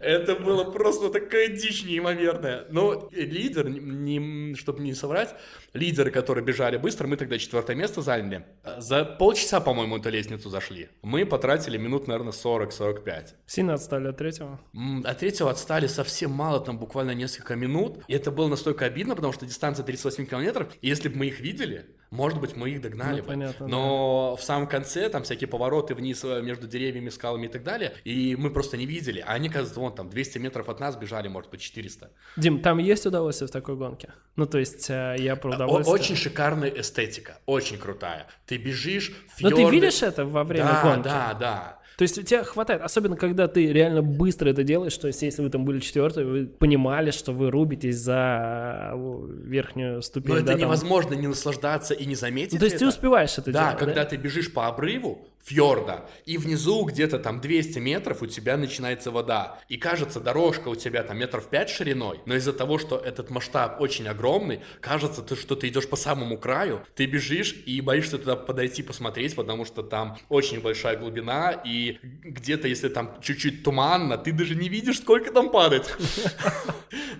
Это 0.00 0.34
было 0.34 0.64
просто 0.64 1.08
такая 1.08 1.48
дичь 1.48 1.84
неимоверная. 1.84 2.66
Но 2.70 3.08
лидер, 3.12 3.68
не, 3.68 4.54
чтобы 4.54 4.82
не 4.82 4.94
соврать, 4.94 5.34
лидеры, 5.72 6.10
которые 6.10 6.44
бежали 6.44 6.76
быстро, 6.76 7.06
мы 7.06 7.16
тогда 7.16 7.38
четвертое 7.38 7.76
место 7.76 8.02
заняли. 8.02 8.44
За 8.78 9.04
полчаса, 9.04 9.60
по-моему, 9.60 9.98
эту 9.98 10.10
лестницу 10.10 10.50
зашли. 10.50 10.88
Мы 11.02 11.24
потратили 11.24 11.78
минут, 11.78 12.06
наверное, 12.06 12.32
40-45. 12.58 13.34
Сильно 13.46 13.74
отстали 13.74 14.08
от 14.08 14.16
третьего? 14.16 14.60
От 15.04 15.18
третьего 15.18 15.50
отстали 15.50 15.86
совсем 15.86 16.30
мало, 16.30 16.60
там 16.60 16.78
буквально 16.78 17.12
несколько 17.12 17.56
минут. 17.56 17.98
И 18.08 18.14
это 18.14 18.30
было 18.30 18.48
настолько 18.48 18.84
обидно, 18.84 19.14
потому 19.16 19.32
что 19.32 19.46
дистанция 19.46 19.84
38 19.84 20.26
километров. 20.26 20.68
И 20.80 20.88
если 20.88 21.08
бы 21.08 21.18
мы 21.18 21.26
их 21.26 21.40
видели, 21.40 21.86
может 22.10 22.40
быть, 22.40 22.56
мы 22.56 22.70
их 22.70 22.80
догнали 22.80 23.18
ну, 23.18 23.22
бы. 23.22 23.28
Понятно, 23.28 23.68
Но 23.68 24.32
да. 24.34 24.42
в 24.42 24.44
самом 24.44 24.66
конце 24.66 25.08
там 25.08 25.22
всякие 25.22 25.46
повороты 25.46 25.94
вниз 25.94 26.24
э, 26.24 26.42
между 26.42 26.66
деревьями, 26.66 27.08
скалами 27.08 27.46
и 27.46 27.48
так 27.48 27.62
далее. 27.62 27.94
И 28.02 28.34
мы 28.36 28.50
просто 28.50 28.76
не 28.76 28.84
видели. 28.84 29.22
А 29.24 29.34
они, 29.34 29.48
кажется, 29.48 29.78
вон 29.78 29.94
там 29.94 30.10
200 30.10 30.38
метров 30.38 30.68
от 30.68 30.80
нас 30.80 30.96
бежали, 30.96 31.28
может 31.28 31.50
быть, 31.50 31.60
400. 31.60 32.10
Дим, 32.36 32.62
там 32.62 32.78
есть 32.78 33.06
удовольствие 33.06 33.46
в 33.46 33.52
такой 33.52 33.76
гонке? 33.76 34.12
Ну, 34.34 34.46
то 34.46 34.58
есть 34.58 34.90
э, 34.90 35.16
я 35.18 35.36
про 35.36 35.54
удовольствие. 35.54 35.94
Очень 35.94 36.16
шикарная 36.16 36.70
эстетика, 36.70 37.38
очень 37.46 37.78
крутая. 37.78 38.26
Ты 38.44 38.56
бежишь, 38.56 39.12
фьорды... 39.36 39.62
Но 39.62 39.68
ты 39.68 39.74
видишь 39.76 40.02
это 40.02 40.24
во 40.24 40.42
время 40.42 40.66
да, 40.66 40.82
гонки? 40.82 41.04
Да, 41.04 41.34
да, 41.34 41.79
то 42.00 42.04
есть 42.04 42.16
у 42.16 42.22
тебя 42.22 42.44
хватает, 42.44 42.80
особенно 42.80 43.14
когда 43.14 43.46
ты 43.46 43.70
реально 43.74 44.00
быстро 44.00 44.48
это 44.48 44.64
делаешь, 44.64 44.96
то 44.96 45.06
есть 45.06 45.20
если 45.20 45.42
вы 45.42 45.50
там 45.50 45.66
были 45.66 45.80
четвертые, 45.80 46.26
вы 46.26 46.46
понимали, 46.46 47.10
что 47.10 47.32
вы 47.32 47.50
рубитесь 47.50 47.98
за 47.98 48.92
э, 48.94 49.26
верхнюю 49.44 50.00
ступень. 50.00 50.36
Но 50.36 50.40
да, 50.40 50.52
это 50.52 50.60
невозможно 50.62 51.12
не 51.12 51.26
наслаждаться 51.26 51.92
и 51.92 52.06
не 52.06 52.14
заметить. 52.14 52.54
Ну, 52.54 52.58
то 52.60 52.64
есть 52.64 52.76
это. 52.76 52.86
ты 52.86 52.88
успеваешь 52.88 53.36
это 53.36 53.52
да, 53.52 53.64
делать. 53.64 53.78
Когда 53.80 53.92
да, 53.92 54.04
когда 54.04 54.16
ты 54.16 54.16
бежишь 54.16 54.50
по 54.50 54.66
обрыву, 54.66 55.28
фьорда, 55.42 56.08
и 56.26 56.36
внизу 56.38 56.84
где-то 56.84 57.18
там 57.18 57.40
200 57.40 57.78
метров 57.78 58.22
у 58.22 58.26
тебя 58.26 58.56
начинается 58.56 59.10
вода, 59.10 59.58
и 59.68 59.76
кажется, 59.76 60.20
дорожка 60.20 60.68
у 60.68 60.74
тебя 60.74 61.02
там 61.02 61.18
метров 61.18 61.48
5 61.48 61.70
шириной, 61.70 62.20
но 62.26 62.36
из-за 62.36 62.52
того, 62.52 62.78
что 62.78 62.98
этот 62.98 63.30
масштаб 63.30 63.80
очень 63.80 64.06
огромный, 64.08 64.60
кажется, 64.80 65.22
ты, 65.22 65.36
что 65.36 65.56
ты 65.56 65.68
идешь 65.68 65.88
по 65.88 65.96
самому 65.96 66.38
краю, 66.38 66.82
ты 66.94 67.06
бежишь 67.06 67.54
и 67.66 67.80
боишься 67.80 68.18
туда 68.18 68.36
подойти 68.36 68.82
посмотреть, 68.82 69.34
потому 69.34 69.64
что 69.64 69.82
там 69.82 70.18
очень 70.28 70.60
большая 70.60 70.96
глубина, 70.96 71.52
и 71.64 71.98
где-то, 72.02 72.68
если 72.68 72.88
там 72.88 73.16
чуть-чуть 73.22 73.62
туманно, 73.62 74.18
ты 74.18 74.32
даже 74.32 74.54
не 74.54 74.68
видишь, 74.68 74.98
сколько 74.98 75.32
там 75.32 75.50
падает. 75.50 75.96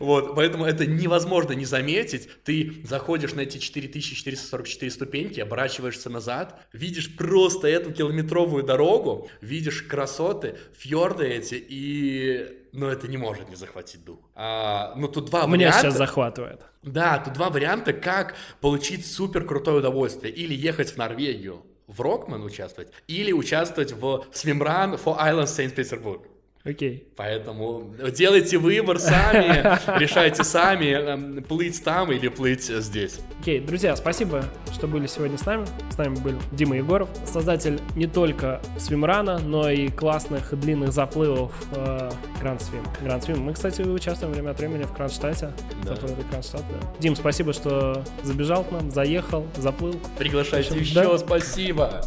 Вот, 0.00 0.34
поэтому 0.34 0.64
это 0.64 0.86
невозможно 0.86 1.52
не 1.52 1.66
заметить. 1.66 2.26
Ты 2.42 2.82
заходишь 2.84 3.34
на 3.34 3.40
эти 3.40 3.58
4444 3.58 4.90
ступеньки, 4.90 5.40
оборачиваешься 5.40 6.08
назад, 6.08 6.58
видишь 6.72 7.14
просто 7.14 7.68
эту 7.68 7.92
километровую 7.92 8.09
километровую 8.10 8.64
дорогу, 8.64 9.28
видишь 9.40 9.82
красоты, 9.82 10.56
фьорды 10.76 11.26
эти, 11.26 11.54
и... 11.54 12.56
Но 12.72 12.86
ну, 12.86 12.92
это 12.92 13.08
не 13.08 13.16
может 13.16 13.48
не 13.48 13.56
захватить 13.56 14.04
дух. 14.04 14.20
А, 14.36 14.94
ну, 14.96 15.08
тут 15.08 15.26
два 15.26 15.40
Меня 15.46 15.68
варианта. 15.68 15.80
сейчас 15.80 15.96
захватывает. 15.96 16.60
Да, 16.82 17.18
тут 17.18 17.34
два 17.34 17.50
варианта, 17.50 17.92
как 17.92 18.36
получить 18.60 19.04
супер 19.04 19.44
крутое 19.44 19.78
удовольствие. 19.78 20.32
Или 20.32 20.54
ехать 20.54 20.90
в 20.90 20.96
Норвегию, 20.96 21.66
в 21.88 22.00
Рокман 22.00 22.44
участвовать, 22.44 22.92
или 23.08 23.32
участвовать 23.32 23.92
в 23.92 24.24
Swimrun 24.32 25.02
for 25.02 25.18
Island 25.18 25.46
Saint 25.46 25.74
Petersburg. 25.74 26.20
Окей. 26.62 27.08
Поэтому 27.16 27.94
делайте 28.14 28.58
выбор 28.58 28.98
сами, 28.98 29.98
решайте 29.98 30.44
сами, 30.44 30.88
эм, 30.88 31.42
плыть 31.42 31.82
там 31.82 32.12
или 32.12 32.28
плыть 32.28 32.64
здесь. 32.64 33.20
Окей, 33.40 33.60
друзья, 33.60 33.96
спасибо, 33.96 34.44
что 34.70 34.86
были 34.86 35.06
сегодня 35.06 35.38
с 35.38 35.46
нами. 35.46 35.66
С 35.90 35.96
нами 35.96 36.16
был 36.16 36.34
Дима 36.52 36.76
Егоров, 36.76 37.08
создатель 37.24 37.80
не 37.96 38.06
только 38.06 38.60
свимрана, 38.78 39.38
но 39.38 39.70
и 39.70 39.88
классных 39.88 40.58
длинных 40.58 40.92
заплывов 40.92 41.52
э, 41.74 42.10
Гранд 42.40 42.60
Свим. 42.60 42.84
Гранд 43.02 43.24
Свим. 43.24 43.40
Мы, 43.40 43.54
кстати, 43.54 43.80
участвуем 43.80 44.34
время 44.34 44.50
от 44.50 44.58
времени 44.58 44.82
в 44.82 44.92
Кронштадте. 44.92 45.52
Да. 45.84 45.96
Кронштадт, 46.30 46.62
да. 46.68 46.94
Дим, 46.98 47.16
спасибо, 47.16 47.54
что 47.54 48.04
забежал 48.22 48.64
к 48.64 48.70
нам, 48.70 48.90
заехал, 48.90 49.46
заплыл. 49.56 49.98
Приглашайте 50.18 50.68
общем, 50.68 50.82
еще, 50.82 50.94
да? 50.94 51.18
спасибо. 51.18 52.02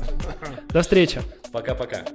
До 0.70 0.84
встречи. 0.84 1.22
Пока-пока. 1.52 2.06